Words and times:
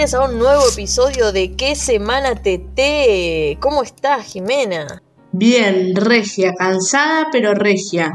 bienvenidos 0.00 0.26
a 0.26 0.32
un 0.32 0.38
nuevo 0.38 0.62
episodio 0.66 1.30
de 1.30 1.56
¿Qué 1.56 1.76
semana 1.76 2.34
TT? 2.34 3.60
¿Cómo 3.60 3.82
estás, 3.82 4.32
Jimena? 4.32 5.02
Bien, 5.30 5.94
regia, 5.94 6.54
cansada 6.54 7.26
pero 7.30 7.52
regia. 7.52 8.10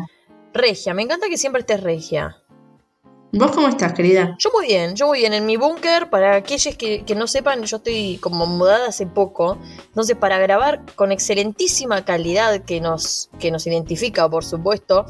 Regia, 0.51 0.95
me 0.95 1.03
encanta 1.03 1.29
que 1.29 1.37
siempre 1.37 1.59
estés 1.59 1.83
regia. 1.83 2.37
¿Vos 3.31 3.51
cómo 3.51 3.67
estás, 3.67 3.93
querida? 3.93 4.35
Yo 4.39 4.49
muy 4.51 4.65
bien, 4.65 4.95
yo 4.95 5.05
muy 5.05 5.19
bien. 5.19 5.33
En 5.33 5.45
mi 5.45 5.57
búnker, 5.57 6.09
para 6.09 6.37
aquellos 6.37 6.75
que, 6.75 7.03
que 7.05 7.13
no 7.13 7.27
sepan, 7.27 7.61
yo 7.61 7.77
estoy 7.77 8.17
como 8.17 8.47
mudada 8.47 8.87
hace 8.87 9.05
poco. 9.05 9.59
Entonces, 9.85 10.17
para 10.17 10.39
grabar 10.39 10.81
con 10.95 11.11
excelentísima 11.11 12.03
calidad 12.03 12.63
que 12.63 12.81
nos, 12.81 13.29
que 13.37 13.51
nos 13.51 13.67
identifica, 13.67 14.27
por 14.27 14.43
supuesto, 14.43 15.05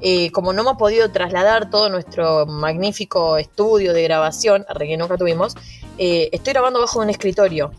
eh, 0.00 0.30
como 0.32 0.52
no 0.52 0.62
hemos 0.62 0.76
podido 0.76 1.10
trasladar 1.10 1.70
todo 1.70 1.88
nuestro 1.88 2.46
magnífico 2.46 3.38
estudio 3.38 3.92
de 3.92 4.02
grabación, 4.02 4.66
que 4.78 4.96
nunca 4.96 5.16
tuvimos, 5.16 5.54
eh, 5.98 6.28
estoy 6.32 6.52
grabando 6.52 6.80
bajo 6.80 7.00
un 7.00 7.10
escritorio. 7.10 7.72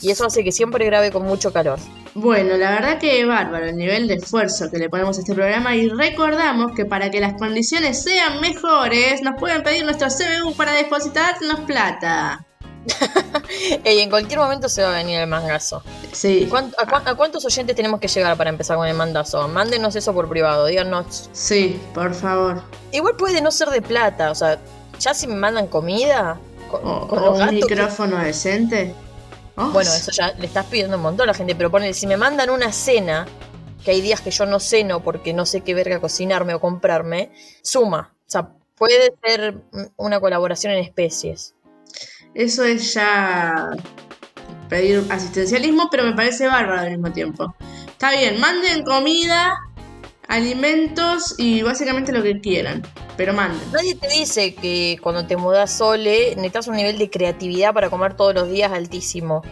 Y 0.00 0.10
eso 0.10 0.26
hace 0.26 0.44
que 0.44 0.52
siempre 0.52 0.84
grabe 0.84 1.10
con 1.10 1.24
mucho 1.24 1.52
calor. 1.52 1.78
Bueno, 2.14 2.56
la 2.56 2.70
verdad 2.70 2.98
que 2.98 3.24
bárbaro 3.24 3.66
el 3.66 3.76
nivel 3.76 4.06
de 4.06 4.14
esfuerzo 4.14 4.70
que 4.70 4.78
le 4.78 4.88
ponemos 4.88 5.16
a 5.16 5.20
este 5.20 5.34
programa 5.34 5.74
y 5.74 5.88
recordamos 5.88 6.72
que 6.76 6.84
para 6.84 7.10
que 7.10 7.20
las 7.20 7.34
condiciones 7.34 8.02
sean 8.02 8.40
mejores 8.40 9.22
nos 9.22 9.34
pueden 9.40 9.62
pedir 9.62 9.84
nuestro 9.84 10.08
CBU 10.08 10.54
para 10.54 10.72
depositarnos 10.72 11.60
plata. 11.60 12.46
y 13.84 13.98
en 13.98 14.10
cualquier 14.10 14.38
momento 14.38 14.68
se 14.68 14.82
va 14.82 14.90
a 14.90 14.96
venir 14.98 15.18
el 15.18 15.26
mangazo. 15.26 15.82
Sí. 16.12 16.48
a, 16.78 17.14
cuántos 17.14 17.44
oyentes 17.44 17.74
tenemos 17.74 17.98
que 17.98 18.08
llegar 18.08 18.36
para 18.36 18.50
empezar 18.50 18.76
con 18.76 18.86
el 18.86 18.94
mandazo? 18.94 19.48
Mándenos 19.48 19.96
eso 19.96 20.12
por 20.12 20.28
privado, 20.28 20.66
díganos. 20.66 21.30
Sí, 21.32 21.80
por 21.94 22.14
favor. 22.14 22.62
Igual 22.92 23.16
puede 23.16 23.40
no 23.40 23.50
ser 23.50 23.70
de 23.70 23.82
plata, 23.82 24.30
o 24.30 24.34
sea, 24.34 24.58
ya 25.00 25.14
si 25.14 25.26
me 25.26 25.34
mandan 25.34 25.66
comida. 25.66 26.38
Con, 26.80 27.22
un 27.22 27.54
micrófono 27.54 28.18
decente. 28.18 28.94
Bueno, 29.56 29.92
eso 29.92 30.10
ya 30.10 30.32
le 30.32 30.46
estás 30.46 30.66
pidiendo 30.66 30.96
un 30.96 31.02
montón 31.02 31.24
a 31.24 31.32
la 31.32 31.34
gente, 31.34 31.54
pero 31.54 31.70
ponele, 31.70 31.94
si 31.94 32.06
me 32.06 32.16
mandan 32.16 32.50
una 32.50 32.72
cena, 32.72 33.26
que 33.84 33.92
hay 33.92 34.00
días 34.00 34.20
que 34.20 34.30
yo 34.30 34.46
no 34.46 34.58
ceno 34.58 35.02
porque 35.02 35.32
no 35.32 35.46
sé 35.46 35.60
qué 35.60 35.74
verga 35.74 36.00
cocinarme 36.00 36.54
o 36.54 36.60
comprarme, 36.60 37.30
suma. 37.62 38.14
O 38.26 38.30
sea, 38.30 38.48
puede 38.76 39.14
ser 39.22 39.62
una 39.96 40.18
colaboración 40.20 40.72
en 40.72 40.80
especies. 40.80 41.54
Eso 42.34 42.64
es 42.64 42.94
ya 42.94 43.70
pedir 44.68 45.04
asistencialismo, 45.10 45.88
pero 45.90 46.02
me 46.04 46.14
parece 46.14 46.46
bárbaro 46.46 46.80
al 46.80 46.90
mismo 46.90 47.12
tiempo. 47.12 47.54
Está 47.86 48.10
bien, 48.10 48.40
manden 48.40 48.82
comida, 48.82 49.54
alimentos 50.26 51.34
y 51.38 51.62
básicamente 51.62 52.12
lo 52.12 52.22
que 52.22 52.40
quieran, 52.40 52.82
pero 53.16 53.32
manden. 53.32 53.60
Nadie 53.72 53.94
te 53.94 54.08
dice 54.08 54.54
que 54.54 54.98
cuando 55.02 55.26
te 55.26 55.36
mudas 55.36 55.70
sole 55.72 56.30
necesitas 56.36 56.68
un 56.68 56.76
nivel 56.76 56.98
de 56.98 57.10
creatividad 57.10 57.72
para 57.72 57.90
comer 57.90 58.14
todos 58.14 58.34
los 58.34 58.48
días 58.50 58.72
altísimo. 58.72 59.42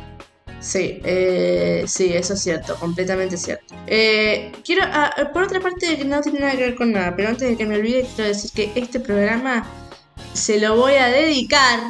Sí, 0.61 1.01
eh, 1.05 1.85
sí, 1.89 2.13
eso 2.13 2.35
es 2.35 2.41
cierto, 2.41 2.77
completamente 2.77 3.37
cierto. 3.37 3.75
Eh, 3.89 4.53
quiero, 4.65 4.85
ah, 4.87 5.13
por 5.33 5.43
otra 5.43 5.59
parte, 5.59 5.97
que 5.97 6.05
no 6.05 6.21
tiene 6.21 6.39
nada 6.39 6.53
que 6.53 6.63
ver 6.63 6.75
con 6.77 6.93
nada, 6.93 7.17
pero 7.17 7.31
antes 7.31 7.49
de 7.49 7.57
que 7.57 7.67
me 7.67 7.77
olvide, 7.77 8.07
quiero 8.15 8.29
decir 8.29 8.53
que 8.53 8.81
este 8.81 9.01
programa 9.01 9.67
se 10.35 10.61
lo 10.61 10.77
voy 10.77 10.95
a 10.95 11.09
dedicar 11.09 11.81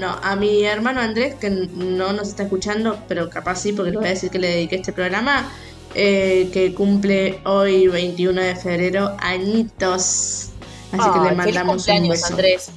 no, 0.00 0.18
a 0.22 0.34
mi 0.34 0.64
hermano 0.64 1.00
Andrés, 1.00 1.34
que 1.34 1.50
no 1.50 2.12
nos 2.12 2.28
está 2.28 2.44
escuchando, 2.44 2.98
pero 3.06 3.28
capaz 3.28 3.56
sí, 3.56 3.72
porque 3.72 3.92
le 3.92 3.98
voy 3.98 4.06
a 4.06 4.10
decir 4.10 4.30
que 4.30 4.38
le 4.38 4.48
dediqué 4.48 4.76
este 4.76 4.92
programa, 4.92 5.52
eh, 5.94 6.48
que 6.52 6.74
cumple 6.74 7.40
hoy, 7.44 7.86
21 7.86 8.40
de 8.40 8.56
febrero, 8.56 9.14
añitos. 9.20 10.49
Así 10.92 11.10
que 11.10 11.20
le 11.20 11.34
mandamos 11.34 11.86
un 11.86 12.08
beso. 12.08 12.26
Andrés. 12.26 12.70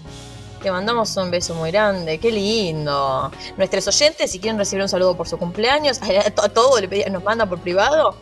Le 0.64 0.72
mandamos 0.72 1.18
un 1.18 1.30
beso 1.30 1.56
muy 1.56 1.72
grande, 1.72 2.20
qué 2.20 2.32
lindo. 2.32 3.32
Nuestros 3.58 3.88
oyentes, 3.88 4.32
si 4.32 4.40
quieren 4.40 4.58
recibir 4.58 4.82
un 4.82 4.90
saludo 4.90 5.18
por 5.18 5.28
su 5.28 5.38
cumpleaños, 5.38 6.00
a 6.42 6.50
todo 6.50 6.80
le 6.80 7.10
nos 7.10 7.24
manda 7.24 7.46
por 7.46 7.60
privado. 7.60 8.16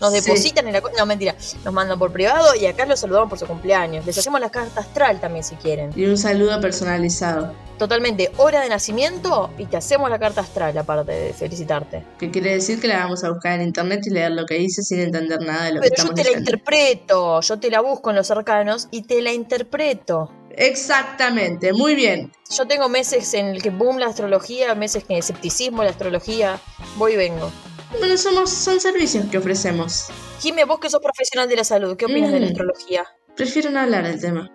Nos 0.00 0.12
depositan 0.12 0.66
en 0.66 0.72
la 0.74 0.82
No, 0.96 1.06
mentira. 1.06 1.34
Nos 1.64 1.72
mandan 1.72 1.98
por 1.98 2.12
privado 2.12 2.54
y 2.54 2.66
acá 2.66 2.86
los 2.86 3.00
saludamos 3.00 3.28
por 3.28 3.38
su 3.38 3.46
cumpleaños. 3.46 4.04
Les 4.06 4.16
hacemos 4.18 4.40
la 4.40 4.50
carta 4.50 4.80
astral 4.80 5.20
también 5.20 5.44
si 5.44 5.56
quieren. 5.56 5.90
Y 5.96 6.04
un 6.06 6.18
saludo 6.18 6.60
personalizado. 6.60 7.52
Totalmente. 7.78 8.30
Hora 8.38 8.62
de 8.62 8.68
nacimiento 8.68 9.50
y 9.58 9.66
te 9.66 9.76
hacemos 9.76 10.08
la 10.08 10.18
carta 10.18 10.40
astral 10.40 10.76
aparte 10.78 11.12
de 11.12 11.32
felicitarte. 11.32 12.04
Que 12.18 12.30
quiere 12.30 12.52
decir 12.52 12.80
que 12.80 12.88
la 12.88 12.98
vamos 12.98 13.22
a 13.24 13.30
buscar 13.30 13.60
en 13.60 13.66
internet 13.66 14.00
y 14.06 14.10
leer 14.10 14.32
lo 14.32 14.46
que 14.46 14.54
dice 14.54 14.82
sin 14.82 15.00
entender 15.00 15.40
nada 15.42 15.66
de 15.66 15.72
lo 15.74 15.80
que 15.80 15.88
estamos 15.88 16.12
Pero 16.14 16.22
yo 16.22 16.24
te 16.24 16.32
la 16.32 16.38
interpreto. 16.38 17.40
Yo 17.40 17.58
te 17.58 17.70
la 17.70 17.80
busco 17.80 18.10
en 18.10 18.16
los 18.16 18.26
cercanos 18.26 18.88
y 18.90 19.02
te 19.02 19.20
la 19.20 19.32
interpreto. 19.32 20.30
Exactamente, 20.56 21.74
muy 21.74 21.94
bien. 21.94 22.32
Yo 22.56 22.66
tengo 22.66 22.88
meses 22.88 23.34
en 23.34 23.46
el 23.46 23.62
que 23.62 23.68
boom 23.68 23.98
la 23.98 24.06
astrología, 24.06 24.74
meses 24.74 25.04
el 25.08 25.18
escepticismo 25.18 25.84
la 25.84 25.90
astrología. 25.90 26.58
Voy 26.96 27.12
y 27.12 27.16
vengo. 27.16 27.50
Bueno, 27.90 28.16
somos, 28.16 28.50
son 28.50 28.80
servicios 28.80 29.26
que 29.30 29.38
ofrecemos. 29.38 30.08
Jimmy, 30.40 30.64
vos 30.64 30.78
que 30.80 30.90
sos 30.90 31.00
profesional 31.00 31.48
de 31.48 31.56
la 31.56 31.64
salud, 31.64 31.96
¿qué 31.96 32.06
opinas 32.06 32.32
de 32.32 32.40
la 32.40 32.46
mm. 32.46 32.50
astrología? 32.50 33.06
Prefiero 33.36 33.70
no 33.70 33.80
hablar 33.80 34.06
del 34.06 34.20
tema. 34.20 34.50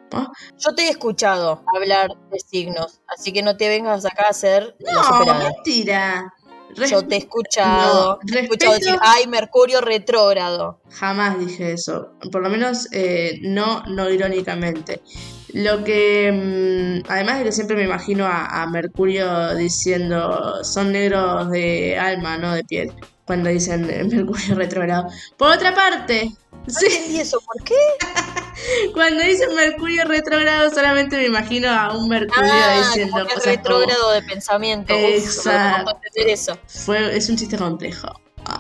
Yo 0.57 0.73
te 0.75 0.83
he 0.83 0.89
escuchado 0.89 1.63
hablar 1.75 2.09
de 2.31 2.39
signos, 2.39 3.01
así 3.07 3.31
que 3.31 3.43
no 3.43 3.55
te 3.55 3.69
vengas 3.69 4.05
acá 4.05 4.23
a 4.25 4.29
hacer 4.29 4.75
no, 4.79 5.33
mentira. 5.35 6.33
Yo 6.89 7.05
te 7.05 7.15
he 7.15 7.17
escuchado, 7.19 8.17
te 8.25 8.39
he 8.39 8.43
escuchado 8.43 8.73
decir, 8.73 8.97
ay, 9.01 9.27
Mercurio 9.27 9.81
retrógrado. 9.81 10.81
Jamás 10.89 11.37
dije 11.37 11.73
eso, 11.73 12.13
por 12.31 12.41
lo 12.41 12.49
menos 12.49 12.87
eh, 12.91 13.39
no, 13.43 13.83
no 13.87 14.09
irónicamente. 14.09 15.01
Lo 15.53 15.83
que, 15.83 16.31
mm, 17.03 17.11
además 17.11 17.39
de 17.39 17.43
que 17.43 17.51
siempre 17.51 17.75
me 17.75 17.83
imagino 17.83 18.25
a, 18.25 18.63
a 18.63 18.67
Mercurio 18.67 19.53
diciendo, 19.53 20.63
son 20.63 20.93
negros 20.93 21.51
de 21.51 21.99
alma, 21.99 22.37
no 22.37 22.53
de 22.53 22.63
piel 22.63 22.93
cuando 23.31 23.49
dicen 23.49 23.87
Mercurio 24.09 24.55
retrogrado. 24.55 25.07
Por 25.37 25.51
otra 25.51 25.73
parte, 25.73 26.33
¿Y 27.09 27.17
eso 27.17 27.39
por 27.39 27.63
qué? 27.63 27.75
Cuando 28.93 29.23
dicen 29.23 29.55
Mercurio 29.55 30.03
retrógrado 30.03 30.69
solamente 30.69 31.15
me 31.15 31.27
imagino 31.27 31.69
a 31.69 31.97
un 31.97 32.09
Mercurio 32.09 32.51
ah, 32.53 32.77
diciendo 32.77 33.23
cosas 33.23 33.45
retrógrado 33.45 34.11
de 34.11 34.21
pensamiento. 34.23 34.93
Exacto. 34.93 35.97
eso. 36.13 36.59
Fue, 36.67 37.15
es 37.15 37.29
un 37.29 37.37
chiste 37.37 37.57
complejo. 37.57 38.09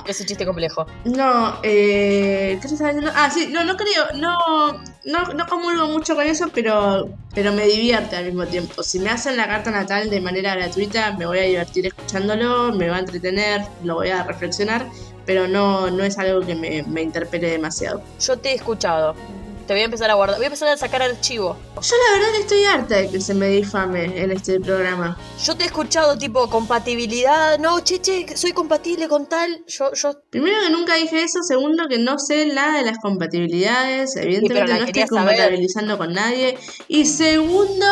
Es 0.07 0.21
un 0.21 0.25
chiste 0.25 0.45
complejo. 0.45 0.85
No, 1.03 1.59
eh, 1.63 2.57
¿qué 2.61 2.67
estaba 2.67 2.93
diciendo? 2.93 3.11
Ah, 3.13 3.29
sí, 3.29 3.49
no, 3.51 3.65
no 3.65 3.75
creo, 3.75 4.05
no, 4.15 4.81
no, 5.05 5.33
no 5.33 5.47
comulgo 5.47 5.87
mucho 5.87 6.15
con 6.15 6.25
eso, 6.25 6.49
pero, 6.53 7.09
pero 7.33 7.51
me 7.53 7.65
divierte 7.65 8.15
al 8.15 8.25
mismo 8.25 8.45
tiempo. 8.45 8.83
Si 8.83 8.99
me 8.99 9.09
hacen 9.09 9.37
la 9.37 9.47
carta 9.47 9.71
natal 9.71 10.09
de 10.09 10.21
manera 10.21 10.55
gratuita, 10.55 11.13
me 11.17 11.25
voy 11.25 11.39
a 11.39 11.43
divertir 11.43 11.87
escuchándolo, 11.87 12.71
me 12.73 12.89
va 12.89 12.97
a 12.97 12.99
entretener, 12.99 13.61
lo 13.83 13.95
voy 13.95 14.09
a 14.09 14.23
reflexionar, 14.23 14.85
pero 15.25 15.47
no, 15.47 15.89
no 15.89 16.03
es 16.03 16.17
algo 16.17 16.45
que 16.45 16.55
me, 16.55 16.83
me 16.83 17.01
interpele 17.01 17.49
demasiado. 17.49 18.01
Yo 18.19 18.37
te 18.37 18.51
he 18.51 18.55
escuchado 18.55 19.15
te 19.61 19.73
voy 19.73 19.81
a 19.81 19.85
empezar 19.85 20.09
a 20.09 20.15
guardar. 20.15 20.37
Voy 20.37 20.45
a 20.45 20.47
empezar 20.47 20.69
a 20.69 20.77
sacar 20.77 21.01
archivos. 21.01 21.57
Yo 21.81 21.95
la 21.95 22.17
verdad 22.17 22.33
que 22.33 22.41
estoy 22.41 22.63
harta 22.65 22.95
de 22.97 23.09
que 23.09 23.21
se 23.21 23.33
me 23.33 23.47
difame 23.47 24.21
en 24.21 24.31
este 24.31 24.59
programa. 24.59 25.17
Yo 25.43 25.55
te 25.55 25.63
he 25.63 25.67
escuchado 25.67 26.17
tipo 26.17 26.49
compatibilidad. 26.49 27.57
No, 27.59 27.79
che, 27.81 28.01
che, 28.01 28.25
soy 28.35 28.51
compatible 28.51 29.07
con 29.07 29.27
tal. 29.27 29.63
Yo, 29.67 29.93
yo. 29.93 30.21
Primero 30.29 30.57
que 30.61 30.69
nunca 30.69 30.95
dije 30.95 31.23
eso. 31.23 31.39
Segundo 31.43 31.87
que 31.87 31.99
no 31.99 32.19
sé 32.19 32.45
nada 32.47 32.77
de 32.77 32.83
las 32.83 32.97
compatibilidades. 32.99 34.15
Evidentemente 34.15 34.73
no 34.73 34.85
estoy 34.85 35.07
compatibilizando 35.07 35.97
con 35.97 36.13
nadie. 36.13 36.57
Y 36.87 37.05
segundo 37.05 37.85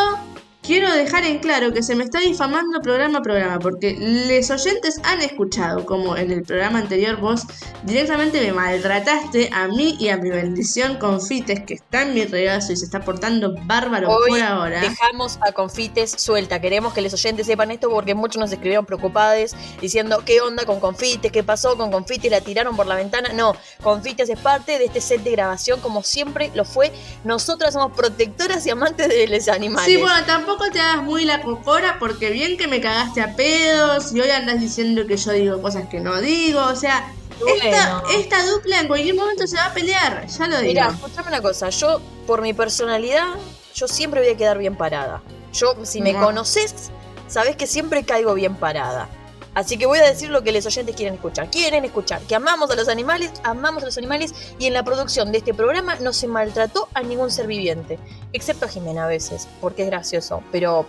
Quiero 0.69 0.94
dejar 0.94 1.25
en 1.25 1.40
claro 1.40 1.74
que 1.74 1.81
se 1.81 1.96
me 1.96 2.03
está 2.03 2.19
difamando 2.19 2.80
programa 2.80 3.18
a 3.18 3.22
programa, 3.24 3.57
porque 3.57 3.97
los 4.00 4.52
oyentes 4.52 5.02
han 5.03 5.19
escuchado 5.19 5.84
como 5.84 6.16
en 6.16 6.30
el 6.30 6.44
programa 6.44 6.77
anterior 6.77 7.18
vos 7.19 7.48
directamente 7.81 8.39
me 8.39 8.54
maltrataste 8.54 9.50
a 9.51 9.68
mí 9.68 9.98
y 10.00 10.10
a 10.10 10.18
mi 10.18 10.30
bendición 10.30 10.98
Confites, 10.98 11.62
que 11.62 11.74
está 11.74 12.04
en 12.04 12.13
mi 12.13 12.24
regazo 12.24 12.71
y 12.71 12.77
se 12.77 12.86
está 12.86 13.01
portando 13.01 13.56
bárbaro 13.63 14.16
por 14.27 14.39
ahora. 14.39 14.80
Dejamos 14.80 15.39
a 15.42 15.54
Confites 15.54 16.12
suelta. 16.12 16.62
Queremos 16.62 16.94
que 16.94 17.01
los 17.01 17.15
oyentes 17.15 17.48
sepan 17.48 17.72
esto 17.72 17.89
porque 17.89 18.13
muchos 18.13 18.39
nos 18.39 18.51
escribieron 18.51 18.86
preocupados 18.86 19.56
diciendo 19.81 20.22
qué 20.24 20.39
onda 20.42 20.65
con 20.65 20.80
Confites, 20.80 21.31
qué 21.31 21.44
pasó 21.44 21.77
con 21.77 21.89
Confites, 21.92 22.30
la 22.30 22.42
tiraron 22.42 22.75
por 22.75 22.86
la 22.86 22.94
ventana. 22.94 23.33
No, 23.33 23.56
Confites 23.81 24.30
es 24.30 24.39
parte 24.39 24.77
de 24.77 24.86
este 24.86 25.01
set 25.01 25.24
de 25.24 25.31
grabación 25.31 25.80
como 25.80 26.04
siempre 26.04 26.51
lo 26.54 26.63
fue. 26.63 26.92
Nosotras 27.24 27.74
somos 27.74 27.94
protectoras 27.94 28.68
y 28.68 28.69
amantes 28.69 29.07
de 29.07 29.27
los 29.27 29.48
animales. 29.48 29.88
Sí, 29.88 29.98
bueno, 29.98 30.24
tampoco 30.27 30.58
tampoco 30.59 30.71
te 30.71 30.81
hagas 30.81 31.03
muy 31.03 31.25
la 31.25 31.41
cocora 31.41 31.97
porque 32.00 32.29
bien 32.31 32.57
que 32.57 32.67
me 32.67 32.81
cagaste 32.81 33.21
a 33.21 33.35
pedos 33.35 34.13
y 34.13 34.19
hoy 34.19 34.29
andas 34.29 34.59
diciendo 34.59 35.07
que 35.07 35.15
yo 35.15 35.31
digo 35.31 35.61
cosas 35.61 35.88
que 35.88 36.00
no 36.00 36.19
digo. 36.19 36.61
O 36.65 36.75
sea, 36.75 37.11
esta, 38.13 38.45
dupla 38.45 38.81
en 38.81 38.88
cualquier 38.88 39.15
momento 39.15 39.47
se 39.47 39.56
va 39.56 39.67
a 39.67 39.73
pelear, 39.73 40.27
ya 40.27 40.47
lo 40.47 40.57
digo. 40.57 40.67
Mira, 40.67 40.89
escúchame 40.89 41.29
una 41.29 41.41
cosa, 41.41 41.69
yo 41.69 42.01
por 42.27 42.41
mi 42.41 42.53
personalidad, 42.53 43.35
yo 43.73 43.88
siempre 43.88 44.19
voy 44.19 44.29
a 44.29 44.38
quedar 44.38 44.57
bien 44.57 44.75
parada. 44.75 45.21
Yo, 45.53 45.75
si 45.83 46.01
me 46.01 46.13
conoces, 46.13 46.91
sabes 47.27 47.55
que 47.55 47.65
siempre 47.65 48.03
caigo 48.03 48.33
bien 48.33 48.55
parada. 48.55 49.09
Así 49.54 49.78
que 49.78 49.86
voy 49.86 50.00
a 50.00 50.04
decir 50.04 50.30
lo 50.30 50.44
que 50.44 50.51
los 50.51 50.66
oyentes 50.66 50.96
quieren 50.96 51.16
escuchar. 51.16 51.50
Quieren 51.50 51.86
escuchar 51.86 52.22
que 52.22 52.36
amamos 52.36 52.69
a 52.72 52.75
los 52.75 52.88
animales, 52.88 53.31
amamos 53.44 53.84
a 53.84 53.88
los 53.88 53.98
animales 53.98 54.34
y 54.60 54.68
en 54.68 54.74
la 54.74 54.84
producción 54.84 55.31
de 55.31 55.40
este 55.40 55.54
programa 55.54 55.96
no 55.96 56.13
se 56.13 56.28
maltrató 56.28 56.88
a 56.94 57.01
ningún 57.01 57.31
ser 57.31 57.48
viviente, 57.48 58.00
excepto 58.34 58.66
a 58.66 58.69
Jimena 58.69 59.06
a 59.06 59.07
veces, 59.07 59.48
porque 59.62 59.84
es 59.84 59.90
gracioso, 59.90 60.44
pero 60.51 60.86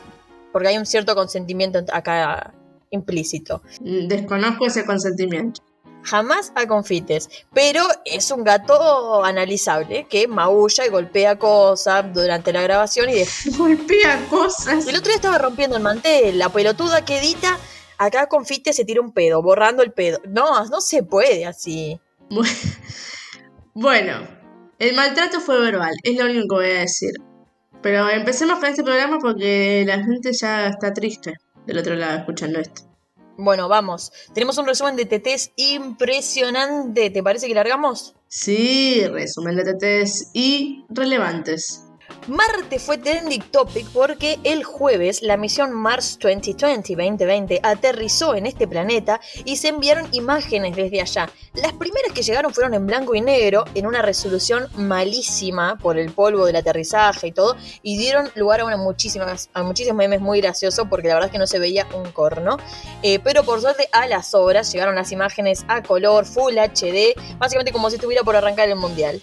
porque 0.53 0.69
hay 0.69 0.79
un 0.79 0.87
cierto 0.87 1.15
consentimiento 1.15 1.81
acá 1.93 2.53
implícito. 2.91 3.63
Desconozco 3.81 4.67
ese 4.67 4.85
consentimiento. 4.85 5.63
Jamás 6.03 6.51
a 6.55 6.67
confites, 6.67 7.29
pero 7.53 7.85
es 8.07 8.31
un 8.31 8.43
gato 8.43 9.23
analizable 9.23 10.07
que 10.09 10.27
maulla 10.27 10.87
y 10.87 10.89
golpea 10.89 11.39
cosas 11.39 12.07
durante 12.15 12.55
la 12.55 12.63
grabación 12.63 13.11
y 13.11 13.15
de... 13.15 13.29
golpea 13.59 14.27
cosas. 14.31 14.87
El 14.87 14.97
otro 14.97 15.09
día 15.09 15.17
estaba 15.17 15.37
rompiendo 15.37 15.77
el 15.77 15.83
mantel, 15.83 16.39
la 16.39 16.49
pelotuda 16.49 17.05
que 17.05 17.19
edita, 17.19 17.59
acá 18.01 18.27
confite 18.29 18.73
se 18.73 18.85
tira 18.85 19.01
un 19.01 19.13
pedo, 19.13 19.43
borrando 19.43 19.83
el 19.83 19.93
pedo. 19.93 20.21
No, 20.27 20.65
no 20.67 20.81
se 20.81 21.03
puede 21.03 21.47
así. 21.47 22.01
Bueno, 23.73 24.27
el 24.79 24.97
maltrato 24.97 25.41
fue 25.41 25.61
verbal, 25.61 25.95
es 26.03 26.19
lo 26.19 26.25
único 26.25 26.49
que 26.49 26.55
voy 26.67 26.77
a 26.77 26.81
decir. 26.81 27.13
Pero 27.83 28.09
empecemos 28.11 28.59
con 28.59 28.69
este 28.69 28.83
programa 28.83 29.19
porque 29.21 29.85
la 29.87 30.03
gente 30.03 30.33
ya 30.33 30.69
está 30.69 30.93
triste 30.93 31.35
del 31.67 31.79
otro 31.79 31.95
lado 31.95 32.19
escuchando 32.19 32.59
esto. 32.59 32.83
Bueno, 33.37 33.69
vamos. 33.69 34.13
Tenemos 34.35 34.59
un 34.59 34.67
resumen 34.67 34.97
de 34.97 35.07
TTs 35.07 35.53
impresionante. 35.57 37.11
¿Te 37.11 37.23
parece 37.23 37.47
que 37.47 37.55
largamos? 37.55 38.15
Sí, 38.29 39.07
resumen 39.07 39.57
de 39.57 39.73
TTs 39.73 40.31
y 40.35 40.85
relevantes. 40.91 41.90
Marte 42.27 42.79
fue 42.79 42.99
trending 42.99 43.43
topic 43.51 43.89
porque 43.93 44.39
el 44.45 44.63
jueves 44.63 45.23
la 45.23 45.37
misión 45.37 45.73
Mars 45.73 46.19
2020 46.21 46.95
2020 46.95 47.61
aterrizó 47.63 48.35
en 48.35 48.47
este 48.47 48.69
planeta 48.69 49.21
y 49.45 49.57
se 49.57 49.69
enviaron 49.69 50.07
imágenes 50.13 50.77
desde 50.77 51.01
allá. 51.01 51.31
Las 51.55 51.73
primeras 51.73 52.13
que 52.13 52.23
llegaron 52.23 52.53
fueron 52.53 52.75
en 52.75 52.87
blanco 52.87 53.15
y 53.15 53.21
negro, 53.21 53.65
en 53.75 53.87
una 53.87 54.03
resolución 54.03 54.69
malísima 54.77 55.79
por 55.79 55.99
el 55.99 56.13
polvo 56.13 56.45
del 56.45 56.57
aterrizaje 56.57 57.29
y 57.29 57.33
todo, 57.33 57.57
y 57.83 57.97
dieron 57.97 58.31
lugar 58.35 58.61
a, 58.61 58.65
una 58.67 58.77
muchísimas, 58.77 59.49
a 59.55 59.63
muchísimos 59.63 59.97
memes 59.97 60.21
muy 60.21 60.41
graciosos 60.41 60.87
porque 60.89 61.09
la 61.09 61.15
verdad 61.15 61.29
es 61.29 61.33
que 61.33 61.39
no 61.39 61.47
se 61.47 61.59
veía 61.59 61.87
un 61.95 62.13
corno. 62.13 62.59
Eh, 63.03 63.19
pero 63.19 63.45
por 63.45 63.61
suerte 63.61 63.89
a 63.93 64.07
las 64.07 64.35
horas 64.35 64.71
llegaron 64.73 64.95
las 64.95 65.11
imágenes 65.11 65.65
a 65.69 65.83
color, 65.83 66.27
Full 66.27 66.59
HD, 66.59 67.15
básicamente 67.39 67.73
como 67.73 67.89
si 67.89 67.97
estuviera 67.97 68.23
por 68.23 68.37
arrancar 68.37 68.69
el 68.69 68.77
mundial. 68.77 69.21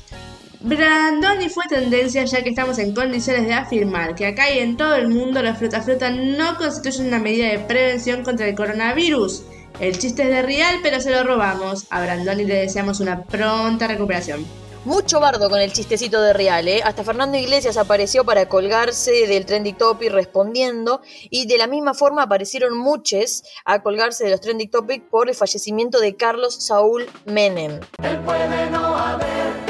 Brandoni 0.60 1.50
fue 1.50 1.66
tendencia 1.70 2.26
ya 2.26 2.42
que 2.44 2.50
estamos 2.50 2.80
en 2.80 2.96
condiciones 2.96 3.46
de 3.46 3.54
afirmar 3.54 4.16
que 4.16 4.26
acá 4.26 4.50
y 4.50 4.58
en 4.58 4.76
todo 4.76 4.96
el 4.96 5.08
mundo 5.08 5.42
la 5.44 5.54
flota 5.54 5.82
flota 5.82 6.10
no 6.10 6.58
constituye 6.58 7.08
una 7.08 7.20
medida 7.20 7.48
de 7.48 7.60
prevención 7.60 8.24
contra 8.24 8.48
el 8.48 8.56
coronavirus. 8.56 9.44
El 9.80 10.00
chiste 10.00 10.24
es 10.24 10.30
de 10.30 10.42
real, 10.42 10.80
pero 10.82 11.00
se 11.00 11.12
lo 11.12 11.24
robamos. 11.24 11.86
A 11.92 12.02
Brandoni 12.02 12.44
le 12.46 12.56
deseamos 12.56 13.00
una 13.00 13.24
pronta 13.24 13.88
recuperación. 13.88 14.44
Mucho 14.84 15.20
bardo 15.20 15.50
con 15.50 15.60
el 15.60 15.74
chistecito 15.74 16.22
de 16.22 16.34
Real, 16.34 16.68
¿eh? 16.68 16.82
Hasta 16.84 17.04
Fernando 17.04 17.38
Iglesias 17.38 17.78
apareció 17.78 18.24
para 18.24 18.48
colgarse 18.48 19.28
del 19.28 19.46
trending 19.46 19.76
topic 19.76 20.12
respondiendo 20.12 21.02
y 21.30 21.46
de 21.46 21.58
la 21.58 21.68
misma 21.68 21.94
forma 21.94 22.24
aparecieron 22.24 22.76
muchos 22.78 23.44
a 23.66 23.84
colgarse 23.84 24.24
de 24.24 24.32
los 24.32 24.42
trending 24.42 24.72
topic 24.72 25.04
por 25.10 25.30
el 25.30 25.36
fallecimiento 25.36 26.00
de 26.00 26.16
Carlos 26.16 26.56
Saúl 26.64 27.06
Menem. 27.26 27.82
puede 28.26 28.70
no 28.72 28.96
haber 28.96 29.67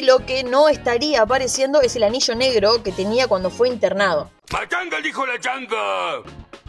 Y 0.00 0.04
lo 0.04 0.24
que 0.24 0.44
no 0.44 0.70
estaría 0.70 1.20
apareciendo 1.20 1.82
es 1.82 1.94
el 1.94 2.04
anillo 2.04 2.34
negro 2.34 2.82
que 2.82 2.90
tenía 2.90 3.28
cuando 3.28 3.50
fue 3.50 3.68
internado. 3.68 4.30
¡Machanga, 4.50 4.98
dijo 5.02 5.26
la 5.26 5.38
changa! 5.38 6.22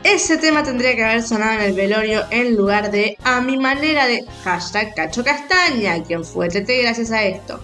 Ese 0.04 0.38
tema 0.38 0.64
tendría 0.64 0.98
que 0.98 1.06
haber 1.06 1.24
sonado 1.24 1.54
en 1.54 1.62
el 1.62 1.74
velorio 1.74 2.26
en 2.30 2.58
lugar 2.58 2.92
de 2.92 3.18
a 3.24 3.40
mi 3.40 3.56
manera 3.56 4.06
de 4.06 4.26
hashtag 4.44 4.94
Cacho 4.96 5.24
Castaña, 5.24 6.04
quien 6.04 6.26
fue 6.26 6.50
TT 6.50 6.82
gracias 6.82 7.12
a 7.12 7.24
esto. 7.24 7.64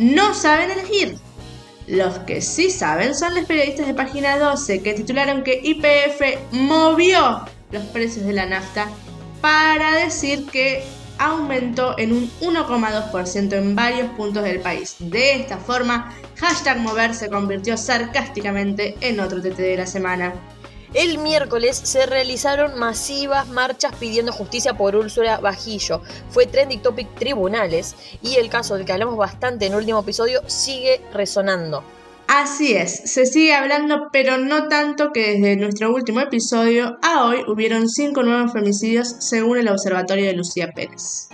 No 0.00 0.34
saben 0.34 0.72
elegir. 0.72 1.16
Los 1.86 2.18
que 2.20 2.40
sí 2.40 2.68
saben 2.68 3.14
son 3.14 3.36
los 3.36 3.44
periodistas 3.44 3.86
de 3.86 3.94
página 3.94 4.36
12 4.36 4.82
que 4.82 4.94
titularon 4.94 5.44
que 5.44 5.60
IPF 5.62 6.50
movió 6.50 7.44
los 7.70 7.84
precios 7.84 8.26
de 8.26 8.32
la 8.32 8.46
nafta 8.46 8.88
para 9.40 9.92
decir 9.92 10.46
que 10.46 10.82
aumentó 11.18 11.98
en 11.98 12.12
un 12.12 12.30
1,2% 12.40 13.52
en 13.52 13.74
varios 13.74 14.10
puntos 14.12 14.42
del 14.42 14.60
país. 14.60 14.96
De 14.98 15.36
esta 15.36 15.58
forma, 15.58 16.14
hashtag 16.36 16.78
mover 16.78 17.14
se 17.14 17.30
convirtió 17.30 17.76
sarcásticamente 17.76 18.96
en 19.00 19.20
otro 19.20 19.40
TT 19.40 19.56
de 19.56 19.76
la 19.76 19.86
semana. 19.86 20.34
El 20.94 21.18
miércoles 21.18 21.76
se 21.76 22.06
realizaron 22.06 22.78
masivas 22.78 23.48
marchas 23.48 23.92
pidiendo 23.98 24.30
justicia 24.30 24.74
por 24.74 24.94
Úrsula 24.94 25.38
Bajillo. 25.38 26.02
Fue 26.30 26.46
trending 26.46 26.82
topic 26.82 27.12
tribunales 27.16 27.96
y 28.22 28.36
el 28.36 28.48
caso 28.48 28.76
del 28.76 28.86
que 28.86 28.92
hablamos 28.92 29.16
bastante 29.16 29.66
en 29.66 29.72
el 29.72 29.78
último 29.78 30.00
episodio 30.00 30.42
sigue 30.46 31.00
resonando. 31.12 31.82
Así 32.26 32.74
es, 32.74 33.12
se 33.12 33.26
sigue 33.26 33.54
hablando, 33.54 34.08
pero 34.10 34.38
no 34.38 34.68
tanto 34.68 35.12
que 35.12 35.34
desde 35.34 35.56
nuestro 35.56 35.94
último 35.94 36.20
episodio 36.20 36.98
a 37.02 37.26
hoy 37.26 37.42
hubieron 37.46 37.88
cinco 37.88 38.22
nuevos 38.22 38.52
femicidios 38.52 39.08
según 39.20 39.58
el 39.58 39.68
Observatorio 39.68 40.26
de 40.26 40.32
Lucía 40.32 40.72
Pérez. 40.74 41.28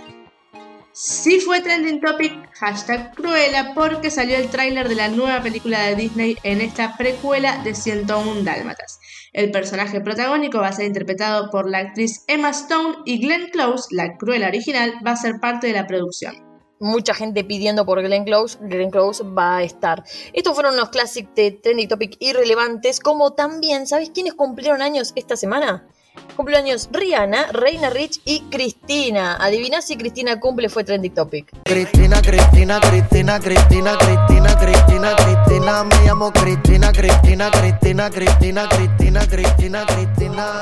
Sí 0.91 1.39
fue 1.39 1.61
trending 1.61 2.01
topic, 2.01 2.33
hashtag 2.55 3.15
Cruella, 3.15 3.73
porque 3.73 4.11
salió 4.11 4.35
el 4.35 4.49
tráiler 4.49 4.89
de 4.89 4.95
la 4.95 5.07
nueva 5.07 5.41
película 5.41 5.81
de 5.83 5.95
Disney 5.95 6.37
en 6.43 6.59
esta 6.59 6.97
precuela 6.97 7.63
de 7.63 7.73
101 7.73 8.43
Dálmatas. 8.43 8.99
El 9.31 9.51
personaje 9.51 10.01
protagónico 10.01 10.59
va 10.59 10.67
a 10.67 10.73
ser 10.73 10.85
interpretado 10.85 11.49
por 11.49 11.69
la 11.69 11.79
actriz 11.79 12.25
Emma 12.27 12.49
Stone 12.49 12.97
y 13.05 13.19
Glenn 13.25 13.49
Close, 13.51 13.95
la 13.95 14.17
Cruella 14.17 14.49
original, 14.49 14.93
va 15.05 15.11
a 15.11 15.15
ser 15.15 15.39
parte 15.39 15.67
de 15.67 15.73
la 15.73 15.87
producción 15.87 16.50
mucha 16.81 17.13
gente 17.13 17.43
pidiendo 17.43 17.85
por 17.85 18.01
Glenn 18.01 18.25
Close, 18.25 18.57
Glenn 18.59 18.91
Close 18.91 19.23
va 19.23 19.57
a 19.57 19.63
estar. 19.63 20.03
Estos 20.33 20.53
fueron 20.53 20.73
unos 20.73 20.89
clásicos 20.89 21.33
de 21.35 21.51
Trending 21.51 21.87
Topic 21.87 22.17
irrelevantes, 22.19 22.99
como 22.99 23.31
también, 23.33 23.87
¿sabes 23.87 24.09
quiénes 24.09 24.33
cumplieron 24.33 24.81
años 24.81 25.13
esta 25.15 25.37
semana? 25.37 25.87
Cumpleaños 26.35 26.89
Rihanna, 26.91 27.51
Reina 27.53 27.89
Rich 27.89 28.21
y 28.25 28.41
Cristina. 28.49 29.37
Adivina 29.39 29.81
si 29.81 29.95
Cristina 29.95 30.39
cumple 30.39 30.67
fue 30.67 30.83
Trending 30.83 31.13
Topic. 31.13 31.51
Cristina, 31.63 32.21
Cristina, 32.21 32.79
Cristina, 32.81 33.39
Cristina, 33.39 33.97
Cristina, 33.97 34.57
Cristina, 34.57 35.15
Cristina, 35.15 35.83
me 35.83 35.95
llamo 36.05 36.31
Cristina, 36.33 36.91
Cristina, 36.91 37.49
Cristina, 37.51 38.09
Cristina, 38.09 38.67
Cristina, 38.67 39.27
Cristina, 39.27 39.85
Cristina. 39.85 40.59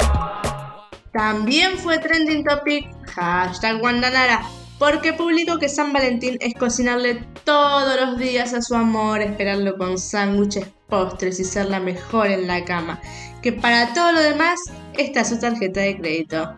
También 1.11 1.77
fue 1.77 1.97
Trending 1.97 2.43
Topic, 2.43 2.87
hashtag 3.07 3.79
Guandanara 3.79 4.58
porque 4.79 5.11
publicó 5.11 5.59
que 5.59 5.67
San 5.67 5.91
Valentín 5.91 6.37
es 6.39 6.53
cocinarle 6.55 7.25
todos 7.43 7.99
los 7.99 8.17
días 8.17 8.53
a 8.53 8.61
su 8.61 8.73
amor, 8.75 9.21
esperarlo 9.21 9.77
con 9.77 9.99
sándwiches, 9.99 10.67
postres 10.87 11.39
y 11.39 11.43
ser 11.43 11.65
la 11.65 11.81
mejor 11.81 12.27
en 12.27 12.47
la 12.47 12.63
cama. 12.63 13.01
Que 13.41 13.51
para 13.51 13.93
todo 13.93 14.13
lo 14.13 14.21
demás, 14.21 14.57
esta 14.97 15.21
es 15.21 15.29
su 15.29 15.39
tarjeta 15.39 15.81
de 15.81 15.97
crédito. 15.97 16.55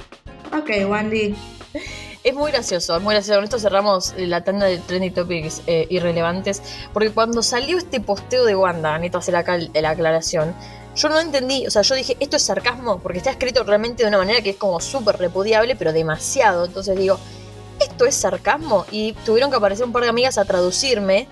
Ok, 0.53 0.69
Wandy. 0.87 1.35
Es 2.23 2.35
muy 2.35 2.51
gracioso, 2.51 2.99
muy 2.99 3.15
gracioso. 3.15 3.39
Con 3.39 3.45
esto 3.45 3.57
cerramos 3.57 4.13
la 4.15 4.43
tanda 4.43 4.67
de 4.67 4.77
trending 4.77 5.13
topics 5.13 5.63
eh, 5.65 5.87
irrelevantes. 5.89 6.61
Porque 6.93 7.09
cuando 7.09 7.41
salió 7.41 7.79
este 7.79 7.99
posteo 7.99 8.45
de 8.45 8.55
Wanda, 8.55 8.95
necesito 8.99 9.17
hacer 9.17 9.35
acá 9.35 9.57
la 9.57 9.89
aclaración, 9.89 10.53
yo 10.95 11.09
no 11.09 11.19
entendí, 11.19 11.65
o 11.65 11.71
sea, 11.71 11.81
yo 11.81 11.95
dije, 11.95 12.17
esto 12.19 12.35
es 12.35 12.43
sarcasmo, 12.43 12.99
porque 12.99 13.17
está 13.17 13.31
escrito 13.31 13.63
realmente 13.63 14.03
de 14.03 14.09
una 14.09 14.17
manera 14.17 14.41
que 14.41 14.51
es 14.51 14.57
como 14.57 14.79
súper 14.79 15.17
repudiable, 15.17 15.75
pero 15.75 15.93
demasiado. 15.93 16.65
Entonces 16.65 16.95
digo, 16.95 17.17
¿esto 17.81 18.05
es 18.05 18.15
sarcasmo? 18.15 18.85
Y 18.91 19.13
tuvieron 19.25 19.49
que 19.49 19.57
aparecer 19.57 19.85
un 19.85 19.91
par 19.91 20.03
de 20.03 20.09
amigas 20.09 20.37
a 20.37 20.45
traducirme 20.45 21.27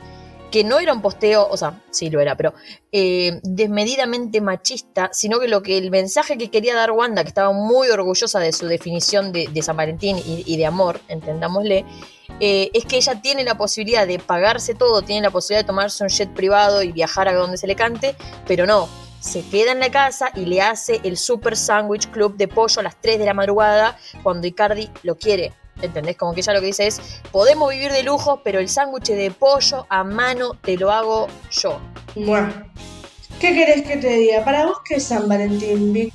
que 0.51 0.63
no 0.63 0.79
era 0.79 0.93
un 0.93 1.01
posteo, 1.01 1.47
o 1.47 1.57
sea, 1.57 1.81
sí 1.91 2.09
lo 2.09 2.19
era, 2.19 2.35
pero 2.35 2.53
eh, 2.91 3.39
desmedidamente 3.43 4.41
machista, 4.41 5.09
sino 5.13 5.39
que 5.39 5.47
lo 5.47 5.61
que 5.61 5.77
el 5.77 5.91
mensaje 5.91 6.37
que 6.37 6.49
quería 6.49 6.75
dar 6.75 6.91
Wanda, 6.91 7.23
que 7.23 7.29
estaba 7.29 7.51
muy 7.51 7.89
orgullosa 7.89 8.39
de 8.39 8.51
su 8.51 8.67
definición 8.67 9.31
de, 9.31 9.61
San 9.61 9.77
Valentín 9.77 10.17
y, 10.25 10.57
de 10.57 10.65
amor, 10.65 11.01
entendámosle, 11.07 11.85
eh, 12.39 12.71
es 12.73 12.85
que 12.85 12.97
ella 12.97 13.21
tiene 13.21 13.43
la 13.43 13.57
posibilidad 13.57 14.07
de 14.07 14.17
pagarse 14.17 14.73
todo, 14.73 15.01
tiene 15.01 15.21
la 15.21 15.31
posibilidad 15.31 15.63
de 15.63 15.67
tomarse 15.67 16.03
un 16.03 16.09
jet 16.09 16.33
privado 16.33 16.81
y 16.81 16.91
viajar 16.91 17.27
a 17.27 17.33
donde 17.33 17.57
se 17.57 17.67
le 17.67 17.75
cante, 17.75 18.15
pero 18.47 18.65
no, 18.65 18.89
se 19.19 19.43
queda 19.49 19.73
en 19.73 19.79
la 19.79 19.91
casa 19.91 20.31
y 20.35 20.45
le 20.45 20.61
hace 20.61 21.01
el 21.03 21.17
Super 21.17 21.57
Sandwich 21.57 22.09
Club 22.09 22.37
de 22.37 22.47
pollo 22.47 22.79
a 22.79 22.83
las 22.83 22.99
3 23.01 23.19
de 23.19 23.25
la 23.25 23.33
madrugada 23.33 23.97
cuando 24.23 24.47
Icardi 24.47 24.89
lo 25.03 25.17
quiere. 25.17 25.53
¿Entendés? 25.81 26.17
Como 26.17 26.33
que 26.33 26.41
ella 26.41 26.53
lo 26.53 26.59
que 26.59 26.67
dice 26.67 26.87
es, 26.87 27.01
podemos 27.31 27.69
vivir 27.71 27.91
de 27.91 28.03
lujo, 28.03 28.41
pero 28.43 28.59
el 28.59 28.69
sándwich 28.69 29.07
de 29.07 29.31
pollo 29.31 29.85
a 29.89 30.03
mano 30.03 30.55
te 30.61 30.77
lo 30.77 30.91
hago 30.91 31.27
yo. 31.51 31.79
Bueno, 32.15 32.51
¿qué 33.39 33.53
querés 33.53 33.87
que 33.87 33.97
te 33.97 34.09
diga? 34.09 34.43
¿Para 34.43 34.65
vos 34.65 34.77
qué 34.87 34.95
es 34.95 35.03
San 35.03 35.27
Valentín, 35.27 35.93
Vic? 35.93 36.13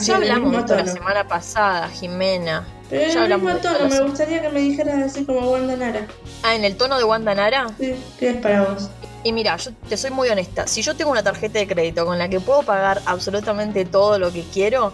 ya 0.00 0.16
hablamos 0.16 0.52
de 0.52 0.58
esto 0.58 0.74
la 0.74 0.86
semana 0.86 1.28
pasada, 1.28 1.88
Jimena. 1.88 2.66
Pero 2.90 3.12
ya 3.12 3.26
en 3.26 3.32
el 3.32 3.40
mismo 3.40 3.56
tono, 3.58 3.88
me 3.88 4.00
gustaría 4.00 4.42
que 4.42 4.48
me 4.48 4.60
dijeras 4.60 5.02
así 5.12 5.24
como 5.24 5.40
Wanda 5.50 5.76
Nara. 5.76 6.06
Ah, 6.42 6.54
¿en 6.54 6.64
el 6.64 6.76
tono 6.76 6.98
de 6.98 7.04
Wanda 7.04 7.34
Nara? 7.34 7.66
Sí, 7.78 7.94
¿qué 8.18 8.30
es 8.30 8.36
para 8.36 8.62
vos? 8.62 8.88
Y 9.24 9.32
mira, 9.32 9.56
yo 9.56 9.72
te 9.88 9.96
soy 9.96 10.10
muy 10.12 10.28
honesta. 10.28 10.68
Si 10.68 10.82
yo 10.82 10.94
tengo 10.94 11.10
una 11.10 11.22
tarjeta 11.22 11.58
de 11.58 11.66
crédito 11.66 12.06
con 12.06 12.16
la 12.18 12.28
que 12.28 12.38
puedo 12.38 12.62
pagar 12.62 13.02
absolutamente 13.06 13.84
todo 13.84 14.18
lo 14.18 14.32
que 14.32 14.42
quiero, 14.52 14.92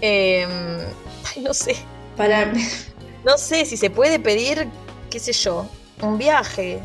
Eh, 0.00 0.46
ay, 1.36 1.42
no 1.42 1.54
sé. 1.54 1.76
Para. 2.16 2.52
No 3.24 3.38
sé 3.38 3.64
si 3.66 3.76
se 3.76 3.88
puede 3.88 4.18
pedir, 4.18 4.66
qué 5.08 5.20
sé 5.20 5.32
yo, 5.32 5.64
un 6.00 6.18
viaje. 6.18 6.80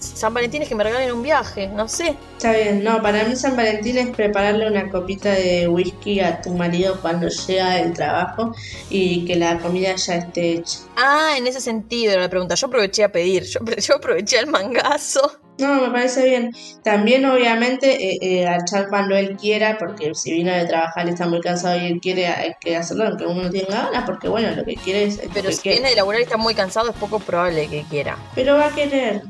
San 0.00 0.34
Valentín 0.34 0.62
es 0.62 0.68
que 0.68 0.74
me 0.74 0.82
regalen 0.82 1.12
un 1.12 1.22
viaje, 1.22 1.68
no 1.68 1.86
sé. 1.86 2.16
Está 2.36 2.52
bien, 2.52 2.82
no, 2.82 3.00
para 3.02 3.22
mí 3.24 3.36
San 3.36 3.56
Valentín 3.56 3.96
es 3.98 4.08
prepararle 4.08 4.68
una 4.68 4.90
copita 4.90 5.30
de 5.30 5.68
whisky 5.68 6.18
a 6.18 6.40
tu 6.40 6.50
marido 6.54 7.00
cuando 7.00 7.28
llega 7.28 7.74
del 7.74 7.92
trabajo 7.92 8.52
y 8.90 9.24
que 9.26 9.36
la 9.36 9.58
comida 9.58 9.94
ya 9.94 10.16
esté 10.16 10.54
hecha. 10.54 10.78
Ah, 10.96 11.34
en 11.36 11.46
ese 11.46 11.60
sentido 11.60 12.14
era 12.14 12.22
la 12.22 12.30
pregunta. 12.30 12.56
Yo 12.56 12.66
aproveché 12.66 13.04
a 13.04 13.12
pedir, 13.12 13.44
yo, 13.44 13.60
yo 13.64 13.94
aproveché 13.96 14.40
el 14.40 14.46
mangazo. 14.48 15.38
No, 15.58 15.80
me 15.80 15.90
parece 15.90 16.24
bien. 16.24 16.52
También, 16.82 17.24
obviamente, 17.24 18.10
eh, 18.10 18.18
eh, 18.20 18.46
al 18.46 18.64
chat 18.64 18.88
cuando 18.88 19.16
él 19.16 19.36
quiera, 19.36 19.78
porque 19.78 20.14
si 20.14 20.32
vino 20.32 20.52
de 20.52 20.66
trabajar 20.66 21.06
y 21.06 21.10
está 21.10 21.26
muy 21.26 21.40
cansado 21.40 21.78
y 21.78 21.86
él 21.86 22.00
quiere, 22.00 22.26
hay 22.26 22.52
que 22.60 22.76
hacerlo 22.76 23.04
aunque 23.06 23.24
uno 23.24 23.44
no 23.44 23.50
tenga 23.50 23.84
ganas, 23.84 24.04
porque 24.04 24.28
bueno, 24.28 24.54
lo 24.54 24.64
que 24.64 24.74
quiere 24.74 25.04
es. 25.04 25.18
es 25.18 25.30
Pero 25.32 25.50
si 25.50 25.68
viene 25.68 25.90
de 25.90 25.96
laburar 25.96 26.20
y 26.20 26.24
está 26.24 26.36
muy 26.36 26.54
cansado, 26.54 26.90
es 26.90 26.96
poco 26.96 27.20
probable 27.20 27.68
que 27.68 27.84
quiera. 27.84 28.18
Pero 28.34 28.56
va 28.56 28.66
a 28.66 28.74
querer. 28.74 29.22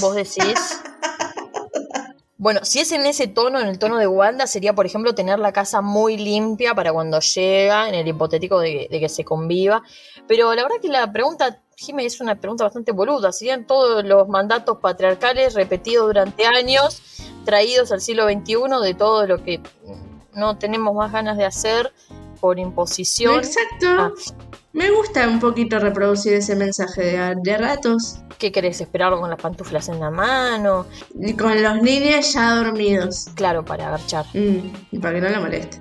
¿Vos 0.00 0.14
decís? 0.14 0.80
Bueno, 2.38 2.60
si 2.64 2.80
es 2.80 2.92
en 2.92 3.06
ese 3.06 3.28
tono, 3.28 3.58
en 3.58 3.66
el 3.66 3.78
tono 3.78 3.96
de 3.96 4.06
Wanda, 4.06 4.46
sería, 4.46 4.74
por 4.74 4.84
ejemplo, 4.84 5.14
tener 5.14 5.38
la 5.38 5.52
casa 5.52 5.80
muy 5.80 6.18
limpia 6.18 6.74
para 6.74 6.92
cuando 6.92 7.18
llega, 7.18 7.88
en 7.88 7.94
el 7.94 8.06
hipotético 8.06 8.60
de, 8.60 8.88
de 8.90 9.00
que 9.00 9.08
se 9.08 9.24
conviva. 9.24 9.82
Pero 10.28 10.54
la 10.54 10.62
verdad 10.62 10.76
que 10.82 10.88
la 10.88 11.10
pregunta, 11.10 11.62
Jimé, 11.78 12.06
es 12.06 12.20
una 12.22 12.34
pregunta 12.36 12.64
bastante 12.64 12.92
boluda. 12.92 13.32
Serían 13.32 13.66
todos 13.66 14.02
los 14.02 14.28
mandatos 14.28 14.78
patriarcales 14.78 15.52
repetidos 15.52 16.06
durante 16.06 16.46
años, 16.46 17.02
traídos 17.44 17.92
al 17.92 18.00
siglo 18.00 18.24
XXI, 18.24 18.82
de 18.82 18.94
todo 18.94 19.26
lo 19.26 19.44
que 19.44 19.60
no 20.32 20.56
tenemos 20.56 20.94
más 20.94 21.12
ganas 21.12 21.36
de 21.36 21.44
hacer 21.44 21.92
por 22.40 22.58
imposición. 22.58 23.36
Exacto. 23.36 23.86
Ah. 23.86 24.12
Me 24.72 24.90
gusta 24.90 25.28
un 25.28 25.38
poquito 25.38 25.78
reproducir 25.78 26.34
ese 26.34 26.56
mensaje 26.56 27.02
de, 27.02 27.34
de 27.42 27.58
ratos. 27.58 28.20
¿Qué 28.38 28.50
querés 28.50 28.80
esperarlo 28.80 29.20
con 29.20 29.28
las 29.28 29.40
pantuflas 29.40 29.90
en 29.90 30.00
la 30.00 30.10
mano? 30.10 30.86
Y 31.14 31.34
con 31.34 31.62
los 31.62 31.82
niños 31.82 32.32
ya 32.32 32.54
dormidos. 32.54 33.28
Claro, 33.34 33.64
para 33.64 33.88
agarchar. 33.88 34.24
Mm, 34.32 34.72
y 34.92 34.98
para 34.98 35.14
que 35.14 35.20
no 35.20 35.28
le 35.28 35.40
moleste. 35.40 35.78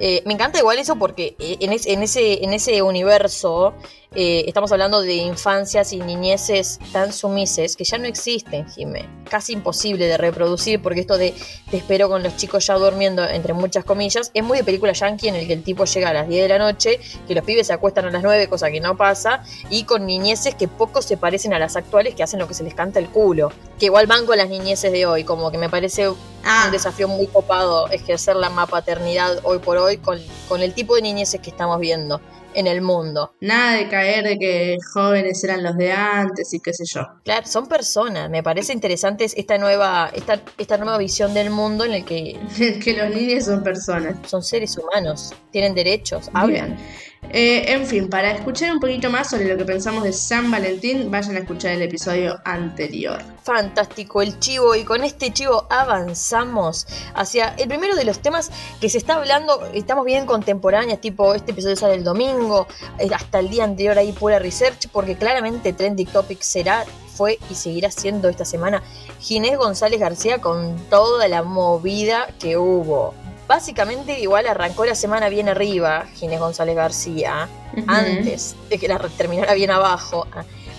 Eh, 0.00 0.22
me 0.26 0.34
encanta 0.34 0.58
igual 0.58 0.78
eso 0.78 0.96
porque 0.96 1.36
eh, 1.38 1.56
en, 1.60 1.72
es- 1.72 1.86
en 1.86 2.02
ese, 2.02 2.42
en 2.44 2.52
ese 2.52 2.82
universo 2.82 3.74
eh, 4.16 4.44
estamos 4.46 4.70
hablando 4.72 5.00
de 5.02 5.14
infancias 5.14 5.92
y 5.92 5.98
niñeces 5.98 6.78
tan 6.92 7.12
sumises 7.12 7.74
que 7.76 7.84
ya 7.84 7.98
no 7.98 8.06
existen, 8.06 8.68
Jime. 8.68 9.08
Casi 9.28 9.52
imposible 9.52 10.06
de 10.06 10.16
reproducir 10.16 10.80
porque 10.82 11.00
esto 11.00 11.16
de 11.18 11.34
te 11.70 11.76
espero 11.78 12.08
con 12.08 12.22
los 12.22 12.36
chicos 12.36 12.66
ya 12.66 12.74
durmiendo, 12.74 13.24
entre 13.24 13.54
muchas 13.54 13.84
comillas, 13.84 14.30
es 14.34 14.42
muy 14.44 14.58
de 14.58 14.64
película 14.64 14.92
yankee 14.92 15.28
en 15.28 15.34
el 15.36 15.46
que 15.46 15.52
el 15.54 15.62
tipo 15.64 15.84
llega 15.84 16.10
a 16.10 16.12
las 16.12 16.28
10 16.28 16.42
de 16.42 16.48
la 16.48 16.58
noche, 16.58 17.00
que 17.26 17.34
los 17.34 17.44
pibes 17.44 17.66
se 17.68 17.72
acuestan 17.72 18.04
a 18.06 18.10
las 18.10 18.22
9, 18.22 18.48
cosa 18.48 18.70
que 18.70 18.80
no 18.80 18.96
pasa, 18.96 19.42
y 19.70 19.84
con 19.84 20.06
niñeces 20.06 20.54
que 20.54 20.68
poco 20.68 21.02
se 21.02 21.16
parecen 21.16 21.52
a 21.54 21.58
las 21.58 21.74
actuales 21.76 22.14
que 22.14 22.22
hacen 22.22 22.38
lo 22.38 22.46
que 22.48 22.54
se 22.54 22.62
les 22.64 22.74
canta 22.74 22.98
el 23.00 23.08
culo. 23.08 23.50
Que 23.78 23.86
igual 23.86 24.06
van 24.06 24.26
con 24.26 24.36
las 24.38 24.48
niñeces 24.48 24.92
de 24.92 25.06
hoy, 25.06 25.24
como 25.24 25.50
que 25.50 25.58
me 25.58 25.68
parece 25.68 26.08
Ah, 26.46 26.64
un 26.66 26.72
desafío 26.72 27.08
muy 27.08 27.26
copado 27.26 27.88
ejercer 27.88 28.36
la 28.36 28.50
paternidad 28.66 29.40
hoy 29.44 29.60
por 29.60 29.78
hoy 29.78 29.83
con, 30.02 30.18
con 30.48 30.62
el 30.62 30.74
tipo 30.74 30.96
de 30.96 31.02
niñeces 31.02 31.40
que 31.40 31.50
estamos 31.50 31.78
viendo 31.80 32.20
en 32.54 32.66
el 32.66 32.80
mundo. 32.80 33.34
nada 33.40 33.76
de 33.76 33.88
caer 33.88 34.24
de 34.24 34.38
que 34.38 34.78
jóvenes 34.92 35.42
eran 35.44 35.62
los 35.62 35.76
de 35.76 35.92
antes 35.92 36.52
y 36.54 36.60
qué 36.60 36.72
sé 36.72 36.84
yo. 36.86 37.02
Claro, 37.24 37.46
son 37.46 37.66
personas. 37.66 38.30
Me 38.30 38.42
parece 38.42 38.72
interesante 38.72 39.24
esta 39.24 39.58
nueva, 39.58 40.10
esta, 40.14 40.40
esta 40.56 40.76
nueva 40.78 40.98
visión 40.98 41.34
del 41.34 41.50
mundo 41.50 41.84
en 41.84 41.92
el 41.92 42.04
que 42.04 42.38
que 42.82 42.92
los 42.94 43.14
niños 43.14 43.44
son 43.44 43.62
personas. 43.62 44.16
son 44.26 44.42
seres 44.42 44.76
humanos, 44.78 45.34
tienen 45.50 45.74
derechos, 45.74 46.30
hablan. 46.32 46.76
Bien. 46.76 47.13
Eh, 47.30 47.72
en 47.72 47.86
fin, 47.86 48.08
para 48.08 48.30
escuchar 48.30 48.72
un 48.72 48.78
poquito 48.78 49.10
más 49.10 49.30
sobre 49.30 49.46
lo 49.48 49.56
que 49.56 49.64
pensamos 49.64 50.04
de 50.04 50.12
San 50.12 50.50
Valentín, 50.50 51.10
vayan 51.10 51.36
a 51.36 51.40
escuchar 51.40 51.72
el 51.72 51.82
episodio 51.82 52.38
anterior. 52.44 53.20
Fantástico 53.42 54.22
el 54.22 54.38
chivo 54.38 54.74
y 54.74 54.84
con 54.84 55.02
este 55.02 55.32
chivo 55.32 55.66
avanzamos 55.68 56.86
hacia 57.14 57.54
el 57.58 57.68
primero 57.68 57.96
de 57.96 58.04
los 58.04 58.20
temas 58.20 58.50
que 58.80 58.88
se 58.88 58.98
está 58.98 59.16
hablando, 59.16 59.66
estamos 59.72 60.04
bien 60.04 60.26
contemporáneas, 60.26 61.00
tipo 61.00 61.34
este 61.34 61.50
episodio 61.50 61.76
sale 61.76 61.94
el 61.94 62.04
domingo, 62.04 62.68
hasta 63.12 63.40
el 63.40 63.50
día 63.50 63.64
anterior 63.64 63.98
ahí 63.98 64.12
pura 64.12 64.38
research, 64.38 64.88
porque 64.92 65.16
claramente 65.16 65.72
Trending 65.72 66.06
Topic 66.06 66.40
será, 66.40 66.84
fue 67.14 67.38
y 67.50 67.54
seguirá 67.54 67.90
siendo 67.90 68.28
esta 68.28 68.44
semana 68.44 68.82
Ginés 69.20 69.56
González 69.58 70.00
García 70.00 70.40
con 70.40 70.76
toda 70.90 71.28
la 71.28 71.42
movida 71.42 72.28
que 72.38 72.56
hubo. 72.56 73.14
Básicamente 73.46 74.20
igual 74.20 74.46
arrancó 74.46 74.86
la 74.86 74.94
semana 74.94 75.28
bien 75.28 75.48
arriba 75.48 76.06
Ginés 76.14 76.40
González 76.40 76.76
García, 76.76 77.48
antes 77.86 78.56
de 78.70 78.78
que 78.78 78.88
la 78.88 78.98
terminara 78.98 79.52
bien 79.54 79.70
abajo, 79.70 80.26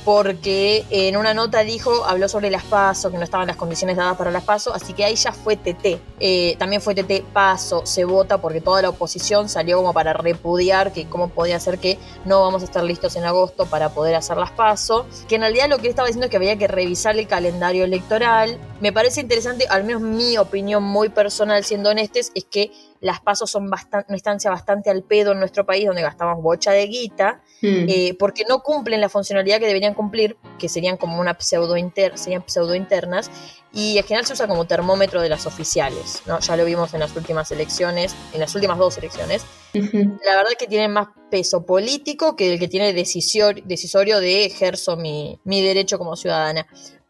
porque 0.06 0.86
en 0.92 1.18
una 1.18 1.34
nota 1.34 1.62
dijo, 1.62 2.06
habló 2.06 2.30
sobre 2.30 2.52
las 2.52 2.64
PASO, 2.64 3.10
que 3.10 3.18
no 3.18 3.24
estaban 3.24 3.48
las 3.48 3.56
condiciones 3.56 3.98
dadas 3.98 4.16
para 4.16 4.30
las 4.30 4.44
PASO, 4.44 4.72
así 4.72 4.94
que 4.94 5.04
ahí 5.04 5.16
ya 5.16 5.32
fue 5.32 5.58
TT. 5.58 6.00
Eh, 6.20 6.56
también 6.60 6.80
fue 6.80 6.94
TT 6.94 7.24
PASO, 7.34 7.88
se 7.88 8.06
vota 8.06 8.38
porque 8.38 8.62
toda 8.62 8.84
la 8.84 8.90
oposición 8.90 9.50
salió 9.50 9.78
como 9.78 9.94
para 9.94 10.14
repudiar 10.14 10.94
que 10.94 11.10
cómo 11.10 11.30
podía 11.30 11.60
ser 11.60 11.80
que 11.80 11.98
no 12.24 12.42
vamos 12.42 12.62
a 12.62 12.66
estar 12.66 12.84
listos 12.84 13.16
en 13.16 13.24
agosto 13.24 13.66
para 13.66 13.90
poder 13.90 14.14
hacer 14.14 14.38
las 14.38 14.52
PASO, 14.52 15.08
que 15.28 15.36
en 15.36 15.42
realidad 15.42 15.70
lo 15.70 15.80
que 15.80 15.90
estaba 15.90 16.08
diciendo 16.08 16.26
es 16.26 16.30
que 16.30 16.38
había 16.38 16.56
que 16.56 16.68
revisar 16.68 17.18
el 17.18 17.28
calendario 17.28 17.84
electoral. 17.84 18.60
Me 18.82 18.94
parece 18.94 19.22
interesante, 19.22 19.66
al 19.68 19.86
menos 19.86 20.04
mi 20.04 20.38
opinión 20.38 20.84
muy 20.84 21.10
personal, 21.10 21.66
siendo 21.66 21.90
honestos, 21.90 22.32
es 22.36 22.46
que 22.46 22.72
las 23.06 23.22
pasos 23.22 23.52
son 23.52 23.70
bastan- 23.70 24.04
una 24.08 24.18
instancia 24.18 24.50
bastante 24.50 24.90
al 24.90 25.04
pedo 25.04 25.32
en 25.34 25.40
nuestro 25.40 25.66
país 25.66 25.86
donde 25.86 26.02
gastamos 26.02 26.42
bocha 26.42 26.72
de 26.72 26.88
guita 26.88 27.42
Mm. 27.62 27.86
eh, 27.88 28.16
porque 28.20 28.44
no 28.50 28.62
cumplen 28.62 29.00
la 29.00 29.10
funcionalidad 29.10 29.60
que 29.60 29.68
deberían 29.68 29.94
cumplir, 29.94 30.38
que 30.60 30.68
serían 30.70 30.98
como 30.98 31.20
una 31.20 31.36
pseudo 31.40 31.78
inter, 31.78 32.18
serían 32.18 32.44
pseudo 32.48 32.76
internas, 32.76 33.30
y 33.74 33.98
en 33.98 34.04
general 34.04 34.26
se 34.26 34.34
usa 34.34 34.48
como 34.48 34.66
termómetro 34.66 35.22
de 35.22 35.30
las 35.30 35.46
oficiales, 35.46 36.22
¿no? 36.26 36.40
Ya 36.40 36.56
lo 36.58 36.66
vimos 36.66 36.94
en 36.94 37.00
las 37.00 37.16
últimas 37.16 37.52
elecciones, 37.52 38.16
en 38.34 38.40
las 38.40 38.54
últimas 38.56 38.78
dos 38.78 38.98
elecciones. 38.98 39.44
La 39.74 40.36
verdad 40.36 40.52
es 40.52 40.58
que 40.58 40.68
tienen 40.68 40.92
más 40.92 41.08
peso 41.30 41.66
político 41.66 42.36
que 42.36 42.54
el 42.54 42.60
que 42.60 42.68
tiene 42.68 42.94
decisor- 42.94 43.64
decisorio 43.64 44.20
de 44.20 44.46
ejerzo 44.46 44.96
mi, 44.98 45.40
mi 45.44 45.62
derecho 45.62 45.98
como 45.98 46.16
ciudadana. 46.16 46.66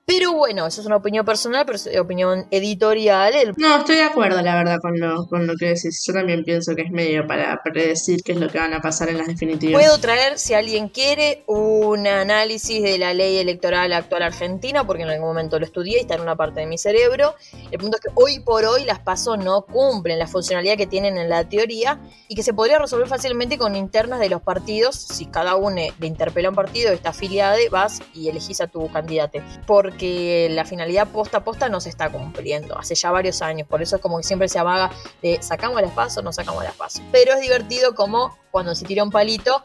Pero 0.07 0.33
bueno, 0.33 0.67
eso 0.67 0.81
es 0.81 0.87
una 0.87 0.97
opinión 0.97 1.25
personal, 1.25 1.65
pero 1.65 1.77
es 1.77 1.99
opinión 1.99 2.45
editorial. 2.51 3.33
El 3.33 3.53
No, 3.57 3.77
estoy 3.77 3.95
de 3.95 4.03
acuerdo, 4.03 4.39
la 4.43 4.55
verdad, 4.55 4.77
con 4.79 4.99
lo, 4.99 5.25
con 5.25 5.47
lo 5.47 5.55
que 5.55 5.69
decís. 5.69 6.03
Yo 6.05 6.13
también 6.13 6.43
pienso 6.43 6.75
que 6.75 6.83
es 6.83 6.91
medio 6.91 7.25
para 7.25 7.59
predecir 7.63 8.21
qué 8.23 8.33
es 8.33 8.39
lo 8.39 8.47
que 8.47 8.59
van 8.59 8.75
a 8.75 8.81
pasar 8.81 9.09
en 9.09 9.17
las 9.17 9.25
definitivas. 9.25 9.81
Puedo 9.81 9.99
traer, 9.99 10.37
si 10.37 10.53
alguien 10.53 10.89
quiere, 10.89 11.43
un 11.47 12.05
análisis 12.05 12.83
de 12.83 12.99
la 12.99 13.15
ley 13.15 13.37
electoral 13.37 13.91
actual 13.93 14.21
argentina, 14.21 14.85
porque 14.85 15.01
en 15.01 15.09
algún 15.09 15.27
momento 15.27 15.57
lo 15.57 15.65
estudié 15.65 15.97
y 15.97 16.01
está 16.01 16.13
en 16.13 16.21
una 16.21 16.35
parte 16.35 16.59
de 16.59 16.67
mi 16.67 16.77
cerebro. 16.77 17.33
El 17.71 17.79
punto 17.79 17.97
es 17.97 18.01
que 18.01 18.11
hoy 18.13 18.41
por 18.41 18.63
hoy 18.63 18.85
las 18.85 18.99
PASO 18.99 19.37
no 19.37 19.63
cumplen 19.63 20.19
la 20.19 20.27
funcionalidad 20.27 20.77
que 20.77 20.85
tienen 20.85 21.17
en 21.17 21.29
la 21.29 21.49
teoría 21.49 21.99
y 22.27 22.35
que 22.35 22.43
se 22.43 22.53
podría 22.53 22.77
resolver 22.77 23.07
fácilmente 23.07 23.57
con 23.57 23.75
internas 23.75 24.19
de 24.19 24.29
los 24.29 24.43
partidos. 24.43 24.97
Si 24.97 25.25
cada 25.25 25.55
uno 25.55 25.81
le 25.99 26.07
interpela 26.07 26.49
a 26.49 26.51
un 26.51 26.55
partido, 26.55 26.91
está 26.91 27.09
afiliado, 27.09 27.57
vas 27.71 28.03
y 28.13 28.29
elegís 28.29 28.61
a 28.61 28.67
tu 28.67 28.87
candidato. 28.91 29.39
Porque 29.65 29.94
la 29.99 30.65
finalidad 30.65 31.07
posta 31.07 31.37
a 31.37 31.43
posta 31.43 31.69
no 31.69 31.79
se 31.79 31.89
está 31.89 32.11
cumpliendo 32.11 32.77
hace 32.77 32.95
ya 32.95 33.11
varios 33.11 33.41
años. 33.41 33.67
Por 33.67 33.81
eso 33.81 33.97
es 33.97 34.01
como 34.01 34.17
que 34.17 34.23
siempre 34.23 34.47
se 34.49 34.59
amaga 34.59 34.91
de 35.21 35.41
sacamos 35.41 35.81
las 35.81 35.91
PASO, 35.91 36.21
no 36.21 36.33
sacamos 36.33 36.63
las 36.63 36.75
PASO. 36.75 37.01
Pero 37.11 37.33
es 37.33 37.41
divertido 37.41 37.95
como 37.95 38.37
cuando 38.51 38.75
se 38.75 38.85
tira 38.85 39.03
un 39.03 39.11
palito, 39.11 39.61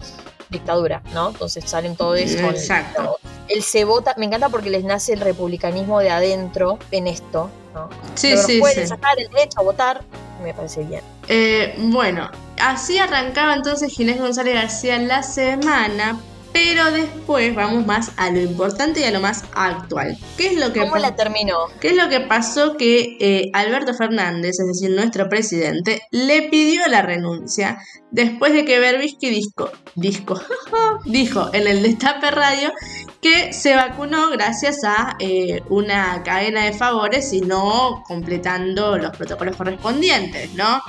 dictadura, 0.50 1.02
¿no? 1.14 1.28
Entonces 1.30 1.64
salen 1.64 1.96
todos 1.96 2.18
con 2.36 2.50
Exacto. 2.50 3.18
el 3.48 3.62
se 3.62 3.84
vota, 3.84 4.14
me 4.16 4.26
encanta 4.26 4.48
porque 4.48 4.70
les 4.70 4.84
nace 4.84 5.12
el 5.12 5.20
republicanismo 5.20 6.00
de 6.00 6.10
adentro 6.10 6.78
en 6.90 7.06
esto, 7.06 7.50
¿no? 7.74 7.88
Sí, 8.14 8.30
Pero 8.30 8.42
sí, 8.42 8.58
pueden 8.60 8.82
sí. 8.82 8.86
sacar 8.88 9.18
el 9.18 9.28
derecho 9.28 9.60
a 9.60 9.62
votar, 9.62 10.02
me 10.42 10.52
parece 10.52 10.82
bien. 10.84 11.02
Eh, 11.28 11.74
bueno, 11.78 12.30
así 12.60 12.98
arrancaba 12.98 13.54
entonces 13.54 13.92
Ginés 13.92 14.20
González 14.20 14.54
García 14.54 14.98
la 14.98 15.22
semana, 15.22 16.18
pero 16.52 16.90
después 16.90 17.54
vamos 17.54 17.86
más 17.86 18.12
a 18.16 18.30
lo 18.30 18.40
importante 18.40 19.00
y 19.00 19.04
a 19.04 19.10
lo 19.10 19.20
más 19.20 19.44
actual. 19.54 20.18
¿Qué 20.36 20.48
es 20.48 20.58
lo 20.58 20.72
que 20.72 20.80
¿Cómo 20.80 20.96
la 20.96 21.14
terminó? 21.14 21.56
¿Qué 21.80 21.88
es 21.88 21.96
lo 21.96 22.08
que 22.08 22.20
pasó? 22.20 22.76
Que 22.76 23.16
eh, 23.20 23.50
Alberto 23.52 23.94
Fernández, 23.94 24.58
es 24.58 24.66
decir, 24.66 24.90
nuestro 24.90 25.28
presidente, 25.28 26.02
le 26.10 26.42
pidió 26.48 26.86
la 26.88 27.02
renuncia 27.02 27.78
después 28.10 28.52
de 28.52 28.64
que 28.64 28.78
Berbisky 28.78 29.30
disco, 29.30 29.70
disco, 29.94 30.40
dijo 31.04 31.50
en 31.52 31.66
el 31.66 31.82
Destape 31.82 32.30
Radio 32.30 32.72
que 33.20 33.52
se 33.52 33.76
vacunó 33.76 34.30
gracias 34.30 34.82
a 34.84 35.16
eh, 35.18 35.62
una 35.68 36.22
cadena 36.22 36.64
de 36.64 36.72
favores 36.72 37.32
y 37.32 37.42
no 37.42 38.02
completando 38.06 38.98
los 38.98 39.16
protocolos 39.16 39.56
correspondientes, 39.56 40.54
¿no? 40.54 40.80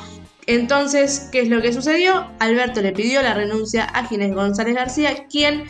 Entonces, 0.51 1.29
¿qué 1.31 1.39
es 1.39 1.47
lo 1.47 1.61
que 1.61 1.71
sucedió? 1.71 2.27
Alberto 2.39 2.81
le 2.81 2.91
pidió 2.91 3.21
la 3.21 3.33
renuncia 3.33 3.85
a 3.85 4.05
Ginés 4.05 4.35
González 4.35 4.75
García, 4.75 5.25
quien 5.29 5.63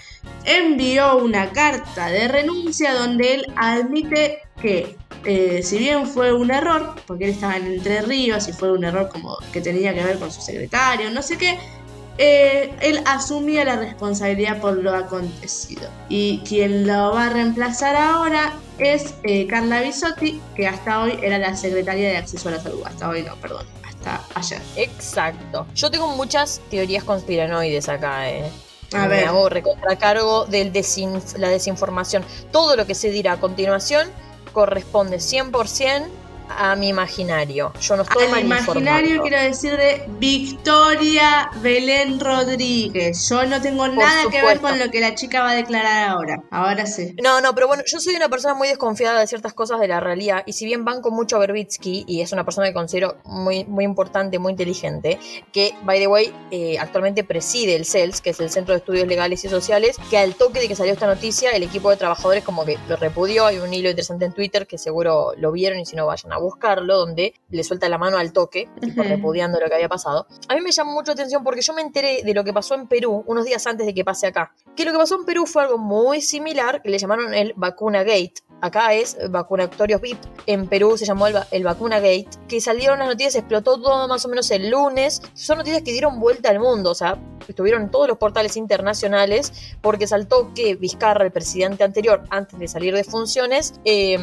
envió 0.45 1.17
una 1.17 1.51
carta 1.51 2.07
de 2.07 2.27
renuncia 2.27 2.95
donde 2.95 3.35
él 3.35 3.45
admite 3.57 4.39
que 4.59 4.95
eh, 5.23 5.61
si 5.61 5.77
bien 5.77 6.07
fue 6.07 6.33
un 6.33 6.49
error, 6.49 6.95
porque 7.05 7.25
él 7.25 7.29
estaba 7.31 7.57
en 7.57 7.67
Entre 7.67 8.01
Ríos 8.01 8.47
y 8.47 8.53
fue 8.53 8.71
un 8.71 8.83
error 8.83 9.09
como 9.09 9.37
que 9.53 9.61
tenía 9.61 9.93
que 9.93 10.03
ver 10.03 10.17
con 10.17 10.31
su 10.31 10.41
secretario, 10.41 11.11
no 11.11 11.21
sé 11.21 11.37
qué, 11.37 11.59
eh, 12.17 12.73
él 12.81 13.03
asumía 13.05 13.63
la 13.63 13.75
responsabilidad 13.75 14.59
por 14.59 14.77
lo 14.77 14.95
acontecido. 14.95 15.89
Y 16.09 16.39
quien 16.39 16.87
lo 16.87 17.13
va 17.13 17.27
a 17.27 17.29
reemplazar 17.29 17.95
ahora 17.95 18.53
es 18.79 19.13
eh, 19.21 19.45
Carla 19.45 19.81
Bisotti, 19.81 20.41
que 20.55 20.67
hasta 20.67 21.03
hoy 21.03 21.19
era 21.21 21.37
la 21.37 21.55
secretaria 21.55 22.09
de 22.09 22.17
Acceso 22.17 22.49
a 22.49 22.53
la 22.53 22.59
Salud. 22.59 22.81
Hasta 22.83 23.07
hoy 23.07 23.21
no, 23.21 23.35
perdón, 23.35 23.67
hasta 24.03 24.39
ayer. 24.39 24.61
Exacto. 24.75 25.65
Yo 25.75 25.91
tengo 25.91 26.07
muchas 26.07 26.61
teorías 26.69 27.03
conspiranoides 27.03 27.89
acá, 27.89 28.29
¿eh? 28.29 28.49
A 28.93 29.03
Me 29.03 29.07
ver. 29.07 29.27
hago 29.27 29.47
recontracargo 29.49 30.45
de 30.45 30.65
la 31.37 31.49
desinformación. 31.49 32.25
Todo 32.51 32.75
lo 32.75 32.85
que 32.85 32.95
se 32.95 33.09
dirá 33.09 33.33
a 33.33 33.39
continuación 33.39 34.09
corresponde 34.51 35.17
100% 35.17 36.07
a 36.57 36.75
mi 36.75 36.89
imaginario. 36.89 37.73
Yo 37.79 37.95
no 37.95 38.03
estoy 38.03 38.25
Al 38.25 38.45
imaginario 38.45 39.21
quiero 39.21 39.41
decir 39.41 39.75
de 39.77 40.05
Victoria 40.19 41.49
Belén 41.61 42.19
Rodríguez. 42.19 43.29
Yo 43.29 43.45
no 43.45 43.61
tengo 43.61 43.87
nada 43.87 44.29
que 44.29 44.41
ver 44.41 44.59
con 44.59 44.77
lo 44.79 44.89
que 44.89 44.99
la 44.99 45.15
chica 45.15 45.41
va 45.41 45.51
a 45.51 45.55
declarar 45.55 46.09
ahora. 46.09 46.43
Ahora 46.49 46.85
sí. 46.85 47.15
No, 47.21 47.41
no, 47.41 47.53
pero 47.53 47.67
bueno, 47.67 47.83
yo 47.85 47.99
soy 47.99 48.15
una 48.15 48.29
persona 48.29 48.53
muy 48.53 48.67
desconfiada 48.67 49.19
de 49.19 49.27
ciertas 49.27 49.53
cosas 49.53 49.79
de 49.79 49.87
la 49.87 49.99
realidad 49.99 50.43
y 50.45 50.53
si 50.53 50.65
bien 50.65 50.85
banco 50.85 51.11
mucho 51.11 51.35
a 51.35 51.39
Berbitsky 51.39 52.05
y 52.07 52.21
es 52.21 52.31
una 52.31 52.43
persona 52.43 52.67
que 52.67 52.73
considero 52.73 53.17
muy, 53.25 53.65
muy 53.65 53.85
importante, 53.85 54.39
muy 54.39 54.51
inteligente, 54.51 55.19
que, 55.51 55.73
by 55.83 55.99
the 55.99 56.07
way, 56.07 56.33
eh, 56.51 56.77
actualmente 56.79 57.23
preside 57.23 57.75
el 57.75 57.85
CELS, 57.85 58.21
que 58.21 58.31
es 58.31 58.39
el 58.39 58.49
Centro 58.49 58.73
de 58.73 58.79
Estudios 58.79 59.07
Legales 59.07 59.43
y 59.43 59.49
Sociales, 59.49 59.97
que 60.09 60.17
al 60.17 60.35
toque 60.35 60.59
de 60.59 60.67
que 60.67 60.75
salió 60.75 60.93
esta 60.93 61.07
noticia, 61.07 61.51
el 61.51 61.63
equipo 61.63 61.89
de 61.89 61.97
trabajadores 61.97 62.43
como 62.43 62.65
que 62.65 62.77
lo 62.87 62.95
repudió, 62.95 63.45
hay 63.45 63.59
un 63.59 63.73
hilo 63.73 63.89
interesante 63.89 64.25
en 64.25 64.33
Twitter 64.33 64.67
que 64.67 64.77
seguro 64.77 65.33
lo 65.37 65.51
vieron 65.51 65.79
y 65.79 65.85
si 65.85 65.95
no 65.95 66.05
vayan 66.05 66.33
a 66.33 66.37
buscarlo, 66.41 66.97
donde 66.97 67.33
le 67.49 67.63
suelta 67.63 67.87
la 67.89 67.97
mano 67.97 68.17
al 68.17 68.33
toque, 68.33 68.69
tipo, 68.81 69.03
repudiando 69.03 69.59
lo 69.59 69.67
que 69.67 69.75
había 69.75 69.89
pasado. 69.89 70.27
A 70.47 70.55
mí 70.55 70.61
me 70.61 70.71
llamó 70.71 70.93
mucho 70.93 71.07
la 71.11 71.13
atención 71.13 71.43
porque 71.43 71.61
yo 71.61 71.73
me 71.73 71.81
enteré 71.81 72.21
de 72.23 72.33
lo 72.33 72.43
que 72.43 72.53
pasó 72.53 72.75
en 72.75 72.87
Perú 72.87 73.23
unos 73.27 73.45
días 73.45 73.65
antes 73.67 73.85
de 73.85 73.93
que 73.93 74.03
pase 74.03 74.27
acá. 74.27 74.53
Que 74.75 74.85
lo 74.85 74.91
que 74.91 74.97
pasó 74.97 75.15
en 75.15 75.25
Perú 75.25 75.45
fue 75.45 75.63
algo 75.63 75.77
muy 75.77 76.21
similar, 76.21 76.81
que 76.81 76.89
le 76.89 76.97
llamaron 76.97 77.33
el 77.33 77.53
Vacuna 77.55 78.03
Gate. 78.03 78.33
Acá 78.63 78.93
es 78.93 79.17
Vacunatorios 79.31 79.99
VIP. 80.01 80.19
En 80.45 80.67
Perú 80.67 80.95
se 80.95 81.05
llamó 81.05 81.25
el, 81.25 81.35
va- 81.35 81.47
el 81.49 81.63
Vacuna 81.63 81.95
Gate. 81.99 82.27
Que 82.47 82.61
salieron 82.61 82.99
las 82.99 83.07
noticias, 83.07 83.33
explotó 83.35 83.81
todo 83.81 84.07
más 84.07 84.23
o 84.23 84.29
menos 84.29 84.51
el 84.51 84.69
lunes. 84.69 85.19
Son 85.33 85.57
noticias 85.57 85.81
que 85.81 85.91
dieron 85.91 86.19
vuelta 86.19 86.49
al 86.49 86.59
mundo. 86.59 86.91
O 86.91 86.95
sea, 86.95 87.17
estuvieron 87.47 87.81
en 87.81 87.89
todos 87.91 88.07
los 88.07 88.19
portales 88.19 88.55
internacionales. 88.57 89.51
Porque 89.81 90.05
saltó 90.05 90.53
que 90.53 90.75
Vizcarra, 90.75 91.25
el 91.25 91.31
presidente 91.31 91.83
anterior, 91.83 92.21
antes 92.29 92.59
de 92.59 92.67
salir 92.67 92.93
de 92.93 93.03
funciones, 93.03 93.73
eh, 93.83 94.19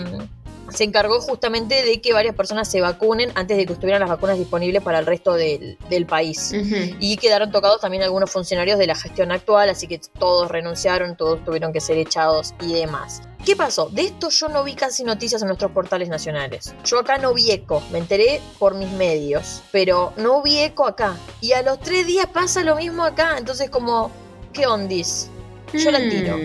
se 0.70 0.84
encargó 0.84 1.20
justamente 1.20 1.84
de 1.84 2.00
que 2.00 2.12
varias 2.12 2.34
personas 2.34 2.70
se 2.70 2.80
vacunen 2.80 3.30
antes 3.34 3.56
de 3.56 3.66
que 3.66 3.72
estuvieran 3.72 4.00
las 4.00 4.10
vacunas 4.10 4.38
disponibles 4.38 4.82
para 4.82 4.98
el 4.98 5.06
resto 5.06 5.34
del, 5.34 5.78
del 5.88 6.06
país. 6.06 6.52
Y 7.00 7.16
quedaron 7.16 7.50
tocados 7.50 7.80
también 7.80 8.02
algunos 8.02 8.30
funcionarios 8.30 8.78
de 8.78 8.87
la 8.87 8.94
gestión 8.94 9.32
actual, 9.32 9.68
así 9.70 9.87
que 9.87 10.00
todos 10.18 10.50
renunciaron, 10.50 11.16
todos 11.16 11.44
tuvieron 11.44 11.72
que 11.72 11.80
ser 11.80 11.98
echados 11.98 12.54
y 12.60 12.72
demás. 12.72 13.22
¿Qué 13.44 13.56
pasó? 13.56 13.88
De 13.88 14.02
esto 14.02 14.28
yo 14.30 14.48
no 14.48 14.64
vi 14.64 14.75
casi 14.75 15.04
noticias 15.04 15.40
en 15.42 15.48
nuestros 15.48 15.70
portales 15.70 16.08
nacionales. 16.08 16.75
Yo 16.84 16.98
acá 16.98 17.18
no 17.18 17.32
vi 17.32 17.50
eco, 17.50 17.82
me 17.90 17.98
enteré 17.98 18.40
por 18.58 18.75
mis 18.75 18.90
medios, 18.90 19.62
pero 19.72 20.12
no 20.16 20.42
vi 20.42 20.58
eco 20.58 20.87
acá. 20.87 21.16
Y 21.40 21.52
a 21.52 21.62
los 21.62 21.80
tres 21.80 22.06
días 22.06 22.26
pasa 22.26 22.62
lo 22.62 22.76
mismo 22.76 23.04
acá, 23.04 23.37
entonces 23.38 23.70
como, 23.70 24.10
¿qué 24.52 24.66
ondis? 24.66 25.30
Yo 25.72 25.90
la 25.90 25.98
tiro. 25.98 26.37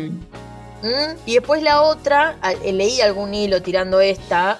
Y 1.26 1.36
después 1.36 1.64
la 1.64 1.82
otra, 1.84 2.38
eh, 2.64 2.74
leí 2.74 3.00
algún 3.00 3.34
hilo 3.34 3.62
tirando 3.62 4.02
esta, 4.02 4.60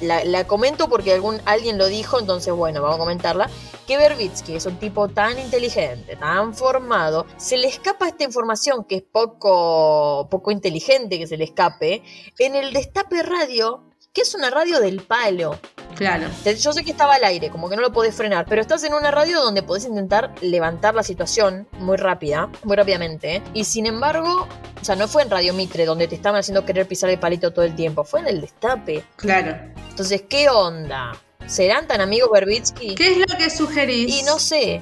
la, 0.00 0.24
la- 0.24 0.46
comento 0.46 0.88
porque 0.88 1.12
algún, 1.12 1.40
alguien 1.46 1.78
lo 1.78 1.86
dijo, 1.86 2.20
entonces 2.20 2.54
bueno, 2.54 2.80
vamos 2.80 2.96
a 2.96 3.00
comentarla, 3.00 3.50
que 3.86 3.96
Berbitsky 3.96 4.54
es 4.54 4.66
un 4.66 4.78
tipo 4.78 5.08
tan 5.08 5.38
inteligente, 5.38 6.14
tan 6.16 6.54
formado, 6.54 7.26
se 7.36 7.56
le 7.56 7.66
escapa 7.66 8.06
esta 8.06 8.22
información 8.24 8.84
que 8.84 8.96
es 8.96 9.02
poco, 9.02 10.28
poco 10.30 10.50
inteligente 10.52 11.18
que 11.18 11.26
se 11.26 11.36
le 11.36 11.44
escape, 11.44 12.02
en 12.38 12.54
el 12.54 12.72
Destape 12.72 13.22
Radio, 13.22 13.82
que 14.12 14.20
es 14.22 14.34
una 14.36 14.50
radio 14.50 14.78
del 14.78 15.02
palo. 15.02 15.58
Claro. 15.94 16.28
Yo 16.44 16.72
sé 16.72 16.84
que 16.84 16.90
estaba 16.90 17.14
al 17.14 17.24
aire, 17.24 17.50
como 17.50 17.68
que 17.68 17.76
no 17.76 17.82
lo 17.82 17.92
podés 17.92 18.14
frenar, 18.14 18.46
pero 18.48 18.60
estás 18.60 18.84
en 18.84 18.94
una 18.94 19.10
radio 19.10 19.40
donde 19.40 19.62
podés 19.62 19.84
intentar 19.84 20.34
levantar 20.40 20.94
la 20.94 21.02
situación 21.02 21.68
muy 21.78 21.96
rápida, 21.96 22.48
muy 22.64 22.76
rápidamente. 22.76 23.36
¿eh? 23.36 23.42
Y 23.52 23.64
sin 23.64 23.86
embargo, 23.86 24.46
o 24.80 24.84
sea, 24.84 24.96
no 24.96 25.08
fue 25.08 25.22
en 25.22 25.30
Radio 25.30 25.54
Mitre 25.54 25.84
donde 25.84 26.08
te 26.08 26.14
estaban 26.14 26.38
haciendo 26.38 26.64
querer 26.64 26.86
pisar 26.86 27.10
el 27.10 27.18
palito 27.18 27.52
todo 27.52 27.64
el 27.64 27.74
tiempo, 27.74 28.04
fue 28.04 28.20
en 28.20 28.28
el 28.28 28.40
destape. 28.40 29.04
Claro. 29.16 29.56
Entonces, 29.90 30.22
¿qué 30.28 30.48
onda? 30.48 31.12
¿Serán 31.46 31.86
tan 31.86 32.00
amigos 32.00 32.30
Berbitsky? 32.32 32.94
¿Qué 32.94 33.12
es 33.12 33.18
lo 33.18 33.26
que 33.38 33.50
sugerís? 33.50 34.10
Y 34.14 34.22
no 34.22 34.38
sé, 34.38 34.80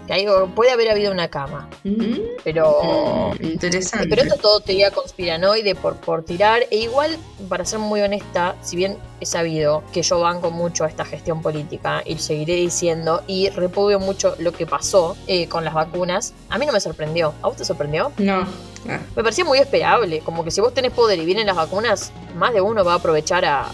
puede 0.55 0.71
haber 0.71 0.91
habido 0.91 1.11
una 1.13 1.29
cama, 1.29 1.69
Mm, 1.85 2.15
pero... 2.45 3.33
mm, 3.41 3.45
interesante. 3.45 4.09
Pero 4.09 4.23
esto 4.23 4.35
es 4.37 4.41
todo 4.41 4.61
teoría 4.61 4.91
conspiranoide 4.91 5.75
por, 5.75 5.97
por 5.97 6.25
tirar. 6.25 6.63
E 6.71 6.77
igual, 6.79 7.17
para 7.49 7.65
ser 7.65 7.79
muy 7.81 8.01
honesta, 8.01 8.55
si 8.63 8.77
bien 8.77 8.97
he 9.21 9.27
sabido 9.27 9.83
que 9.93 10.03
yo 10.03 10.21
banco 10.21 10.51
mucho 10.51 10.85
a 10.85 10.89
esta 10.89 11.05
gestión 11.05 11.43
política 11.43 12.03
y 12.05 12.19
seguiré 12.19 12.55
diciendo, 12.55 13.23
y 13.27 13.49
repudio 13.51 13.99
mucho 13.99 14.35
lo 14.39 14.53
que 14.53 14.67
pasó 14.67 15.17
eh, 15.27 15.49
con 15.49 15.65
las 15.65 15.75
vacunas, 15.75 16.35
a 16.49 16.59
mí 16.59 16.67
no 16.67 16.73
me 16.73 16.81
sorprendió. 16.81 17.35
¿A 17.43 17.49
vos 17.49 17.57
te 17.57 17.65
sorprendió? 17.65 18.13
No. 18.19 18.47
Me 18.85 19.23
parecía 19.23 19.45
muy 19.45 19.59
esperable. 19.59 20.21
Como 20.21 20.43
que 20.45 20.51
si 20.51 20.61
vos 20.61 20.75
tenés 20.75 20.93
poder 20.93 21.19
y 21.19 21.25
vienen 21.25 21.47
las 21.47 21.55
vacunas, 21.57 22.13
más 22.37 22.53
de 22.53 22.61
uno 22.61 22.85
va 22.85 22.95
a 22.95 22.97
aprovechar 22.97 23.45
a, 23.45 23.69